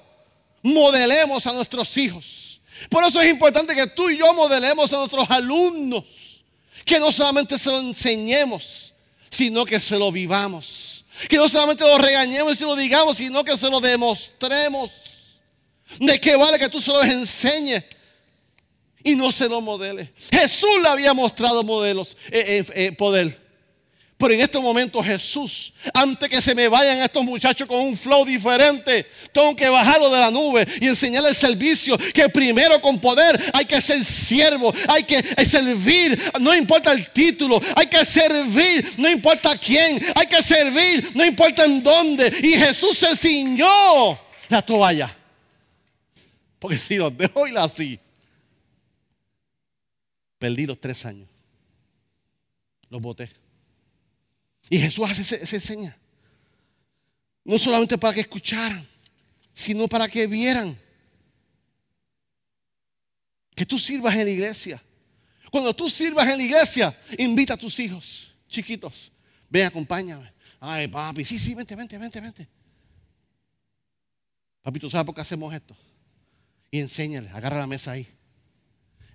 modelemos 0.63 1.47
a 1.47 1.55
nuestros 1.55 1.97
hijos. 1.97 2.40
Por 2.89 3.05
eso 3.05 3.21
es 3.21 3.31
importante 3.31 3.75
que 3.75 3.87
tú 3.89 4.09
y 4.09 4.19
yo 4.19 4.33
modelemos 4.33 4.93
a 4.93 4.97
nuestros 4.97 5.29
alumnos. 5.31 6.45
Que 6.85 6.99
no 6.99 7.13
solamente 7.13 7.59
se 7.59 7.71
lo 7.71 7.79
enseñemos, 7.79 8.95
sino 9.29 9.65
que 9.65 9.79
se 9.79 9.99
lo 9.99 10.11
vivamos. 10.11 11.05
Que 11.29 11.37
no 11.37 11.49
solamente 11.49 11.85
lo 11.85 11.99
regañemos 11.99 12.55
y 12.55 12.57
se 12.57 12.65
lo 12.65 12.75
digamos, 12.75 13.19
sino 13.19 13.45
que 13.45 13.57
se 13.57 13.69
lo 13.69 13.81
demostremos. 13.81 14.91
De 15.99 16.21
qué 16.21 16.37
vale 16.37 16.59
que 16.59 16.69
tú 16.69 16.81
se 16.81 16.91
lo 16.91 17.03
enseñes 17.03 17.85
y 19.03 19.17
no 19.17 19.33
se 19.33 19.49
lo 19.49 19.61
modeles. 19.61 20.09
Jesús 20.31 20.81
le 20.83 20.89
había 20.89 21.15
mostrado 21.15 21.63
modelos, 21.63 22.17
eh, 22.31 22.59
eh, 22.59 22.67
eh, 22.75 22.93
poder. 22.93 23.50
Pero 24.21 24.35
en 24.35 24.43
este 24.43 24.59
momento 24.59 25.03
Jesús, 25.03 25.73
antes 25.95 26.29
que 26.29 26.43
se 26.43 26.55
me 26.55 26.69
vayan 26.69 26.99
estos 26.99 27.25
muchachos 27.25 27.67
con 27.67 27.81
un 27.81 27.97
flow 27.97 28.27
diferente, 28.27 29.07
tengo 29.33 29.57
que 29.57 29.67
bajarlo 29.67 30.11
de 30.11 30.19
la 30.19 30.31
nube 30.31 30.69
y 30.79 30.89
enseñarle 30.89 31.31
el 31.31 31.35
servicio, 31.35 31.97
que 32.13 32.29
primero 32.29 32.83
con 32.83 33.01
poder 33.01 33.41
hay 33.55 33.65
que 33.65 33.81
ser 33.81 34.05
siervo, 34.05 34.75
hay 34.89 35.05
que 35.05 35.23
servir, 35.47 36.23
no 36.39 36.55
importa 36.55 36.93
el 36.93 37.09
título, 37.13 37.59
hay 37.75 37.87
que 37.87 38.05
servir, 38.05 38.93
no 38.99 39.09
importa 39.09 39.57
quién, 39.57 39.99
hay 40.15 40.27
que 40.27 40.43
servir, 40.43 41.13
no 41.15 41.25
importa 41.25 41.65
en 41.65 41.83
dónde. 41.83 42.31
Y 42.43 42.59
Jesús 42.59 42.99
se 42.99 43.17
ciñó 43.17 44.19
la 44.51 44.61
toalla. 44.61 45.17
Porque 46.59 46.77
si 46.77 46.97
los 46.97 47.17
dejo 47.17 47.47
ir 47.47 47.57
así, 47.57 47.99
perdí 50.39 50.67
los 50.67 50.79
tres 50.79 51.07
años. 51.07 51.27
Los 52.91 53.01
boté. 53.01 53.41
Y 54.69 54.79
Jesús 54.79 55.09
hace 55.09 55.23
esa 55.23 55.61
seña. 55.61 55.97
No 57.45 57.59
solamente 57.59 57.97
para 57.97 58.15
que 58.15 58.21
escucharan, 58.21 58.87
sino 59.53 59.89
para 59.89 60.09
que 60.09 60.27
vieran. 60.27 60.79
Que 63.55 63.67
tú 63.67 63.79
sirvas 63.79 64.15
en 64.15 64.25
la 64.25 64.31
iglesia. 64.31 64.83
Cuando 65.51 65.75
tú 65.75 65.91
sirvas 65.91 66.29
en 66.29 66.39
la 66.39 66.43
iglesia, 66.45 66.97
invita 67.19 67.55
a 67.55 67.57
tus 67.57 67.79
hijos 67.81 68.35
chiquitos. 68.47 69.13
Ven, 69.49 69.67
acompáñame. 69.67 70.33
Ay, 70.61 70.89
papi, 70.89 71.25
sí, 71.25 71.39
sí, 71.39 71.55
vente, 71.55 71.75
vente, 71.75 71.97
vente, 71.97 72.21
vente. 72.21 72.49
Papi, 74.63 74.79
¿tú 74.79 74.91
sabes 74.91 75.07
por 75.07 75.15
qué 75.15 75.23
hacemos 75.23 75.53
esto? 75.55 75.75
Y 76.71 76.79
enséñale, 76.79 77.31
agarra 77.31 77.59
la 77.59 77.67
mesa 77.67 77.93
ahí. 77.93 78.07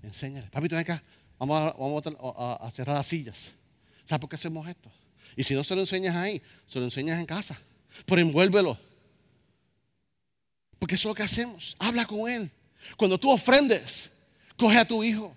Enséñale. 0.02 0.48
Papi, 0.48 0.68
ven 0.68 0.80
acá. 0.80 1.04
Vamos, 1.38 2.04
a, 2.06 2.54
a 2.56 2.72
cerrar 2.72 2.98
las 2.98 3.08
sillas. 3.08 3.54
¿Sabes 4.06 4.20
por 4.20 4.30
qué 4.30 4.36
hacemos 4.36 4.68
esto? 4.68 4.92
Y 5.36 5.44
si 5.44 5.54
no 5.54 5.64
se 5.64 5.76
lo 5.76 5.82
enseñas 5.82 6.16
ahí, 6.16 6.42
se 6.66 6.80
lo 6.80 6.86
enseñas 6.86 7.20
en 7.20 7.26
casa. 7.26 7.60
Pero 8.06 8.22
envuélvelo. 8.22 8.78
Porque 10.80 10.96
eso 10.96 11.08
es 11.08 11.12
lo 11.12 11.16
que 11.16 11.24
hacemos. 11.24 11.76
Habla 11.80 12.06
con 12.06 12.30
él. 12.30 12.50
Cuando 12.98 13.18
tú 13.18 13.32
ofrendes, 13.32 14.12
coge 14.58 14.78
a 14.78 14.88
tu 14.88 15.04
hijo. 15.04 15.36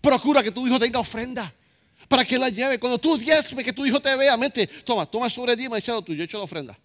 Procura 0.00 0.42
que 0.42 0.50
tu 0.50 0.66
hijo 0.66 0.78
tenga 0.78 1.00
ofrenda. 1.00 1.52
Para 2.08 2.24
que 2.24 2.38
la 2.38 2.48
lleve. 2.48 2.78
Cuando 2.78 2.98
tú 2.98 3.16
diezme, 3.16 3.64
que 3.64 3.72
tu 3.72 3.84
hijo 3.84 4.00
te 4.00 4.14
vea, 4.16 4.36
mente, 4.36 4.66
toma, 4.66 5.06
toma 5.06 5.28
sobre 5.30 5.56
ti, 5.56 5.66
echado 5.74 6.02
tuyo, 6.02 6.22
echa 6.22 6.38
la 6.38 6.44
ofrenda. 6.44 6.78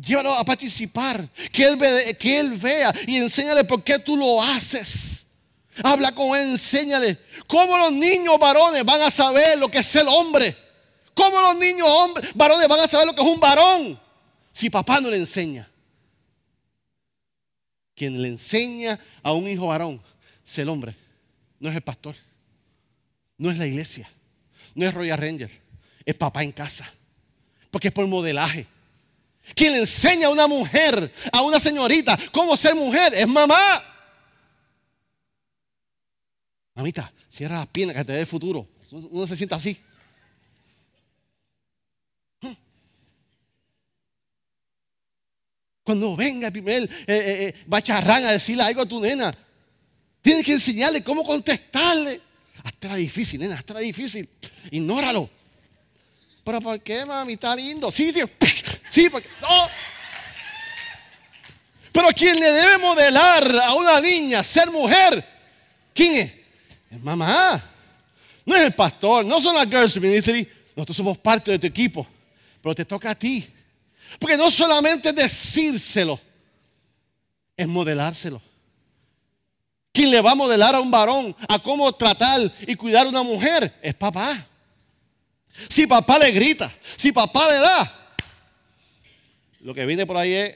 Llévalo 0.00 0.34
a 0.34 0.44
participar. 0.44 1.28
Que 1.50 1.64
él, 1.64 1.78
que 2.18 2.38
él 2.38 2.52
vea 2.52 2.94
y 3.06 3.16
enséñale 3.16 3.64
por 3.64 3.82
qué 3.82 3.98
tú 3.98 4.16
lo 4.16 4.42
haces. 4.42 5.26
Habla 5.82 6.12
con 6.12 6.36
él, 6.38 6.50
enséñale. 6.50 7.18
¿Cómo 7.46 7.76
los 7.78 7.92
niños 7.92 8.38
varones 8.38 8.84
van 8.84 9.02
a 9.02 9.10
saber 9.10 9.58
lo 9.58 9.68
que 9.70 9.78
es 9.78 9.96
el 9.96 10.06
hombre? 10.06 10.54
¿Cómo 11.14 11.40
los 11.40 11.56
niños 11.56 11.86
hombres, 11.88 12.34
varones 12.34 12.68
van 12.68 12.80
a 12.80 12.88
saber 12.88 13.06
lo 13.06 13.14
que 13.14 13.22
es 13.22 13.28
un 13.28 13.40
varón 13.40 14.00
si 14.52 14.70
papá 14.70 15.00
no 15.00 15.10
le 15.10 15.18
enseña? 15.18 15.68
Quien 17.94 18.20
le 18.20 18.28
enseña 18.28 18.98
a 19.22 19.32
un 19.32 19.46
hijo 19.48 19.66
varón 19.66 20.00
es 20.44 20.58
el 20.58 20.68
hombre, 20.68 20.96
no 21.60 21.68
es 21.68 21.76
el 21.76 21.82
pastor, 21.82 22.16
no 23.36 23.50
es 23.50 23.58
la 23.58 23.66
iglesia, 23.66 24.08
no 24.74 24.86
es 24.86 24.94
Royal 24.94 25.18
Ranger, 25.18 25.50
es 26.04 26.14
papá 26.14 26.42
en 26.42 26.52
casa, 26.52 26.90
porque 27.70 27.88
es 27.88 27.94
por 27.94 28.06
modelaje. 28.06 28.66
Quien 29.54 29.72
le 29.72 29.80
enseña 29.80 30.28
a 30.28 30.30
una 30.30 30.46
mujer, 30.46 31.12
a 31.32 31.42
una 31.42 31.58
señorita, 31.60 32.18
cómo 32.30 32.56
ser 32.56 32.74
mujer, 32.74 33.12
es 33.14 33.28
mamá. 33.28 33.82
Mamita, 36.74 37.12
cierra 37.28 37.58
las 37.58 37.66
piernas 37.66 37.96
que 37.96 38.04
te 38.04 38.12
ve 38.12 38.20
el 38.20 38.26
futuro. 38.26 38.66
Uno 38.90 39.26
se 39.26 39.36
sienta 39.36 39.56
así. 39.56 39.78
Cuando 45.84 46.14
venga 46.14 46.46
el 46.46 46.52
primer 46.52 46.84
eh, 46.84 46.88
eh, 47.06 47.54
eh, 47.66 47.94
a 47.94 48.30
decirle 48.32 48.62
algo 48.62 48.82
a 48.82 48.86
tu 48.86 49.00
nena, 49.00 49.34
tienes 50.20 50.44
que 50.44 50.52
enseñarle 50.52 51.02
cómo 51.02 51.24
contestarle. 51.24 52.20
Hasta 52.62 52.94
difícil, 52.94 53.40
nena, 53.40 53.56
hasta 53.56 53.78
difícil. 53.78 54.28
Ignóralo. 54.70 55.28
Pero 56.44 56.60
¿por 56.60 56.80
qué, 56.80 57.04
mami? 57.04 57.34
Está 57.34 57.56
lindo. 57.56 57.90
Sí, 57.90 58.12
sí, 58.12 58.20
sí, 58.88 59.10
porque. 59.10 59.28
No. 59.40 59.48
Pero 61.92 62.08
quien 62.08 62.38
le 62.38 62.52
debe 62.52 62.78
modelar 62.78 63.54
a 63.64 63.74
una 63.74 64.00
niña 64.00 64.42
ser 64.42 64.70
mujer, 64.70 65.24
¿quién 65.92 66.14
es? 66.14 66.32
Es 66.90 67.02
mamá. 67.02 67.62
No 68.46 68.56
es 68.56 68.62
el 68.62 68.72
pastor, 68.72 69.24
no 69.24 69.40
son 69.40 69.54
las 69.54 69.66
Girls 69.66 70.00
Ministry. 70.00 70.48
Nosotros 70.74 70.96
somos 70.96 71.18
parte 71.18 71.50
de 71.50 71.58
tu 71.58 71.66
equipo. 71.66 72.06
Pero 72.62 72.74
te 72.74 72.84
toca 72.84 73.10
a 73.10 73.14
ti. 73.14 73.46
Porque 74.18 74.36
no 74.36 74.50
solamente 74.50 75.12
decírselo, 75.12 76.20
es 77.56 77.66
modelárselo. 77.66 78.40
Quien 79.92 80.10
le 80.10 80.20
va 80.20 80.32
a 80.32 80.36
modelar 80.36 80.74
a 80.74 80.80
un 80.80 80.90
varón 80.90 81.36
a 81.48 81.58
cómo 81.58 81.92
tratar 81.92 82.40
y 82.66 82.74
cuidar 82.76 83.06
a 83.06 83.10
una 83.10 83.22
mujer 83.22 83.78
es 83.82 83.94
papá. 83.94 84.46
Si 85.68 85.86
papá 85.86 86.18
le 86.18 86.30
grita, 86.30 86.72
si 86.96 87.12
papá 87.12 87.46
le 87.50 87.58
da, 87.58 87.92
lo 89.60 89.74
que 89.74 89.84
viene 89.84 90.06
por 90.06 90.16
ahí 90.16 90.32
es 90.32 90.54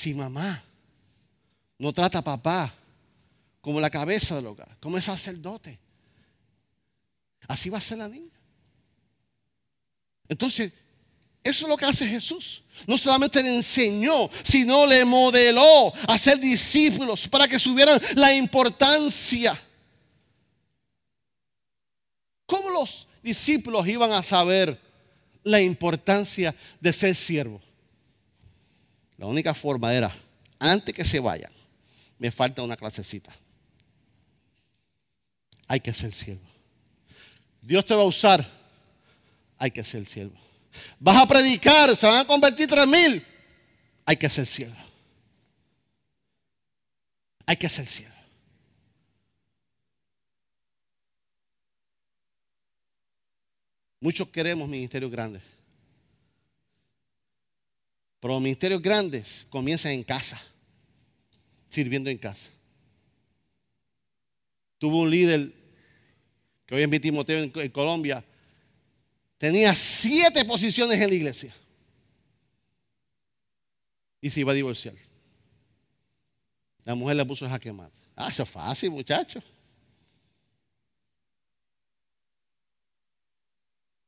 Si 0.00 0.14
mamá 0.14 0.64
no 1.78 1.92
trata 1.92 2.20
a 2.20 2.24
papá 2.24 2.72
como 3.60 3.78
la 3.80 3.90
cabeza 3.90 4.36
del 4.36 4.46
hogar, 4.46 4.78
como 4.80 4.96
el 4.96 5.02
sacerdote, 5.02 5.78
así 7.46 7.68
va 7.68 7.76
a 7.76 7.82
ser 7.82 7.98
la 7.98 8.08
niña. 8.08 8.29
Entonces, 10.30 10.72
eso 11.42 11.64
es 11.64 11.68
lo 11.68 11.76
que 11.76 11.84
hace 11.84 12.06
Jesús. 12.06 12.62
No 12.86 12.96
solamente 12.96 13.42
le 13.42 13.54
enseñó, 13.56 14.30
sino 14.44 14.86
le 14.86 15.04
modeló 15.04 15.92
a 16.06 16.16
ser 16.16 16.38
discípulos 16.38 17.28
para 17.28 17.48
que 17.48 17.58
subieran 17.58 18.00
la 18.14 18.32
importancia. 18.32 19.60
¿Cómo 22.46 22.70
los 22.70 23.08
discípulos 23.22 23.86
iban 23.88 24.12
a 24.12 24.22
saber 24.22 24.80
la 25.42 25.60
importancia 25.60 26.54
de 26.80 26.92
ser 26.92 27.14
siervo? 27.14 27.60
La 29.18 29.26
única 29.26 29.52
forma 29.52 29.92
era, 29.92 30.14
antes 30.60 30.94
que 30.94 31.04
se 31.04 31.18
vayan, 31.18 31.52
me 32.18 32.30
falta 32.30 32.62
una 32.62 32.76
clasecita. 32.76 33.32
Hay 35.66 35.80
que 35.80 35.92
ser 35.92 36.12
siervo. 36.12 36.46
Dios 37.62 37.84
te 37.84 37.94
va 37.94 38.02
a 38.02 38.06
usar, 38.06 38.59
hay 39.60 39.70
que 39.70 39.84
ser 39.84 40.06
siervo. 40.06 40.36
Vas 40.98 41.22
a 41.22 41.26
predicar, 41.26 41.94
se 41.94 42.06
van 42.06 42.20
a 42.20 42.26
convertir 42.26 42.66
tres 42.66 42.86
mil, 42.86 43.24
hay 44.06 44.16
que 44.16 44.28
ser 44.28 44.46
siervo. 44.46 44.74
Hay 47.44 47.56
que 47.56 47.68
ser 47.68 47.84
siervo. 47.84 48.14
Muchos 54.00 54.28
queremos 54.28 54.66
ministerios 54.66 55.10
grandes. 55.10 55.42
Pero 58.18 58.34
los 58.34 58.42
ministerios 58.42 58.80
grandes 58.80 59.46
comienzan 59.50 59.92
en 59.92 60.04
casa, 60.04 60.40
sirviendo 61.68 62.08
en 62.08 62.16
casa. 62.16 62.50
Tuvo 64.78 65.02
un 65.02 65.10
líder 65.10 65.52
que 66.64 66.76
hoy 66.76 66.82
en 66.82 66.90
día 66.90 67.00
Timoteo 67.00 67.42
en, 67.42 67.70
Colombia, 67.70 68.24
tenía 69.40 69.74
siete 69.74 70.44
posiciones 70.44 71.00
en 71.00 71.08
la 71.08 71.14
iglesia. 71.14 71.50
Y 74.20 74.28
se 74.28 74.40
iba 74.40 74.52
a 74.52 74.54
divorciar. 74.54 74.94
La 76.84 76.94
mujer 76.94 77.16
le 77.16 77.24
puso 77.24 77.46
a 77.46 77.48
jaque 77.48 77.72
mate. 77.72 77.98
Ah, 78.14 78.28
eso 78.28 78.42
es 78.42 78.48
fácil, 78.50 78.90
muchacho. 78.90 79.42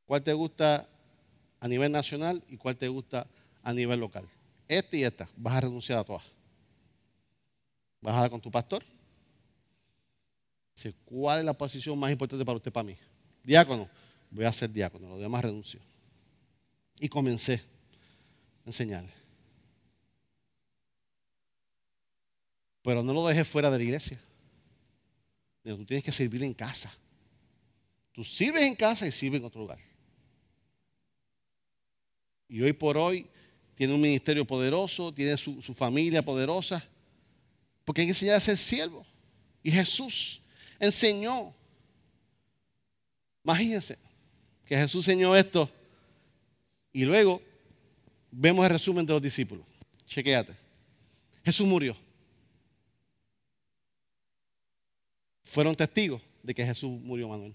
¿Cuál 0.05 0.23
te 0.23 0.35
gusta 0.35 0.87
a 1.61 1.67
nivel 1.67 1.91
nacional 1.91 2.45
y 2.49 2.59
cuál 2.59 2.77
te 2.77 2.89
gusta 2.89 3.27
a 3.63 3.73
nivel 3.73 4.01
local. 4.01 4.29
Este 4.69 4.99
y 4.99 5.05
esta, 5.05 5.29
vas 5.37 5.55
a 5.55 5.61
renunciar 5.63 6.01
a 6.01 6.05
todas. 6.05 6.25
Vas 8.03 8.13
a 8.13 8.17
hablar 8.17 8.31
con 8.31 8.41
tu 8.41 8.51
pastor. 8.51 8.85
Dice, 10.75 10.93
¿cuál 11.07 11.39
es 11.39 11.45
la 11.45 11.53
posición 11.53 11.99
más 11.99 12.11
importante 12.11 12.45
para 12.45 12.57
usted, 12.57 12.71
para 12.71 12.85
mí? 12.85 12.97
Diácono, 13.43 13.89
voy 14.33 14.47
a 14.47 14.53
ser 14.53 14.73
diácono, 14.73 15.09
lo 15.09 15.19
demás 15.19 15.45
renuncio. 15.45 15.81
Y 16.99 17.09
comencé 17.09 17.63
a 18.65 18.69
enseñarle. 18.69 19.13
Pero 22.83 23.03
no 23.03 23.13
lo 23.13 23.27
dejes 23.27 23.47
fuera 23.47 23.71
de 23.71 23.79
la 23.79 23.85
iglesia. 23.85 24.19
Tú 25.63 25.85
tienes 25.85 26.03
que 26.03 26.11
servir 26.11 26.43
en 26.43 26.55
casa. 26.55 26.93
Tú 28.13 28.25
sirves 28.25 28.65
en 28.65 28.75
casa 28.75 29.07
y 29.07 29.13
sirves 29.13 29.41
en 29.41 29.47
otro 29.47 29.61
lugar. 29.61 29.79
Y 32.49 32.61
hoy 32.61 32.73
por 32.73 32.97
hoy 32.97 33.29
tiene 33.75 33.95
un 33.95 34.01
ministerio 34.01 34.45
poderoso, 34.45 35.13
tiene 35.13 35.37
su, 35.37 35.61
familia 35.75 36.23
poderosa, 36.23 36.87
porque 37.85 38.03
hay 38.03 38.07
que 38.09 38.13
enseñar 38.13 38.37
a 38.37 38.41
ser 38.41 38.57
siervo. 38.57 39.07
Y 39.63 39.71
Jesús 39.71 40.43
enseñó. 40.79 41.55
Imagínense 43.45 43.99
que 44.73 44.79
Jesús 44.79 45.07
enseñó 45.07 45.37
esto 45.37 45.71
y 46.95 47.05
luego 47.05 47.43
vemos 48.31 48.65
el 48.65 48.71
resumen 48.71 49.05
de 49.05 49.13
los 49.13 49.21
discípulos. 49.21 49.67
Chequéate. 50.07 50.57
Jesús 51.45 51.67
murió. 51.67 51.95
Fueron 55.43 55.77
testigos 55.77 56.23
de 56.43 56.55
que 56.55 56.65
Jesús 56.65 56.91
murió, 57.03 57.29
Manuel. 57.29 57.55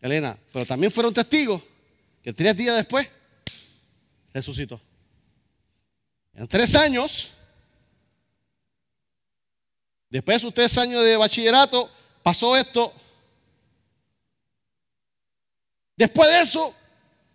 Elena, 0.00 0.38
pero 0.50 0.64
también 0.64 0.90
fueron 0.90 1.12
testigos 1.12 1.60
que 2.22 2.32
tres 2.32 2.56
días 2.56 2.74
después 2.74 3.06
resucitó. 4.32 4.80
En 6.32 6.48
tres 6.48 6.74
años, 6.74 7.34
después 10.08 10.36
de 10.36 10.40
sus 10.40 10.54
tres 10.54 10.78
años 10.78 11.04
de 11.04 11.18
bachillerato, 11.18 11.90
pasó 12.22 12.56
esto. 12.56 12.94
Después 16.02 16.28
de 16.30 16.40
eso, 16.40 16.74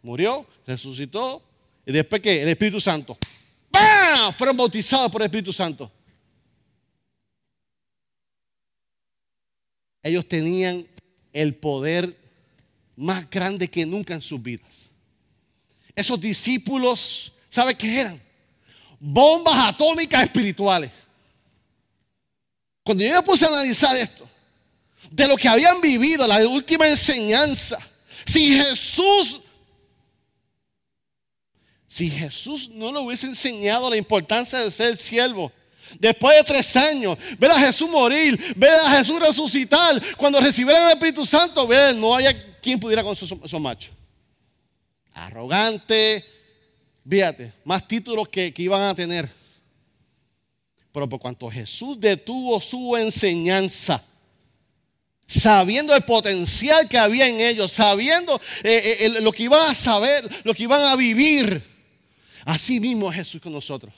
murió, 0.01 0.45
resucitó. 0.65 1.41
Y 1.85 1.93
después 1.93 2.21
que 2.21 2.41
el 2.41 2.49
Espíritu 2.49 2.81
Santo. 2.81 3.17
¡Bam! 3.71 4.33
Fueron 4.33 4.57
bautizados 4.57 5.09
por 5.09 5.21
el 5.21 5.27
Espíritu 5.27 5.53
Santo. 5.53 5.89
Ellos 10.03 10.27
tenían 10.27 10.85
el 11.31 11.55
poder 11.55 12.13
más 12.97 13.29
grande 13.29 13.69
que 13.69 13.85
nunca 13.85 14.13
en 14.15 14.21
sus 14.21 14.43
vidas. 14.43 14.89
Esos 15.95 16.19
discípulos, 16.19 17.31
¿sabe 17.47 17.73
qué 17.73 18.01
eran? 18.01 18.21
Bombas 18.99 19.73
atómicas 19.73 20.23
espirituales. 20.23 20.91
Cuando 22.83 23.01
yo 23.01 23.15
me 23.15 23.23
puse 23.23 23.45
a 23.45 23.47
analizar 23.47 23.95
esto, 23.95 24.29
de 25.09 25.25
lo 25.25 25.37
que 25.37 25.47
habían 25.47 25.79
vivido, 25.79 26.27
la 26.27 26.45
última 26.45 26.85
enseñanza, 26.85 27.79
si 28.27 28.55
Jesús, 28.55 29.39
si 31.87 32.09
Jesús 32.09 32.69
no 32.69 32.91
le 32.91 32.99
hubiese 32.99 33.25
enseñado 33.25 33.89
la 33.89 33.97
importancia 33.97 34.59
de 34.59 34.71
ser 34.71 34.95
siervo, 34.95 35.51
Después 36.01 36.35
de 36.35 36.43
tres 36.43 36.75
años, 36.75 37.17
ver 37.39 37.49
a 37.49 37.61
Jesús 37.61 37.89
morir, 37.89 38.37
ver 38.57 38.73
a 38.73 38.97
Jesús 38.97 39.21
resucitar, 39.21 40.01
cuando 40.17 40.37
recibieron 40.41 40.83
el 40.83 40.89
Espíritu 40.89 41.25
Santo, 41.25 41.65
ver, 41.65 41.95
no 41.95 42.13
haya 42.13 42.59
quien 42.61 42.77
pudiera 42.77 43.01
con 43.03 43.13
esos, 43.13 43.31
esos 43.31 43.61
machos 43.61 43.91
arrogante, 45.17 46.23
fíjate, 47.07 47.53
más 47.63 47.87
títulos 47.87 48.27
que, 48.29 48.53
que 48.53 48.61
iban 48.61 48.81
a 48.83 48.95
tener. 48.95 49.29
Pero 50.91 51.09
por 51.09 51.19
cuanto 51.19 51.49
Jesús 51.49 51.99
detuvo 51.99 52.59
su 52.59 52.95
enseñanza, 52.95 54.03
sabiendo 55.27 55.93
el 55.93 56.03
potencial 56.03 56.87
que 56.87 56.97
había 56.97 57.27
en 57.27 57.41
ellos, 57.41 57.71
sabiendo 57.73 58.39
eh, 58.63 58.97
eh, 59.01 59.09
lo 59.21 59.31
que 59.33 59.43
iban 59.43 59.69
a 59.69 59.73
saber, 59.73 60.27
lo 60.43 60.53
que 60.53 60.63
iban 60.63 60.81
a 60.81 60.95
vivir, 60.95 61.61
así 62.45 62.79
mismo 62.79 63.11
Jesús 63.11 63.41
con 63.41 63.51
nosotros. 63.51 63.93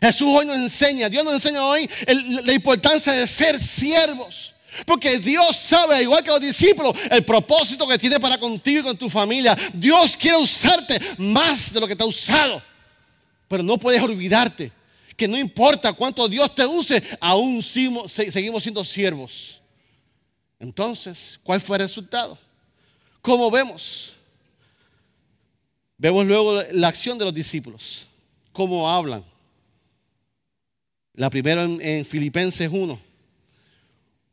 Jesús 0.00 0.28
hoy 0.28 0.46
nos 0.46 0.56
enseña, 0.56 1.08
Dios 1.08 1.24
nos 1.24 1.34
enseña 1.34 1.64
hoy 1.64 1.88
la 2.44 2.52
importancia 2.52 3.12
de 3.12 3.26
ser 3.26 3.58
siervos. 3.58 4.54
Porque 4.84 5.18
Dios 5.18 5.56
sabe, 5.56 6.02
igual 6.02 6.22
que 6.22 6.30
los 6.30 6.40
discípulos, 6.40 6.94
el 7.10 7.24
propósito 7.24 7.86
que 7.86 7.96
tiene 7.96 8.20
para 8.20 8.36
contigo 8.36 8.80
y 8.80 8.82
con 8.82 8.96
tu 8.98 9.08
familia. 9.08 9.56
Dios 9.72 10.16
quiere 10.18 10.36
usarte 10.36 11.00
más 11.16 11.72
de 11.72 11.80
lo 11.80 11.88
que 11.88 11.96
te 11.96 12.02
ha 12.02 12.06
usado. 12.06 12.62
Pero 13.48 13.62
no 13.62 13.78
puedes 13.78 14.02
olvidarte 14.02 14.70
que 15.16 15.26
no 15.26 15.38
importa 15.38 15.94
cuánto 15.94 16.28
Dios 16.28 16.54
te 16.54 16.66
use, 16.66 17.02
aún 17.20 17.62
seguimos 17.62 18.62
siendo 18.62 18.84
siervos. 18.84 19.62
Entonces, 20.58 21.38
¿cuál 21.42 21.60
fue 21.60 21.76
el 21.76 21.82
resultado? 21.82 22.38
Como 23.20 23.50
vemos, 23.50 24.16
Vemos 25.98 26.26
luego 26.26 26.62
la 26.72 26.88
acción 26.88 27.16
de 27.18 27.24
los 27.24 27.32
discípulos, 27.32 28.06
cómo 28.52 28.88
hablan. 28.88 29.24
La 31.14 31.30
primera 31.30 31.62
en, 31.62 32.04
Filipenses 32.04 32.68
1. 32.70 32.98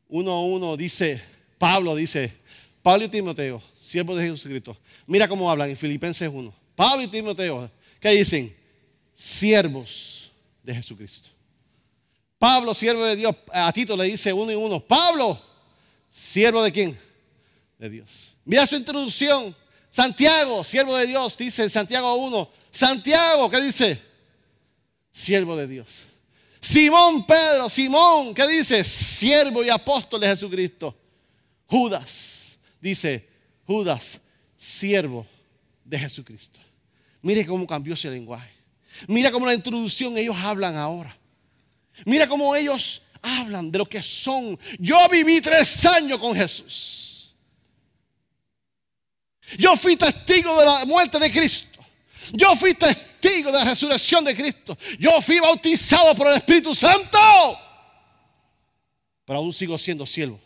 1.1 0.10 0.78
dice, 0.78 1.22
Pablo 1.58 1.96
dice, 1.96 2.34
Pablo 2.82 3.06
y 3.06 3.08
Timoteo, 3.08 3.62
siervos 3.76 4.18
de 4.18 4.28
Jesucristo. 4.28 4.78
Mira 5.08 5.28
cómo 5.28 5.50
hablan 5.50 5.70
en 5.70 5.78
Filipenses 5.78 6.30
1. 6.32 6.54
Pablo 6.76 7.04
y 7.04 7.08
Timoteo, 7.08 7.72
¿qué 8.00 8.10
dicen? 8.10 8.54
Siervos 9.16 10.32
de 10.62 10.76
Jesucristo. 10.76 11.30
Pablo, 12.38 12.74
siervo 12.74 13.06
de 13.06 13.16
Dios, 13.16 13.34
a 13.54 13.72
Tito 13.72 13.96
le 13.96 14.04
dice 14.04 14.34
uno 14.34 14.52
y 14.52 14.56
uno, 14.56 14.82
Pablo, 14.82 15.40
siervo 16.14 16.64
de 16.64 16.72
quién? 16.72 16.97
De 17.78 17.89
Dios. 17.89 18.36
Mira 18.45 18.66
su 18.68 18.76
introducción. 18.76 19.55
Santiago, 19.89 20.64
siervo 20.64 20.95
de 20.95 21.07
Dios, 21.07 21.38
dice 21.38 21.70
Santiago 21.70 22.16
1. 22.16 22.49
Santiago, 22.72 23.49
¿qué 23.49 23.61
dice? 23.61 24.01
Siervo 25.11 25.55
de 25.55 25.68
Dios. 25.68 26.05
Simón 26.59 27.26
Pedro, 27.26 27.70
Simón, 27.70 28.34
¿qué 28.34 28.47
dice? 28.47 28.84
Siervo 28.84 29.64
y 29.64 29.70
apóstol 29.70 30.22
de 30.22 30.28
Jesucristo. 30.28 30.95
Judas, 31.68 32.57
dice 32.80 33.28
Judas, 33.66 34.22
siervo 34.55 35.26
de 35.84 35.99
Jesucristo. 35.99 36.59
Mire 37.22 37.45
cómo 37.45 37.68
cambió 37.68 37.93
ese 37.93 38.09
lenguaje. 38.09 38.51
Mira 39.07 39.32
cómo 39.32 39.45
la 39.45 39.53
introducción 39.53 40.18
ellos 40.18 40.36
hablan 40.38 40.78
ahora. 40.78 41.16
Mira 42.05 42.28
cómo 42.28 42.55
ellos 42.55 43.03
hablan 43.24 43.72
de 43.72 43.80
lo 43.80 43.88
que 43.88 44.02
son. 44.02 44.60
Yo 44.78 45.10
viví 45.10 45.42
tres 45.42 45.86
años 45.86 46.20
con 46.20 46.36
Jesús. 46.36 47.34
Yo 49.58 49.76
fui 49.76 49.96
testigo 49.96 50.60
de 50.60 50.66
la 50.66 50.86
muerte 50.86 51.18
de 51.20 51.32
Cristo. 51.32 51.80
Yo 52.34 52.56
fui 52.56 52.74
testigo 52.74 53.52
de 53.52 53.58
la 53.60 53.66
resurrección 53.66 54.24
de 54.24 54.36
Cristo. 54.36 54.78
Yo 55.00 55.22
fui 55.22 55.40
bautizado 55.40 56.14
por 56.16 56.28
el 56.28 56.38
Espíritu 56.38 56.76
Santo. 56.76 57.18
Pero 59.26 59.40
aún 59.40 59.54
sigo 59.54 59.78
siendo 59.78 60.06
siervo. 60.06 60.40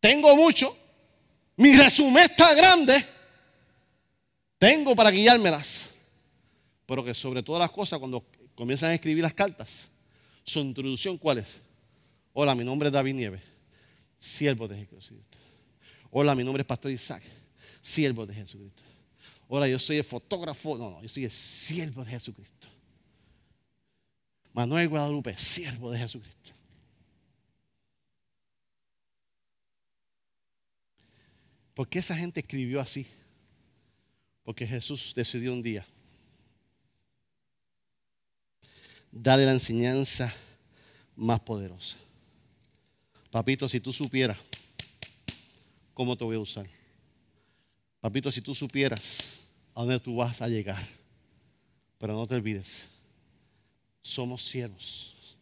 Tengo 0.00 0.34
mucho. 0.36 0.76
Mi 1.56 1.76
resumen 1.76 2.24
está 2.24 2.54
grande. 2.54 3.04
Tengo 4.58 4.94
para 4.94 5.10
guiármelas. 5.10 5.90
Pero 6.86 7.04
que 7.04 7.14
sobre 7.14 7.42
todas 7.42 7.60
las 7.60 7.70
cosas, 7.70 7.98
cuando 7.98 8.24
comienzan 8.54 8.90
a 8.90 8.94
escribir 8.94 9.22
las 9.22 9.34
cartas, 9.34 9.88
su 10.48 10.60
introducción, 10.60 11.18
¿cuál 11.18 11.38
es? 11.38 11.60
Hola, 12.32 12.54
mi 12.54 12.64
nombre 12.64 12.88
es 12.88 12.92
David 12.92 13.14
Nieves, 13.14 13.42
siervo 14.18 14.66
de 14.66 14.78
Jesucristo. 14.78 15.38
Hola, 16.10 16.34
mi 16.34 16.42
nombre 16.42 16.62
es 16.62 16.66
Pastor 16.66 16.90
Isaac, 16.90 17.22
siervo 17.82 18.26
de 18.26 18.34
Jesucristo. 18.34 18.82
Hola, 19.48 19.68
yo 19.68 19.78
soy 19.78 19.98
el 19.98 20.04
fotógrafo. 20.04 20.76
No, 20.76 20.90
no, 20.90 21.02
yo 21.02 21.08
soy 21.08 21.24
el 21.24 21.30
siervo 21.30 22.04
de 22.04 22.10
Jesucristo. 22.10 22.68
Manuel 24.52 24.88
Guadalupe, 24.88 25.36
siervo 25.36 25.90
de 25.90 25.98
Jesucristo. 25.98 26.52
¿Por 31.74 31.88
qué 31.88 32.00
esa 32.00 32.16
gente 32.16 32.40
escribió 32.40 32.80
así? 32.80 33.06
Porque 34.42 34.66
Jesús 34.66 35.12
decidió 35.14 35.52
un 35.52 35.62
día 35.62 35.86
darle 39.10 39.46
la 39.46 39.52
enseñanza 39.52 40.34
más 41.16 41.40
poderosa. 41.40 41.96
Papito, 43.30 43.68
si 43.68 43.80
tú 43.80 43.92
supieras 43.92 44.38
cómo 45.94 46.16
te 46.16 46.24
voy 46.24 46.36
a 46.36 46.40
usar. 46.40 46.66
Papito, 48.00 48.30
si 48.30 48.40
tú 48.40 48.54
supieras 48.54 49.40
a 49.74 49.80
dónde 49.80 49.98
tú 49.98 50.16
vas 50.16 50.40
a 50.40 50.48
llegar, 50.48 50.86
pero 51.98 52.14
no 52.14 52.26
te 52.26 52.36
olvides, 52.36 52.88
somos 54.00 54.44
siervos, 54.44 55.36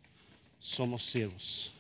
somos 0.59 1.05
siervos. 1.05 1.73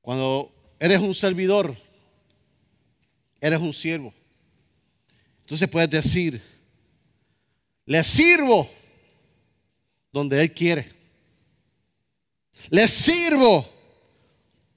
Cuando 0.00 0.52
eres 0.78 1.00
un 1.00 1.14
servidor, 1.14 1.76
eres 3.40 3.60
un 3.60 3.72
siervo. 3.72 4.14
Entonces 5.50 5.68
puedes 5.68 5.90
decir, 5.90 6.40
le 7.84 8.04
sirvo 8.04 8.70
donde 10.12 10.40
Él 10.40 10.54
quiere. 10.54 10.86
Le 12.68 12.86
sirvo 12.86 13.68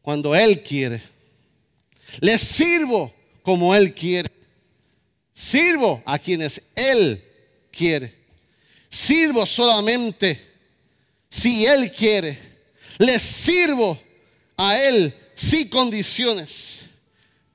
cuando 0.02 0.34
Él 0.34 0.64
quiere. 0.64 1.00
Le 2.22 2.40
sirvo 2.40 3.14
como 3.44 3.76
Él 3.76 3.94
quiere. 3.94 4.32
Sirvo 5.32 6.02
a 6.08 6.18
quienes 6.18 6.60
Él 6.76 7.24
quiere. 7.70 8.12
Sirvo 8.90 9.46
solamente 9.46 10.42
si 11.30 11.68
Él 11.68 11.92
quiere. 11.92 12.36
Le 12.98 13.20
sirvo 13.20 13.96
a 14.58 14.76
Él 14.76 15.14
sin 15.36 15.70
condiciones. 15.70 16.86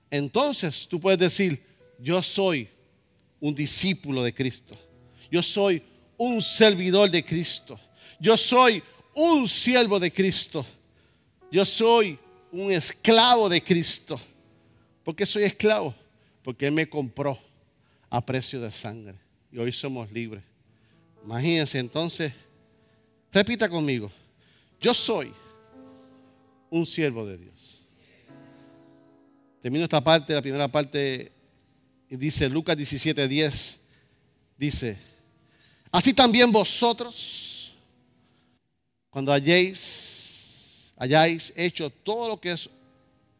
Entonces 0.08 0.86
tú 0.86 1.00
puedes 1.00 1.18
decir, 1.18 1.60
yo 1.98 2.22
soy 2.22 2.68
un 3.40 3.54
discípulo 3.54 4.22
de 4.22 4.34
Cristo. 4.34 4.76
Yo 5.30 5.42
soy 5.42 5.82
un 6.16 6.42
servidor 6.42 7.10
de 7.10 7.24
Cristo. 7.24 7.78
Yo 8.18 8.36
soy 8.36 8.82
un 9.14 9.48
siervo 9.48 10.00
de 10.00 10.12
Cristo. 10.12 10.64
Yo 11.50 11.64
soy 11.64 12.18
un 12.52 12.72
esclavo 12.72 13.48
de 13.48 13.62
Cristo. 13.62 14.20
¿Por 15.04 15.14
qué 15.14 15.24
soy 15.24 15.44
esclavo? 15.44 15.94
Porque 16.42 16.66
Él 16.66 16.72
me 16.72 16.88
compró 16.88 17.38
a 18.10 18.24
precio 18.24 18.60
de 18.60 18.70
sangre. 18.70 19.14
Y 19.52 19.58
hoy 19.58 19.72
somos 19.72 20.10
libres. 20.12 20.42
Imagínense 21.24 21.78
entonces, 21.78 22.32
repita 23.32 23.68
conmigo, 23.68 24.10
yo 24.80 24.94
soy 24.94 25.32
un 26.70 26.86
siervo 26.86 27.26
de 27.26 27.38
Dios. 27.38 27.78
Termino 29.60 29.84
esta 29.84 30.02
parte, 30.02 30.32
la 30.32 30.42
primera 30.42 30.68
parte, 30.68 31.32
dice 32.16 32.48
Lucas 32.48 32.76
17, 32.76 33.28
10, 33.28 33.80
dice, 34.56 34.98
así 35.90 36.12
también 36.12 36.50
vosotros 36.50 37.72
cuando 39.10 39.32
hayáis, 39.32 40.92
hayáis 40.96 41.52
hecho 41.56 41.90
todo 41.90 42.28
lo 42.28 42.40
que 42.40 42.54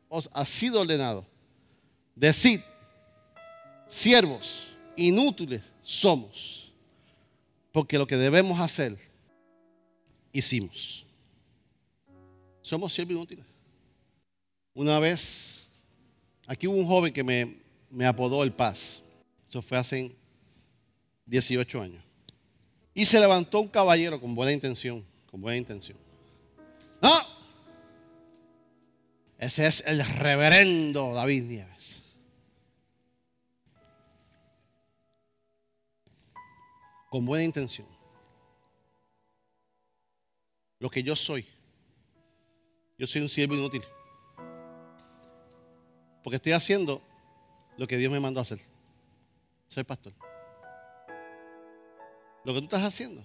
os 0.09 0.29
ha 0.33 0.45
sido 0.45 0.81
ordenado, 0.81 1.27
decid, 2.15 2.61
siervos 3.87 4.69
inútiles 4.97 5.63
somos, 5.83 6.73
porque 7.73 7.99
lo 7.99 8.07
que 8.07 8.17
debemos 8.17 8.59
hacer, 8.61 8.97
hicimos. 10.33 11.07
Somos 12.63 12.93
siervos 12.93 13.13
inútiles. 13.13 13.45
Una 14.75 14.99
vez, 14.99 15.67
aquí 16.47 16.67
hubo 16.67 16.77
un 16.77 16.87
joven 16.87 17.13
que 17.13 17.25
me, 17.25 17.57
me 17.91 18.07
apodó 18.07 18.43
el 18.43 18.53
Paz. 18.53 19.03
Eso 19.49 19.63
fue 19.63 19.79
hace 19.79 20.15
18 21.27 21.83
años. 21.83 22.03
Y 22.95 23.07
se 23.07 23.21
levantó 23.21 23.61
un 23.61 23.69
caballero 23.69 24.21
con 24.21 24.35
buena 24.35 24.53
intención 24.53 25.05
con 25.31 25.41
buena 25.41 25.59
intención. 25.59 25.99
No, 27.01 27.21
ese 29.39 29.67
es 29.67 29.85
el 29.87 30.05
reverendo 30.05 31.15
David 31.15 31.45
Nieves. 31.45 32.03
Con 37.11 37.25
buena 37.25 37.45
intención. 37.45 37.87
Lo 40.79 40.91
que 40.91 41.03
yo 41.03 41.17
soy. 41.17 41.47
Yo 42.99 43.07
soy 43.07 43.23
un 43.23 43.29
siervo 43.29 43.55
inútil. 43.55 43.83
Porque 46.23 46.37
estoy 46.37 46.53
haciendo 46.53 47.03
lo 47.79 47.87
que 47.87 47.97
Dios 47.97 48.13
me 48.13 48.21
mandó 48.21 48.41
a 48.41 48.43
hacer. 48.43 48.61
Soy 49.69 49.85
pastor. 49.85 50.13
Lo 52.45 52.53
que 52.53 52.59
tú 52.59 52.65
estás 52.65 52.83
haciendo 52.83 53.25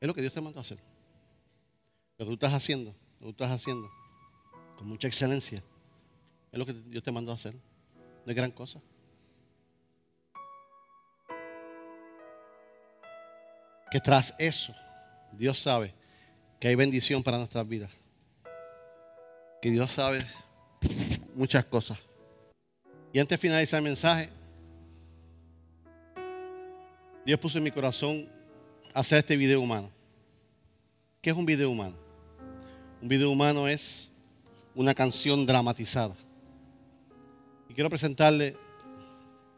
es 0.00 0.08
lo 0.08 0.14
que 0.14 0.22
Dios 0.22 0.32
te 0.32 0.40
mandó 0.40 0.58
a 0.58 0.62
hacer. 0.62 0.78
Lo 2.16 2.24
que 2.24 2.30
tú 2.30 2.34
estás 2.34 2.54
haciendo, 2.54 2.94
lo 3.20 3.26
que 3.26 3.32
tú 3.34 3.44
estás 3.44 3.50
haciendo, 3.50 3.90
con 4.76 4.88
mucha 4.88 5.06
excelencia, 5.06 5.62
es 6.50 6.58
lo 6.58 6.64
que 6.64 6.72
Dios 6.72 7.04
te 7.04 7.12
mandó 7.12 7.32
a 7.32 7.34
hacer. 7.34 7.54
No 7.54 8.26
es 8.26 8.34
gran 8.34 8.50
cosa. 8.50 8.80
Que 13.90 14.00
tras 14.00 14.34
eso, 14.38 14.74
Dios 15.32 15.58
sabe 15.58 15.94
que 16.58 16.68
hay 16.68 16.74
bendición 16.74 17.22
para 17.22 17.36
nuestras 17.36 17.68
vidas. 17.68 17.90
Que 19.60 19.70
Dios 19.70 19.90
sabe 19.90 20.24
muchas 21.34 21.66
cosas. 21.66 22.09
Y 23.12 23.18
antes 23.18 23.38
de 23.38 23.48
finalizar 23.48 23.78
el 23.78 23.84
mensaje, 23.84 24.30
Dios 27.26 27.38
puso 27.38 27.58
en 27.58 27.64
mi 27.64 27.70
corazón 27.70 28.28
hacer 28.94 29.18
este 29.18 29.36
video 29.36 29.60
humano. 29.60 29.90
¿Qué 31.20 31.30
es 31.30 31.36
un 31.36 31.44
video 31.44 31.70
humano? 31.70 31.96
Un 33.02 33.08
video 33.08 33.30
humano 33.30 33.66
es 33.68 34.10
una 34.74 34.94
canción 34.94 35.44
dramatizada. 35.44 36.14
Y 37.68 37.74
quiero 37.74 37.90
presentarle 37.90 38.56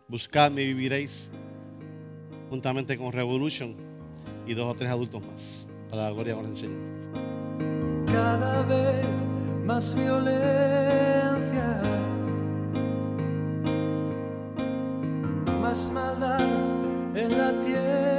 Buscadme 0.08 0.62
y 0.62 0.74
viviréis 0.74 1.30
juntamente 2.50 2.98
con 2.98 3.12
Revolution 3.12 3.74
y 4.46 4.52
dos 4.52 4.70
o 4.70 4.74
tres 4.74 4.90
adultos 4.90 5.22
más. 5.24 5.66
Para 5.88 6.02
la 6.04 6.10
gloria 6.10 6.34
del 6.34 6.56
Señor. 6.56 6.80
Cada 8.06 8.62
vez 8.64 9.06
más 9.64 9.94
violencia. 9.94 10.91
Más 15.72 15.90
en 17.14 17.38
la 17.38 17.50
tierra. 17.62 18.11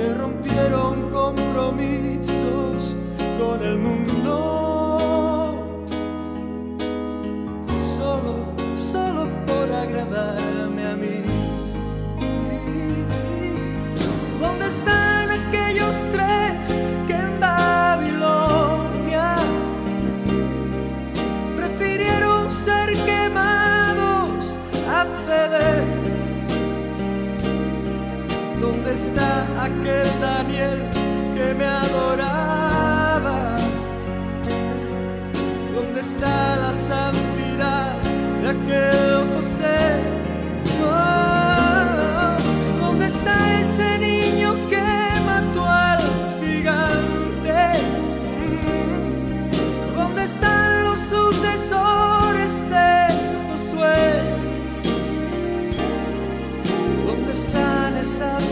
Que 0.00 0.14
rompieron 0.14 1.10
compromisos 1.10 2.96
con 3.38 3.62
el 3.62 3.76
mundo 3.76 4.49
está 29.20 29.64
aquel 29.64 30.08
Daniel 30.20 30.78
que 31.34 31.54
me 31.54 31.66
adoraba? 31.66 33.56
¿Dónde 35.74 36.00
está 36.00 36.56
la 36.56 36.72
santidad 36.72 37.96
de 38.42 38.48
aquel 38.48 39.28
José? 39.34 39.80
¿Dónde 42.80 43.06
está 43.06 43.60
ese 43.60 43.98
niño 43.98 44.54
que 44.70 44.86
mató 45.26 45.66
al 45.66 46.00
gigante? 46.40 47.60
¿Dónde 49.96 50.24
están 50.24 50.84
los 50.84 51.00
sucesores 51.14 52.52
de 52.74 52.90
Josué? 53.46 54.12
¿Dónde 57.06 57.32
están 57.32 57.96
esas 57.98 58.49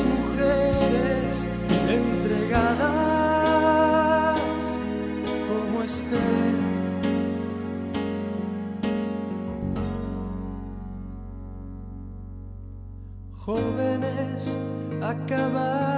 acabar. 15.09 15.98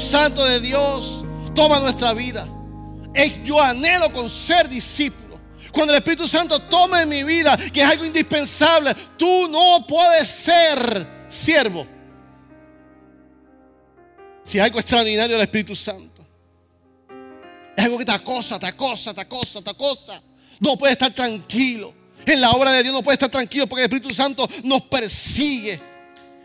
Santo 0.00 0.44
de 0.44 0.60
Dios 0.60 1.24
toma 1.54 1.78
nuestra 1.80 2.14
vida, 2.14 2.48
es- 3.14 3.44
yo 3.44 3.60
anhelo 3.60 4.12
con 4.12 4.28
ser 4.28 4.68
discípulo. 4.68 5.38
Cuando 5.72 5.92
el 5.92 5.98
Espíritu 5.98 6.26
Santo 6.26 6.58
toma 6.62 7.02
en 7.02 7.08
mi 7.08 7.22
vida, 7.22 7.56
que 7.72 7.82
es 7.82 7.88
algo 7.88 8.04
indispensable, 8.04 8.94
tú 9.16 9.48
no 9.48 9.86
puedes 9.86 10.28
ser 10.28 11.06
siervo. 11.28 11.86
Si 14.42 14.58
es 14.58 14.64
algo 14.64 14.80
extraordinario 14.80 15.36
del 15.36 15.44
Espíritu 15.44 15.76
Santo, 15.76 16.26
es 17.76 17.84
algo 17.84 17.98
que 17.98 18.04
te 18.04 18.12
acosa, 18.12 18.58
te 18.58 18.66
acosa, 18.66 19.14
te 19.14 19.20
acosa, 19.20 19.62
te 19.62 19.70
acosa. 19.70 20.20
No 20.58 20.76
puedes 20.76 20.94
estar 20.94 21.14
tranquilo. 21.14 21.94
En 22.26 22.40
la 22.40 22.50
obra 22.52 22.72
de 22.72 22.82
Dios 22.82 22.92
no 22.92 23.02
puedes 23.02 23.16
estar 23.16 23.30
tranquilo 23.30 23.66
porque 23.66 23.84
el 23.84 23.90
Espíritu 23.92 24.12
Santo 24.12 24.48
nos 24.64 24.82
persigue. 24.82 25.78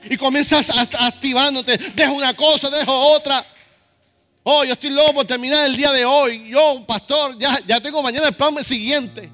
Y 0.10 0.18
comienzas 0.18 0.70
activándote. 0.70 1.78
Dejo 1.78 2.14
una 2.14 2.34
cosa, 2.34 2.70
dejo 2.70 2.94
otra. 2.94 3.44
Oh, 4.44 4.64
yo 4.64 4.74
estoy 4.74 4.92
loco 4.92 5.14
por 5.14 5.26
terminar 5.26 5.66
el 5.66 5.76
día 5.76 5.92
de 5.92 6.06
hoy. 6.06 6.50
Yo, 6.50 6.86
pastor, 6.86 7.38
ya, 7.38 7.60
ya 7.66 7.82
tengo 7.82 8.04
mañana 8.04 8.28
el 8.28 8.36
plan 8.36 8.64
siguiente. 8.64 9.32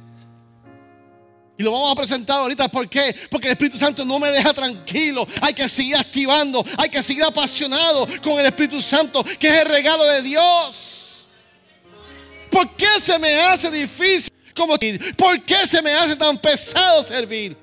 Y 1.58 1.64
lo 1.64 1.74
vamos 1.74 1.92
a 1.92 1.96
presentar 1.96 2.40
ahorita. 2.40 2.70
¿Por 2.70 2.88
qué? 2.88 3.16
Porque 3.30 3.48
el 3.48 3.52
Espíritu 3.52 3.78
Santo 3.78 4.06
no 4.06 4.18
me 4.20 4.32
deja 4.32 4.54
tranquilo. 4.54 5.28
Hay 5.42 5.54
que 5.54 5.68
seguir 5.68 5.98
activando. 5.98 6.66
Hay 6.78 6.90
que 6.90 7.04
seguir 7.04 7.24
apasionado 7.24 8.08
con 8.24 8.40
el 8.40 8.46
Espíritu 8.46 8.82
Santo, 8.82 9.24
que 9.24 9.50
es 9.50 9.58
el 9.58 9.66
regalo 9.68 10.04
de 10.06 10.22
Dios. 10.22 11.28
¿Por 12.50 12.76
qué 12.76 13.00
se 13.00 13.20
me 13.20 13.40
hace 13.42 13.70
difícil 13.70 14.34
como 14.56 14.78
¿Por 15.18 15.42
qué 15.44 15.66
se 15.66 15.82
me 15.82 15.92
hace 15.92 16.16
tan 16.16 16.38
pesado 16.38 17.04
servir? 17.04 17.58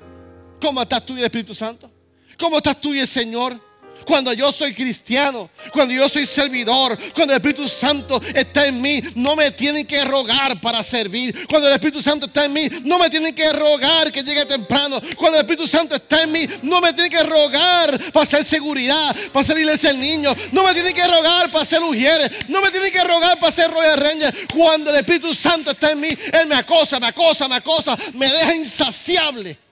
¿Cómo 0.61 0.83
estás 0.83 1.05
tú 1.05 1.15
y 1.15 1.21
el 1.21 1.25
Espíritu 1.25 1.55
Santo? 1.55 1.91
¿Cómo 2.39 2.59
estás 2.59 2.81
tú 2.81 2.95
y 2.95 3.01
el 3.01 3.09
Señor? 3.09 3.69
Cuando 4.07 4.33
yo 4.33 4.51
soy 4.53 4.73
cristiano, 4.73 5.51
cuando 5.73 5.93
yo 5.93 6.09
soy 6.09 6.27
servidor, 6.27 6.97
cuando 7.13 7.35
el 7.35 7.39
Espíritu 7.39 7.69
Santo 7.69 8.19
está 8.33 8.67
en 8.67 8.81
mí, 8.81 9.03
no 9.17 9.37
me 9.37 9.51
tienen 9.51 9.87
que 9.87 10.03
rogar 10.05 10.61
para 10.61 10.83
servir. 10.83 11.47
Cuando 11.49 11.69
el 11.69 11.75
Espíritu 11.75 12.01
Santo 12.01 12.27
está 12.27 12.47
en 12.47 12.53
mí, 12.53 12.69
no 12.85 12.99
me 12.99 13.11
tienen 13.11 13.35
que 13.35 13.53
rogar 13.53 14.11
que 14.11 14.23
llegue 14.23 14.47
temprano. 14.47 15.01
Cuando 15.17 15.37
el 15.39 15.45
Espíritu 15.45 15.67
Santo 15.67 15.97
está 15.97 16.23
en 16.23 16.33
mí, 16.33 16.47
no 16.63 16.81
me 16.81 16.93
tienen 16.93 17.11
que 17.11 17.23
rogar 17.23 17.99
para 18.13 18.23
hacer 18.23 18.45
seguridad, 18.45 19.15
para 19.33 19.43
hacer 19.43 19.59
iglesia 19.59 19.91
el 19.91 20.01
niño. 20.01 20.35
No 20.53 20.63
me 20.63 20.73
tienen 20.73 20.95
que 20.95 21.07
rogar 21.07 21.51
para 21.51 21.65
hacer 21.65 21.83
ujieres. 21.83 22.49
No 22.49 22.63
me 22.63 22.71
tienen 22.71 22.93
que 22.93 23.05
rogar 23.05 23.35
para 23.39 23.49
hacer 23.49 23.71
Royal 23.71 24.01
Ranger. 24.01 24.35
Cuando 24.55 24.91
el 24.91 24.97
Espíritu 24.97 25.35
Santo 25.35 25.73
está 25.73 25.91
en 25.91 26.01
mí, 26.01 26.17
Él 26.33 26.47
me 26.47 26.55
acosa, 26.55 26.99
me 26.99 27.09
acosa, 27.09 27.49
me 27.49 27.57
acosa, 27.57 27.99
me 28.15 28.31
deja 28.31 28.55
insaciable. 28.55 29.68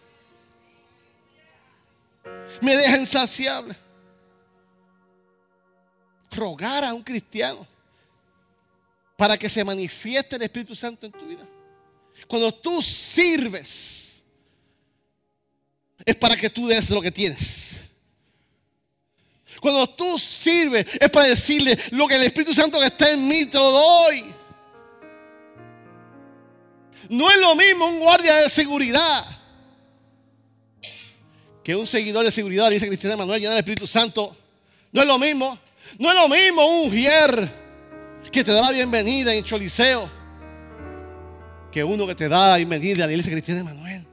Me 2.60 2.76
deja 2.76 2.96
insaciable 2.96 3.76
rogar 6.30 6.84
a 6.84 6.92
un 6.92 7.02
cristiano 7.02 7.66
para 9.16 9.36
que 9.38 9.48
se 9.48 9.64
manifieste 9.64 10.36
el 10.36 10.42
Espíritu 10.42 10.74
Santo 10.74 11.06
en 11.06 11.12
tu 11.12 11.26
vida. 11.26 11.46
Cuando 12.26 12.52
tú 12.52 12.82
sirves, 12.82 14.22
es 16.04 16.16
para 16.16 16.36
que 16.36 16.50
tú 16.50 16.66
des 16.66 16.90
lo 16.90 17.00
que 17.00 17.10
tienes. 17.10 17.80
Cuando 19.60 19.88
tú 19.88 20.18
sirves, 20.18 20.86
es 21.00 21.10
para 21.10 21.26
decirle 21.26 21.78
lo 21.92 22.06
que 22.06 22.16
el 22.16 22.22
Espíritu 22.24 22.54
Santo 22.54 22.78
que 22.78 22.86
está 22.86 23.10
en 23.10 23.26
mí 23.26 23.46
te 23.46 23.58
lo 23.58 23.70
doy. 23.70 24.24
No 27.08 27.30
es 27.30 27.38
lo 27.38 27.54
mismo 27.54 27.86
un 27.86 28.00
guardia 28.00 28.34
de 28.36 28.50
seguridad 28.50 29.35
que 31.66 31.74
un 31.74 31.84
seguidor 31.84 32.24
de 32.24 32.30
seguridad, 32.30 32.70
dice 32.70 32.86
Cristiana 32.86 33.16
Manuel, 33.16 33.40
llena 33.40 33.50
del 33.54 33.58
Espíritu 33.58 33.88
Santo. 33.88 34.36
No 34.92 35.00
es 35.00 35.06
lo 35.08 35.18
mismo. 35.18 35.58
No 35.98 36.10
es 36.10 36.14
lo 36.14 36.28
mismo 36.28 36.64
un 36.64 36.86
ujier 36.86 37.50
que 38.30 38.44
te 38.44 38.52
da 38.52 38.62
la 38.62 38.70
bienvenida 38.70 39.34
en 39.34 39.42
Choliseo 39.42 40.08
que 41.72 41.82
uno 41.82 42.06
que 42.06 42.14
te 42.14 42.28
da 42.28 42.50
la 42.50 42.56
bienvenida 42.58 43.02
a 43.02 43.06
la 43.08 43.12
iglesia 43.14 43.32
cristiana 43.32 43.68
de. 43.68 44.06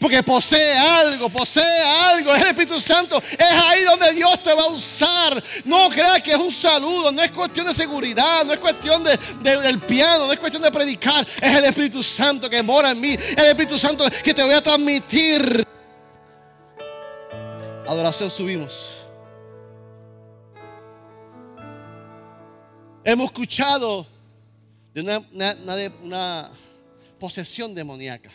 Porque 0.00 0.20
posee 0.24 0.76
algo, 0.76 1.28
posee 1.28 1.62
algo, 1.80 2.34
es 2.34 2.42
el 2.42 2.48
Espíritu 2.48 2.80
Santo. 2.80 3.22
Es 3.38 3.38
ahí 3.38 3.84
donde 3.84 4.12
Dios 4.12 4.42
te 4.42 4.52
va 4.52 4.62
a 4.62 4.70
usar. 4.70 5.40
No 5.66 5.90
creas 5.90 6.20
que 6.24 6.32
es 6.32 6.38
un 6.38 6.50
saludo, 6.50 7.12
no 7.12 7.22
es 7.22 7.30
cuestión 7.30 7.68
de 7.68 7.74
seguridad, 7.74 8.44
no 8.44 8.52
es 8.52 8.58
cuestión 8.58 9.04
de- 9.04 9.16
del 9.60 9.78
piano, 9.78 10.26
no 10.26 10.32
es 10.32 10.40
cuestión 10.40 10.64
de 10.64 10.72
predicar. 10.72 11.24
Es 11.40 11.54
el 11.54 11.64
Espíritu 11.66 12.02
Santo 12.02 12.50
que 12.50 12.64
mora 12.64 12.90
en 12.90 13.00
mí, 13.00 13.10
es 13.12 13.36
el 13.36 13.46
Espíritu 13.46 13.78
Santo 13.78 14.04
que 14.24 14.34
te 14.34 14.42
voy 14.42 14.54
a 14.54 14.60
transmitir. 14.60 15.64
Adoración 17.90 18.30
subimos. 18.30 18.98
Hemos 23.02 23.26
escuchado 23.26 24.06
de 24.94 25.00
una, 25.00 26.50
posesión 27.18 27.74
demoníaca. 27.74 28.30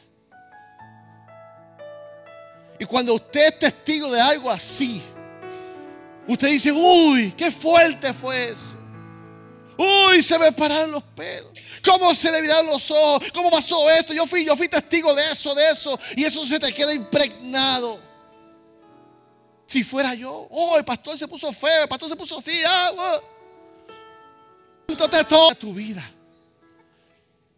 Y 2.78 2.84
cuando 2.84 3.14
usted 3.14 3.46
es 3.46 3.60
testigo 3.60 4.12
de 4.12 4.20
algo 4.20 4.52
así, 4.52 5.02
usted 6.28 6.50
dice, 6.50 6.74
uy, 6.74 7.32
qué 7.38 7.50
fuerte 7.50 8.12
fue 8.12 8.50
eso. 8.50 8.76
Uy, 9.78 10.22
se 10.22 10.38
me 10.38 10.52
pararon 10.52 10.92
los 10.92 11.04
pelos. 11.04 11.58
¿Cómo 11.82 12.14
se 12.14 12.30
le 12.30 12.42
viraron 12.42 12.68
los 12.68 12.92
ojos? 12.92 13.32
¿Cómo 13.34 13.50
pasó 13.50 13.90
esto? 13.90 14.14
Yo 14.14 14.28
fui, 14.28 14.44
yo 14.44 14.58
fui 14.58 14.68
testigo 14.68 15.16
de 15.16 15.32
eso, 15.32 15.56
de 15.56 15.72
eso. 15.72 15.98
Y 16.18 16.26
eso 16.26 16.46
se 16.46 16.60
te 16.60 16.74
queda 16.74 16.94
impregnado. 16.94 18.15
Si 19.66 19.84
fuera 19.84 20.14
yo, 20.14 20.48
oh, 20.52 20.78
el 20.78 20.86
pastor 20.86 21.18
se 21.18 21.28
puso 21.28 21.52
feo, 21.52 21.84
el 21.84 21.90
pastor 21.90 22.10
se 22.10 22.16
puso 22.16 22.38
así. 22.38 22.60
Ah, 22.68 23.20
te 24.86 24.96
toca 24.96 25.56
tu 25.56 25.74
vida. 25.74 26.04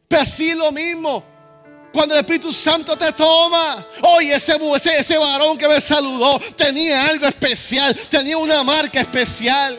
Pero 0.08 0.22
así 0.22 0.54
lo 0.54 0.72
mismo. 0.72 1.24
Cuando 1.92 2.14
el 2.14 2.20
Espíritu 2.22 2.54
Santo 2.54 2.96
te 2.98 3.12
toma, 3.14 3.86
oye, 4.04 4.36
ese, 4.36 4.58
ese, 4.76 5.00
ese 5.00 5.18
varón 5.18 5.58
que 5.58 5.68
me 5.68 5.82
saludó 5.82 6.40
tenía 6.56 7.08
algo 7.08 7.26
especial, 7.26 7.96
tenía 8.10 8.38
una 8.38 8.64
marca 8.64 9.02
especial. 9.02 9.78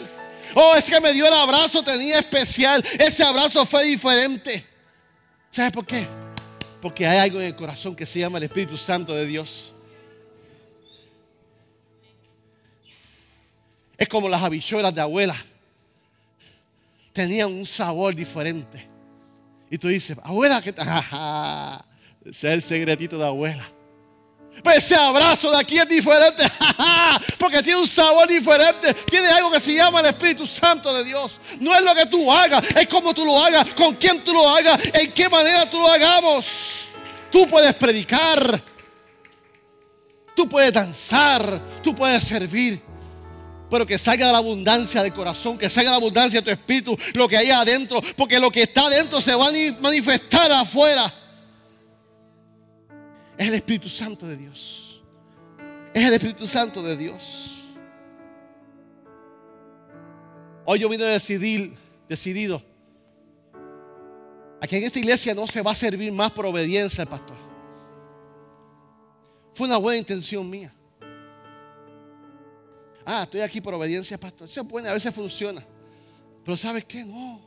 Oh, 0.54 0.74
es 0.74 0.84
que 0.86 1.00
me 1.00 1.12
dio 1.12 1.26
el 1.26 1.32
abrazo, 1.32 1.82
tenía 1.82 2.18
especial. 2.18 2.82
Ese 2.98 3.22
abrazo 3.22 3.64
fue 3.64 3.84
diferente. 3.84 4.66
¿Sabes 5.50 5.72
por 5.72 5.86
qué? 5.86 6.06
Porque 6.80 7.06
hay 7.06 7.18
algo 7.18 7.40
en 7.40 7.46
el 7.46 7.56
corazón 7.56 7.94
que 7.94 8.06
se 8.06 8.18
llama 8.18 8.38
el 8.38 8.44
Espíritu 8.44 8.76
Santo 8.76 9.14
de 9.14 9.26
Dios. 9.26 9.72
Es 13.98 14.08
como 14.08 14.28
las 14.28 14.40
habichuelas 14.40 14.94
de 14.94 15.00
abuela. 15.00 15.36
Tenían 17.12 17.52
un 17.52 17.66
sabor 17.66 18.14
diferente. 18.14 18.88
Y 19.68 19.76
tú 19.76 19.88
dices, 19.88 20.16
abuela, 20.22 20.62
¿qué 20.62 20.72
tal? 20.72 20.86
Ese 22.24 22.48
es 22.48 22.54
el 22.54 22.62
secretito 22.62 23.18
de 23.18 23.26
abuela. 23.26 23.68
Pero 24.62 24.76
ese 24.76 24.96
abrazo 24.96 25.50
de 25.50 25.58
aquí 25.58 25.78
es 25.78 25.88
diferente. 25.88 26.42
Porque 27.38 27.62
tiene 27.62 27.78
un 27.78 27.86
sabor 27.86 28.26
diferente. 28.26 28.92
Tiene 29.08 29.28
algo 29.28 29.50
que 29.50 29.60
se 29.60 29.74
llama 29.74 30.00
el 30.00 30.06
Espíritu 30.06 30.46
Santo 30.46 30.92
de 30.94 31.04
Dios. 31.04 31.40
No 31.60 31.74
es 31.74 31.82
lo 31.82 31.94
que 31.94 32.06
tú 32.06 32.30
hagas, 32.30 32.64
es 32.76 32.88
como 32.88 33.14
tú 33.14 33.24
lo 33.24 33.38
hagas, 33.38 33.70
con 33.70 33.94
quién 33.94 34.22
tú 34.24 34.32
lo 34.32 34.48
hagas, 34.48 34.80
en 34.94 35.12
qué 35.12 35.28
manera 35.28 35.68
tú 35.70 35.78
lo 35.78 35.88
hagamos. 35.88 36.88
Tú 37.30 37.46
puedes 37.46 37.74
predicar. 37.74 38.60
Tú 40.34 40.48
puedes 40.48 40.72
danzar. 40.72 41.62
Tú 41.82 41.94
puedes 41.94 42.24
servir. 42.24 42.87
Pero 43.70 43.86
que 43.86 43.98
salga 43.98 44.26
de 44.26 44.32
la 44.32 44.38
abundancia 44.38 45.02
del 45.02 45.12
corazón, 45.12 45.58
que 45.58 45.68
salga 45.68 45.90
de 45.90 45.94
la 45.94 45.98
abundancia 45.98 46.40
de 46.40 46.44
tu 46.44 46.50
espíritu, 46.50 46.96
lo 47.14 47.28
que 47.28 47.36
hay 47.36 47.50
adentro. 47.50 48.00
Porque 48.16 48.38
lo 48.38 48.50
que 48.50 48.62
está 48.62 48.86
adentro 48.86 49.20
se 49.20 49.34
va 49.34 49.48
a 49.48 49.52
manifestar 49.80 50.50
afuera 50.52 51.12
es 53.38 53.46
el 53.46 53.54
Espíritu 53.54 53.88
Santo 53.88 54.26
de 54.26 54.36
Dios. 54.36 55.00
Es 55.94 56.04
el 56.04 56.12
Espíritu 56.12 56.46
Santo 56.48 56.82
de 56.82 56.96
Dios. 56.96 57.54
Hoy 60.64 60.80
yo 60.80 60.88
vine 60.88 61.04
a 61.04 61.08
decidir, 61.08 61.74
decidido, 62.08 62.60
a 64.60 64.66
que 64.66 64.76
en 64.76 64.84
esta 64.84 64.98
iglesia 64.98 65.34
no 65.36 65.46
se 65.46 65.62
va 65.62 65.70
a 65.70 65.74
servir 65.76 66.12
más 66.12 66.32
por 66.32 66.46
obediencia 66.46 67.02
al 67.02 67.08
pastor. 67.08 67.36
Fue 69.54 69.68
una 69.68 69.76
buena 69.76 69.98
intención 69.98 70.50
mía. 70.50 70.74
Ah, 73.10 73.22
estoy 73.22 73.40
aquí 73.40 73.62
por 73.62 73.72
obediencia, 73.72 74.20
pastor. 74.20 74.46
Eso 74.46 74.60
es 74.60 74.68
bueno, 74.68 74.90
a 74.90 74.92
veces 74.92 75.14
funciona. 75.14 75.64
Pero 76.44 76.58
¿sabes 76.58 76.84
qué? 76.84 77.06
No. 77.06 77.40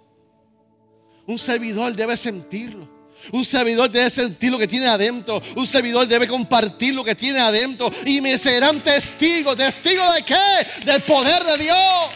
Un 1.27 1.37
servidor 1.37 1.93
debe 1.93 2.17
sentirlo. 2.17 2.89
Un 3.31 3.45
servidor 3.45 3.87
debe 3.91 4.09
sentir 4.09 4.51
lo 4.51 4.57
que 4.57 4.67
tiene 4.67 4.87
adentro. 4.87 5.39
Un 5.55 5.67
servidor 5.67 6.07
debe 6.07 6.27
compartir 6.27 6.95
lo 6.95 7.03
que 7.03 7.13
tiene 7.13 7.37
adentro. 7.37 7.91
Y 8.07 8.21
me 8.21 8.39
serán 8.39 8.81
testigos. 8.81 9.55
¿Testigos 9.55 10.15
de 10.15 10.23
qué? 10.23 10.83
Del 10.83 10.99
poder 11.03 11.43
de 11.43 11.57
Dios. 11.59 12.09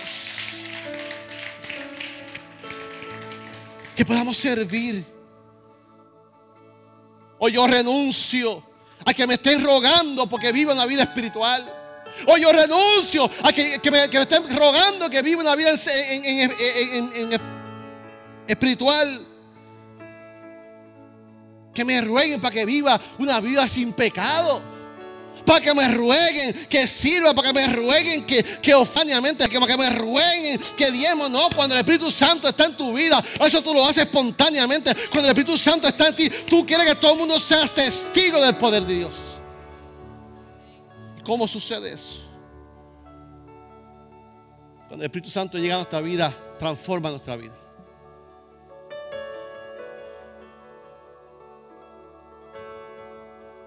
Que 3.95 4.03
podamos 4.05 4.35
servir. 4.37 5.05
Hoy 7.37 7.51
yo 7.51 7.67
renuncio 7.67 8.63
a 9.05 9.13
que 9.13 9.27
me 9.27 9.35
estén 9.35 9.63
rogando 9.63 10.27
porque 10.27 10.51
viva 10.51 10.73
una 10.73 10.87
vida 10.87 11.03
espiritual. 11.03 11.84
Hoy 12.27 12.41
yo 12.41 12.51
renuncio 12.51 13.29
a 13.43 13.51
que, 13.51 13.91
me, 13.91 14.03
estén 14.03 14.55
rogando 14.55 15.09
que 15.09 15.21
viva 15.21 15.41
una 15.41 15.55
vida 15.55 15.71
espiritual 18.47 19.25
que 21.75 21.83
me 21.83 22.01
rueguen 22.01 22.39
para 22.39 22.53
que 22.53 22.65
viva 22.65 22.99
una 23.19 23.39
vida 23.41 23.67
sin 23.67 23.93
pecado. 23.93 24.73
Para 25.45 25.59
que 25.59 25.75
me 25.75 25.87
rueguen 25.89 26.53
que 26.69 26.87
sirva, 26.87 27.35
para 27.35 27.49
que 27.49 27.53
me 27.53 27.67
rueguen 27.67 28.25
que, 28.25 28.41
que 28.41 28.73
ofaniamente, 28.73 29.47
para 29.47 29.67
que 29.67 29.77
me 29.77 29.89
rueguen 29.89 30.59
que 30.77 30.89
diemos, 30.91 31.29
no, 31.29 31.53
cuando 31.53 31.75
el 31.75 31.81
Espíritu 31.81 32.09
Santo 32.09 32.47
está 32.47 32.65
en 32.65 32.77
tu 32.77 32.93
vida, 32.93 33.21
eso 33.45 33.61
tú 33.61 33.73
lo 33.73 33.85
haces 33.85 34.03
espontáneamente. 34.03 34.95
Cuando 35.11 35.29
el 35.29 35.37
Espíritu 35.37 35.57
Santo 35.57 35.89
está 35.89 36.07
en 36.07 36.15
ti, 36.15 36.29
tú 36.49 36.65
quieres 36.65 36.87
que 36.87 36.95
todo 36.95 37.11
el 37.11 37.19
mundo 37.19 37.39
sea 37.39 37.67
testigo 37.67 38.41
del 38.41 38.55
poder 38.55 38.83
de 38.83 38.95
Dios. 38.95 39.24
¿Cómo 41.25 41.47
sucede 41.47 41.91
eso? 41.93 42.21
Cuando 44.87 45.03
el 45.03 45.09
Espíritu 45.09 45.31
Santo 45.31 45.57
llega 45.57 45.73
a 45.73 45.77
nuestra 45.79 45.99
vida, 45.99 46.31
transforma 46.59 47.09
nuestra 47.09 47.35
vida. 47.35 47.57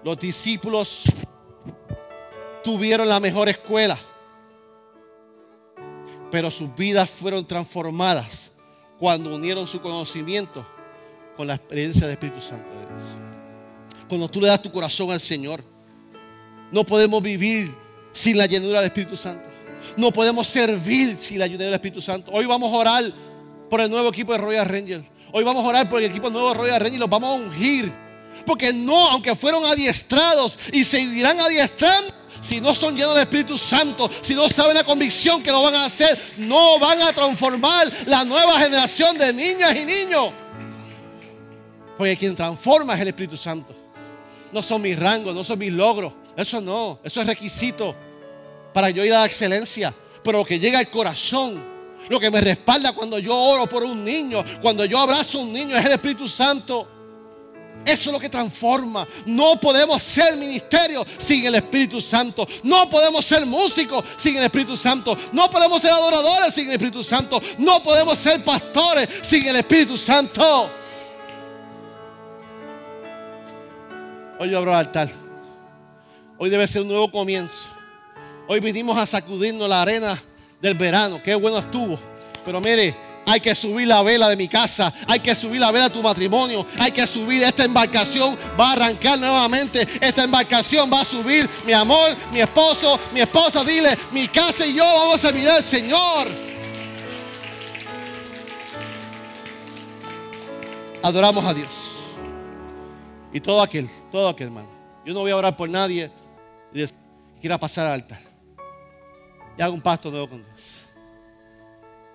Los 0.01 0.17
discípulos 0.17 1.03
tuvieron 2.63 3.09
la 3.09 3.19
mejor 3.19 3.49
escuela, 3.49 3.97
pero 6.31 6.49
sus 6.49 6.73
vidas 6.73 7.09
fueron 7.09 7.45
transformadas 7.45 8.53
cuando 8.97 9.35
unieron 9.35 9.67
su 9.67 9.81
conocimiento 9.81 10.65
con 11.35 11.47
la 11.47 11.55
experiencia 11.55 12.03
del 12.03 12.11
Espíritu 12.11 12.39
Santo 12.39 12.69
de 12.69 12.85
Dios. 12.85 13.03
Cuando 14.07 14.29
tú 14.29 14.39
le 14.39 14.47
das 14.47 14.61
tu 14.61 14.71
corazón 14.71 15.11
al 15.11 15.19
Señor, 15.19 15.61
no 16.71 16.83
podemos 16.83 17.21
vivir 17.21 17.73
sin 18.11 18.37
la 18.37 18.45
llenura 18.45 18.79
del 18.79 18.87
Espíritu 18.87 19.15
Santo. 19.15 19.47
No 19.95 20.11
podemos 20.11 20.47
servir 20.47 21.17
sin 21.17 21.39
la 21.39 21.47
llenura 21.47 21.65
del 21.65 21.73
Espíritu 21.75 22.01
Santo. 22.01 22.31
Hoy 22.31 22.45
vamos 22.45 22.73
a 22.73 22.77
orar 22.77 23.03
por 23.69 23.81
el 23.81 23.89
nuevo 23.89 24.09
equipo 24.09 24.31
de 24.33 24.39
Royal 24.39 24.65
Rangers. 24.65 25.05
Hoy 25.31 25.43
vamos 25.43 25.63
a 25.63 25.67
orar 25.67 25.89
por 25.89 26.01
el 26.01 26.09
equipo 26.09 26.29
nuevo 26.29 26.49
de 26.49 26.53
Royal 26.55 26.79
Rangers. 26.79 26.99
Los 26.99 27.09
vamos 27.09 27.29
a 27.29 27.33
ungir 27.33 27.91
porque 28.45 28.73
no, 28.73 29.09
aunque 29.09 29.35
fueron 29.35 29.65
adiestrados 29.65 30.57
y 30.71 30.83
seguirán 30.83 31.39
adiestrando, 31.39 32.13
si 32.41 32.61
no 32.61 32.73
son 32.73 32.95
llenos 32.95 33.13
del 33.15 33.23
Espíritu 33.23 33.57
Santo, 33.57 34.09
si 34.21 34.33
no 34.33 34.47
saben 34.49 34.75
la 34.75 34.83
convicción 34.83 35.43
que 35.43 35.51
lo 35.51 35.61
van 35.61 35.75
a 35.75 35.85
hacer, 35.85 36.19
no 36.37 36.79
van 36.79 37.01
a 37.01 37.11
transformar 37.11 37.91
la 38.05 38.23
nueva 38.23 38.59
generación 38.59 39.17
de 39.17 39.33
niñas 39.33 39.75
y 39.75 39.85
niños. 39.85 40.29
Porque 41.97 42.15
quien 42.15 42.35
transforma 42.35 42.95
es 42.95 43.01
el 43.01 43.09
Espíritu 43.09 43.35
Santo. 43.35 43.75
No 44.53 44.63
son 44.63 44.81
mis 44.81 44.97
rangos, 44.97 45.35
no 45.35 45.43
son 45.43 45.59
mis 45.59 45.73
logros. 45.73 46.13
Eso 46.39 46.61
no, 46.61 46.99
eso 47.03 47.19
es 47.19 47.27
requisito 47.27 47.93
para 48.73 48.89
yo 48.89 49.03
ir 49.03 49.13
a 49.13 49.19
la 49.19 49.25
excelencia. 49.25 49.93
Pero 50.23 50.37
lo 50.37 50.45
que 50.45 50.57
llega 50.57 50.79
al 50.79 50.89
corazón, 50.89 51.61
lo 52.07 52.17
que 52.17 52.31
me 52.31 52.39
respalda 52.39 52.93
cuando 52.93 53.19
yo 53.19 53.35
oro 53.35 53.67
por 53.67 53.83
un 53.83 54.05
niño, 54.05 54.41
cuando 54.61 54.85
yo 54.85 54.99
abrazo 54.99 55.39
a 55.39 55.41
un 55.41 55.51
niño, 55.51 55.75
es 55.75 55.83
el 55.83 55.91
Espíritu 55.91 56.29
Santo. 56.29 56.87
Eso 57.85 58.09
es 58.09 58.13
lo 58.13 58.19
que 58.21 58.29
transforma. 58.29 59.05
No 59.25 59.59
podemos 59.59 60.01
ser 60.01 60.37
ministerio 60.37 61.05
sin 61.17 61.45
el 61.45 61.55
Espíritu 61.55 62.01
Santo. 62.01 62.47
No 62.63 62.89
podemos 62.89 63.25
ser 63.25 63.45
músicos 63.45 64.05
sin 64.15 64.37
el 64.37 64.43
Espíritu 64.43 64.77
Santo. 64.77 65.17
No 65.33 65.49
podemos 65.49 65.81
ser 65.81 65.91
adoradores 65.91 66.53
sin 66.53 66.67
el 66.67 66.73
Espíritu 66.73 67.03
Santo. 67.03 67.41
No 67.57 67.83
podemos 67.83 68.17
ser 68.17 68.41
pastores 68.45 69.09
sin 69.23 69.45
el 69.45 69.57
Espíritu 69.57 69.97
Santo. 69.97 70.71
Hoy 74.39 74.49
yo 74.49 74.57
abro 74.57 74.71
el 74.71 74.77
altar. 74.77 75.28
Hoy 76.41 76.49
debe 76.49 76.65
ser 76.69 76.83
un 76.83 76.87
nuevo 76.87 77.11
comienzo. 77.11 77.67
Hoy 78.47 78.61
vinimos 78.61 78.97
a 78.97 79.05
sacudirnos 79.05 79.67
la 79.67 79.81
arena 79.81 80.17
del 80.61 80.73
verano. 80.73 81.21
Qué 81.21 81.35
bueno 81.35 81.57
estuvo. 81.57 81.99
Pero 82.45 82.61
mire, 82.61 82.95
hay 83.25 83.41
que 83.41 83.53
subir 83.53 83.85
la 83.89 84.01
vela 84.01 84.29
de 84.29 84.37
mi 84.37 84.47
casa, 84.47 84.91
hay 85.05 85.19
que 85.19 85.35
subir 85.35 85.59
la 85.59 85.69
vela 85.69 85.89
de 85.89 85.93
tu 85.93 86.01
matrimonio, 86.01 86.65
hay 86.79 86.93
que 86.93 87.05
subir 87.05 87.43
esta 87.43 87.65
embarcación, 87.65 88.37
va 88.57 88.69
a 88.69 88.73
arrancar 88.73 89.19
nuevamente, 89.19 89.85
esta 89.99 90.23
embarcación 90.23 90.89
va 90.91 91.01
a 91.01 91.05
subir, 91.05 91.47
mi 91.65 91.73
amor, 91.73 92.15
mi 92.31 92.39
esposo, 92.39 92.97
mi 93.13 93.19
esposa, 93.19 93.63
dile, 93.65 93.95
mi 94.13 94.27
casa 94.29 94.65
y 94.65 94.75
yo 94.75 94.85
vamos 94.85 95.15
a 95.15 95.17
servir 95.17 95.47
al 95.47 95.61
Señor. 95.61 96.27
Adoramos 101.03 101.43
a 101.43 101.53
Dios. 101.53 101.67
Y 103.33 103.41
todo 103.41 103.61
aquel, 103.61 103.89
todo 104.09 104.29
aquel 104.29 104.47
hermano. 104.47 104.69
Yo 105.05 105.13
no 105.13 105.19
voy 105.19 105.31
a 105.31 105.35
orar 105.35 105.57
por 105.57 105.69
nadie 105.69 106.09
quiera 107.39 107.57
pasar 107.57 107.87
al 107.87 107.93
altar. 107.93 108.19
Y 109.57 109.61
hago 109.61 109.73
un 109.73 109.81
pacto 109.81 110.09
nuevo 110.09 110.29
con 110.29 110.43
Dios. 110.43 110.85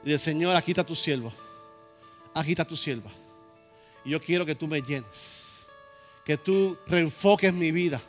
Y 0.04 0.12
el 0.12 0.18
Señor, 0.18 0.54
aquí 0.56 0.72
está 0.72 0.84
tu 0.84 0.94
siervo. 0.94 1.32
Aquí 2.34 2.50
está 2.50 2.64
tu 2.64 2.76
sierva. 2.76 3.10
Y 4.04 4.10
yo 4.10 4.20
quiero 4.20 4.44
que 4.44 4.54
tú 4.54 4.66
me 4.66 4.80
llenes. 4.80 5.66
Que 6.24 6.36
tú 6.36 6.78
reenfoques 6.86 7.52
mi 7.52 7.70
vida. 7.70 8.00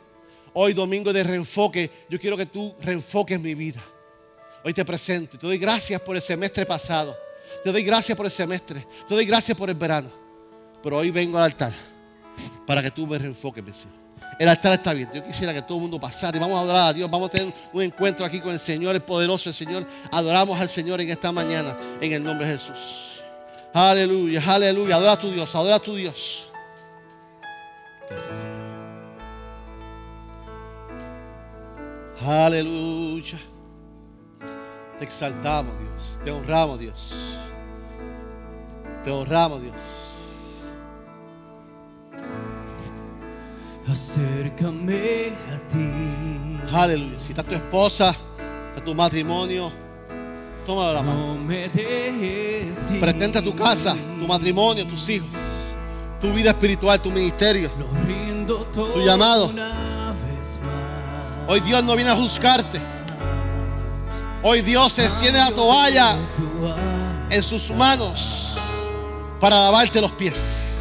Hoy 0.54 0.72
domingo 0.72 1.12
de 1.12 1.22
reenfoque, 1.22 1.90
yo 2.08 2.18
quiero 2.18 2.36
que 2.36 2.46
tú 2.46 2.74
reenfoques 2.80 3.38
mi 3.38 3.54
vida. 3.54 3.82
Hoy 4.64 4.72
te 4.72 4.84
presento 4.84 5.36
y 5.36 5.38
te 5.38 5.46
doy 5.46 5.58
gracias 5.58 6.00
por 6.00 6.16
el 6.16 6.22
semestre 6.22 6.64
pasado. 6.64 7.16
Te 7.62 7.70
doy 7.70 7.84
gracias 7.84 8.16
por 8.16 8.26
el 8.26 8.32
semestre. 8.32 8.86
Te 9.06 9.14
doy 9.14 9.26
gracias 9.26 9.56
por 9.56 9.68
el 9.68 9.76
verano. 9.76 10.10
Pero 10.82 10.98
hoy 10.98 11.10
vengo 11.10 11.36
al 11.38 11.44
altar 11.44 11.95
para 12.66 12.82
que 12.82 12.90
tú 12.90 13.06
me 13.06 13.18
reenfoques, 13.18 13.64
mi 13.64 13.72
Señor. 13.72 14.06
El 14.38 14.48
altar 14.48 14.74
está 14.74 14.92
bien. 14.92 15.08
Yo 15.14 15.24
quisiera 15.24 15.54
que 15.54 15.62
todo 15.62 15.78
el 15.78 15.82
mundo 15.82 15.98
pasara 15.98 16.36
y 16.36 16.40
vamos 16.40 16.58
a 16.58 16.62
adorar 16.62 16.88
a 16.88 16.92
Dios. 16.92 17.10
Vamos 17.10 17.28
a 17.28 17.32
tener 17.32 17.52
un 17.72 17.82
encuentro 17.82 18.24
aquí 18.24 18.40
con 18.40 18.52
el 18.52 18.60
Señor, 18.60 18.94
el 18.94 19.02
poderoso, 19.02 19.48
el 19.48 19.54
Señor. 19.54 19.86
Adoramos 20.12 20.60
al 20.60 20.68
Señor 20.68 21.00
en 21.00 21.10
esta 21.10 21.32
mañana, 21.32 21.76
en 22.00 22.12
el 22.12 22.22
nombre 22.22 22.46
de 22.46 22.58
Jesús. 22.58 23.22
Aleluya, 23.72 24.42
aleluya. 24.46 24.96
Adora 24.96 25.12
a 25.12 25.18
tu 25.18 25.30
Dios, 25.30 25.54
adora 25.54 25.76
a 25.76 25.80
tu 25.80 25.94
Dios. 25.94 26.52
Aleluya. 32.26 33.38
Te 34.98 35.04
exaltamos, 35.04 35.74
Dios. 35.78 36.20
Te 36.24 36.30
honramos, 36.30 36.78
Dios. 36.78 37.14
Te 39.04 39.10
honramos, 39.10 39.62
Dios. 39.62 40.05
Acércame 43.88 45.32
a 45.54 45.68
ti. 45.68 46.60
Aleluya. 46.72 47.20
Si 47.20 47.30
está 47.30 47.42
tu 47.44 47.54
esposa, 47.54 48.14
está 48.70 48.84
tu 48.84 48.94
matrimonio, 48.94 49.70
tómalo 50.66 50.92
la 50.92 51.02
mano. 51.02 51.34
No 51.34 51.34
me 51.36 51.68
dejes 51.68 52.90
ir. 52.90 53.00
Presenta 53.00 53.40
tu 53.40 53.54
casa, 53.54 53.94
tu 54.18 54.26
matrimonio, 54.26 54.84
tus 54.86 55.08
hijos, 55.08 55.28
tu 56.20 56.32
vida 56.32 56.50
espiritual, 56.50 57.00
tu 57.00 57.12
ministerio. 57.12 57.70
Tu 58.74 59.04
llamado. 59.04 59.52
Hoy 61.48 61.60
Dios 61.60 61.84
no 61.84 61.94
viene 61.94 62.10
a 62.10 62.16
juzgarte. 62.16 62.80
Hoy 64.42 64.62
Dios 64.62 64.92
se 64.92 65.06
extiende 65.06 65.38
la 65.38 65.52
toalla 65.52 66.16
en 67.30 67.42
sus 67.42 67.70
manos 67.70 68.56
para 69.40 69.60
lavarte 69.60 70.00
los 70.00 70.12
pies. 70.12 70.75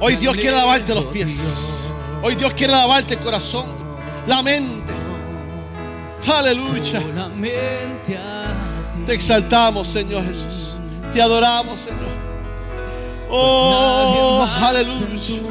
Hoy 0.00 0.16
Dios 0.16 0.34
quiere 0.34 0.52
lavarte 0.56 0.94
los 0.94 1.06
pies. 1.06 1.38
Hoy 2.22 2.34
Dios 2.34 2.52
quiere 2.52 2.72
lavarte 2.72 3.14
el 3.14 3.20
corazón, 3.20 3.66
la 4.26 4.42
mente. 4.42 4.92
Aleluya. 6.26 7.02
Te 9.06 9.14
exaltamos, 9.14 9.88
Señor 9.88 10.24
Jesús. 10.24 10.74
Te 11.12 11.22
adoramos, 11.22 11.80
Señor. 11.80 12.00
Pues 13.28 13.40
Oh, 13.40 14.46
aleluya. 14.62 15.42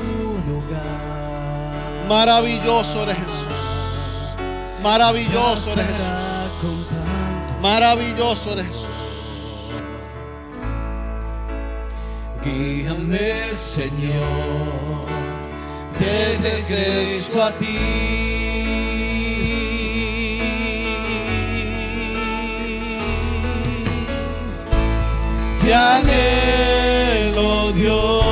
Maravilloso 2.10 3.04
eres 3.04 3.16
Jesús. 3.16 3.32
Maravilloso 4.82 5.74
eres 5.74 5.86
Jesús. 5.88 6.88
Maravilloso 7.62 8.52
eres 8.54 8.66
Jesús. 8.68 8.86
Guíame, 12.48 13.58
Señor, 13.58 15.06
de 16.00 16.38
regreso 16.50 17.44
a 17.44 17.52
ti. 17.52 17.78
Te 25.62 25.74
anhelo, 25.74 27.74
Dios. 27.74 28.27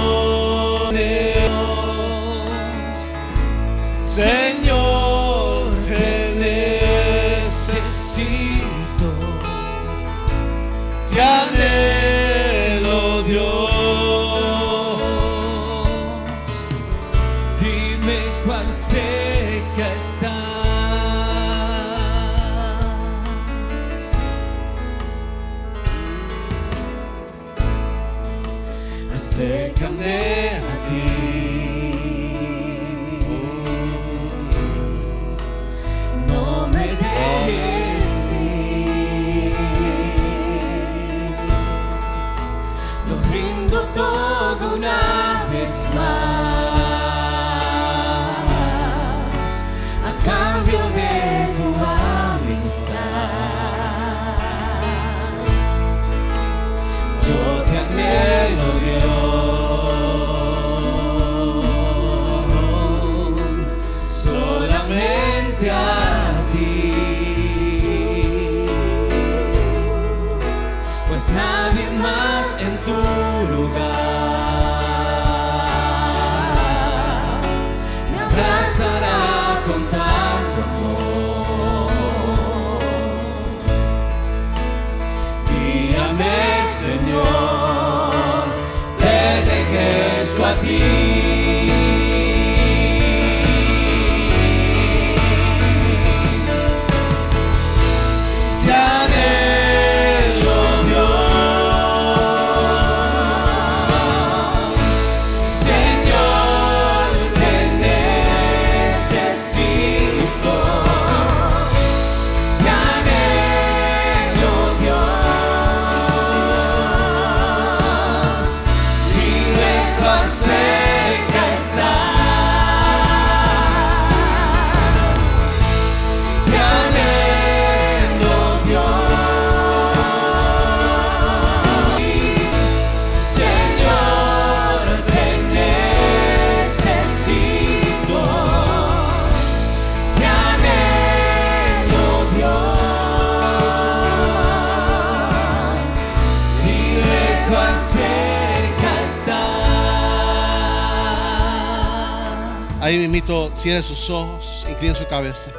Cierre 153.65 153.81
sus 153.81 154.11
ojos, 154.11 154.63
incline 154.69 154.95
su 154.95 155.07
cabeza. 155.07 155.49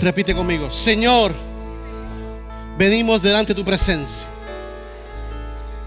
Repite 0.00 0.34
conmigo, 0.34 0.68
Señor, 0.68 1.32
venimos 2.76 3.22
delante 3.22 3.54
de 3.54 3.60
tu 3.60 3.64
presencia 3.64 4.26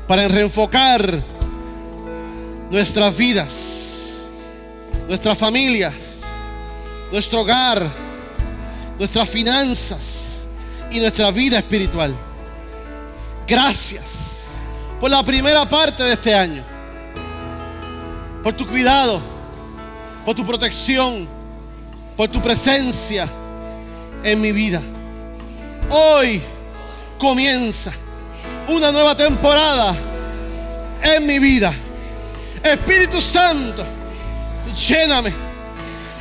para 0.07 0.25
reenfocar 0.29 1.21
nuestras 2.71 3.17
vidas, 3.17 4.29
nuestras 5.09 5.37
familias, 5.37 5.93
nuestro 7.11 7.41
hogar, 7.41 7.89
nuestras 8.97 9.27
finanzas 9.27 10.35
y 10.91 11.01
nuestra 11.01 11.29
vida 11.29 11.57
espiritual. 11.57 12.15
Gracias 13.45 14.51
por 14.97 15.11
la 15.11 15.21
primera 15.25 15.67
parte 15.67 16.03
de 16.03 16.13
este 16.13 16.33
año, 16.33 16.63
por 18.41 18.53
tu 18.53 18.65
cuidado, 18.65 19.21
por 20.23 20.33
tu 20.33 20.45
protección, 20.45 21.32
por 22.15 22.29
tu 22.29 22.41
presencia 22.41 23.27
en 24.23 24.39
mi 24.39 24.51
vida. 24.51 24.81
Hoy 25.89 26.41
comienza 27.17 27.91
una 28.67 28.91
nueva 28.91 29.15
temporada 29.15 29.95
en 31.01 31.25
mi 31.25 31.39
vida. 31.39 31.73
Espíritu 32.63 33.21
Santo, 33.21 33.83
lléname. 34.87 35.33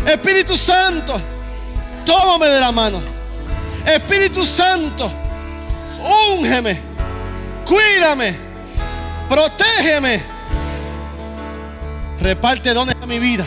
Espíritu 0.07 0.57
Santo, 0.57 1.21
tómame 2.05 2.49
de 2.49 2.61
la 2.61 2.73
mano. 2.73 3.01
Espíritu 3.87 4.45
Santo, 4.47 5.11
úngeme, 6.33 6.79
cuídame, 7.65 8.35
protégeme. 9.29 10.23
Reparte 12.21 12.73
dones 12.73 12.97
a 13.01 13.07
mi 13.07 13.19
vida 13.19 13.45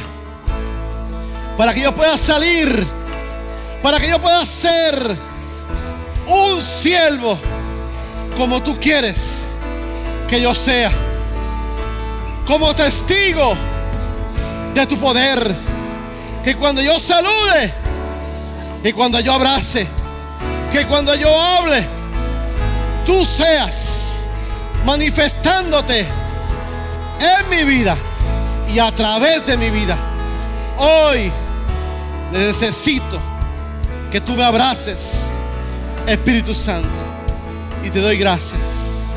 para 1.57 1.73
que 1.73 1.82
yo 1.82 1.94
pueda 1.94 2.18
salir, 2.18 2.86
para 3.82 3.99
que 3.99 4.10
yo 4.10 4.19
pueda 4.19 4.45
ser 4.45 4.95
un 6.27 6.61
siervo 6.61 7.38
como 8.38 8.61
tú 8.61 8.77
quieres 8.80 9.45
que 10.27 10.41
yo 10.41 10.56
sea, 10.56 10.91
como 12.48 12.73
testigo 12.76 13.56
de 14.73 14.86
tu 14.88 14.98
poder, 14.98 15.56
que 16.44 16.56
cuando 16.56 16.82
yo 16.82 16.99
salude, 16.99 17.73
que 18.82 18.94
cuando 18.94 19.19
yo 19.19 19.34
abrace, 19.34 19.88
que 20.72 20.86
cuando 20.88 21.15
yo 21.15 21.30
hable, 21.40 21.86
tú 23.06 23.23
seas 23.23 24.27
manifestándote 24.84 26.07
en 27.19 27.49
mi 27.49 27.64
vida 27.64 27.95
y 28.73 28.80
a 28.80 28.91
través 28.91 29.45
de 29.45 29.57
mi 29.57 29.69
vida. 29.69 29.98
Hoy 30.77 31.32
necesito 32.39 33.19
que 34.11 34.21
tú 34.21 34.35
me 34.35 34.43
abraces, 34.43 35.31
Espíritu 36.07 36.53
Santo, 36.53 36.89
y 37.83 37.89
te 37.89 37.99
doy 37.99 38.17
gracias. 38.17 39.07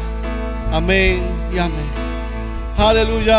Amén 0.73 1.27
y 1.53 1.59
amén. 1.59 1.89
Aleluya. 2.77 3.39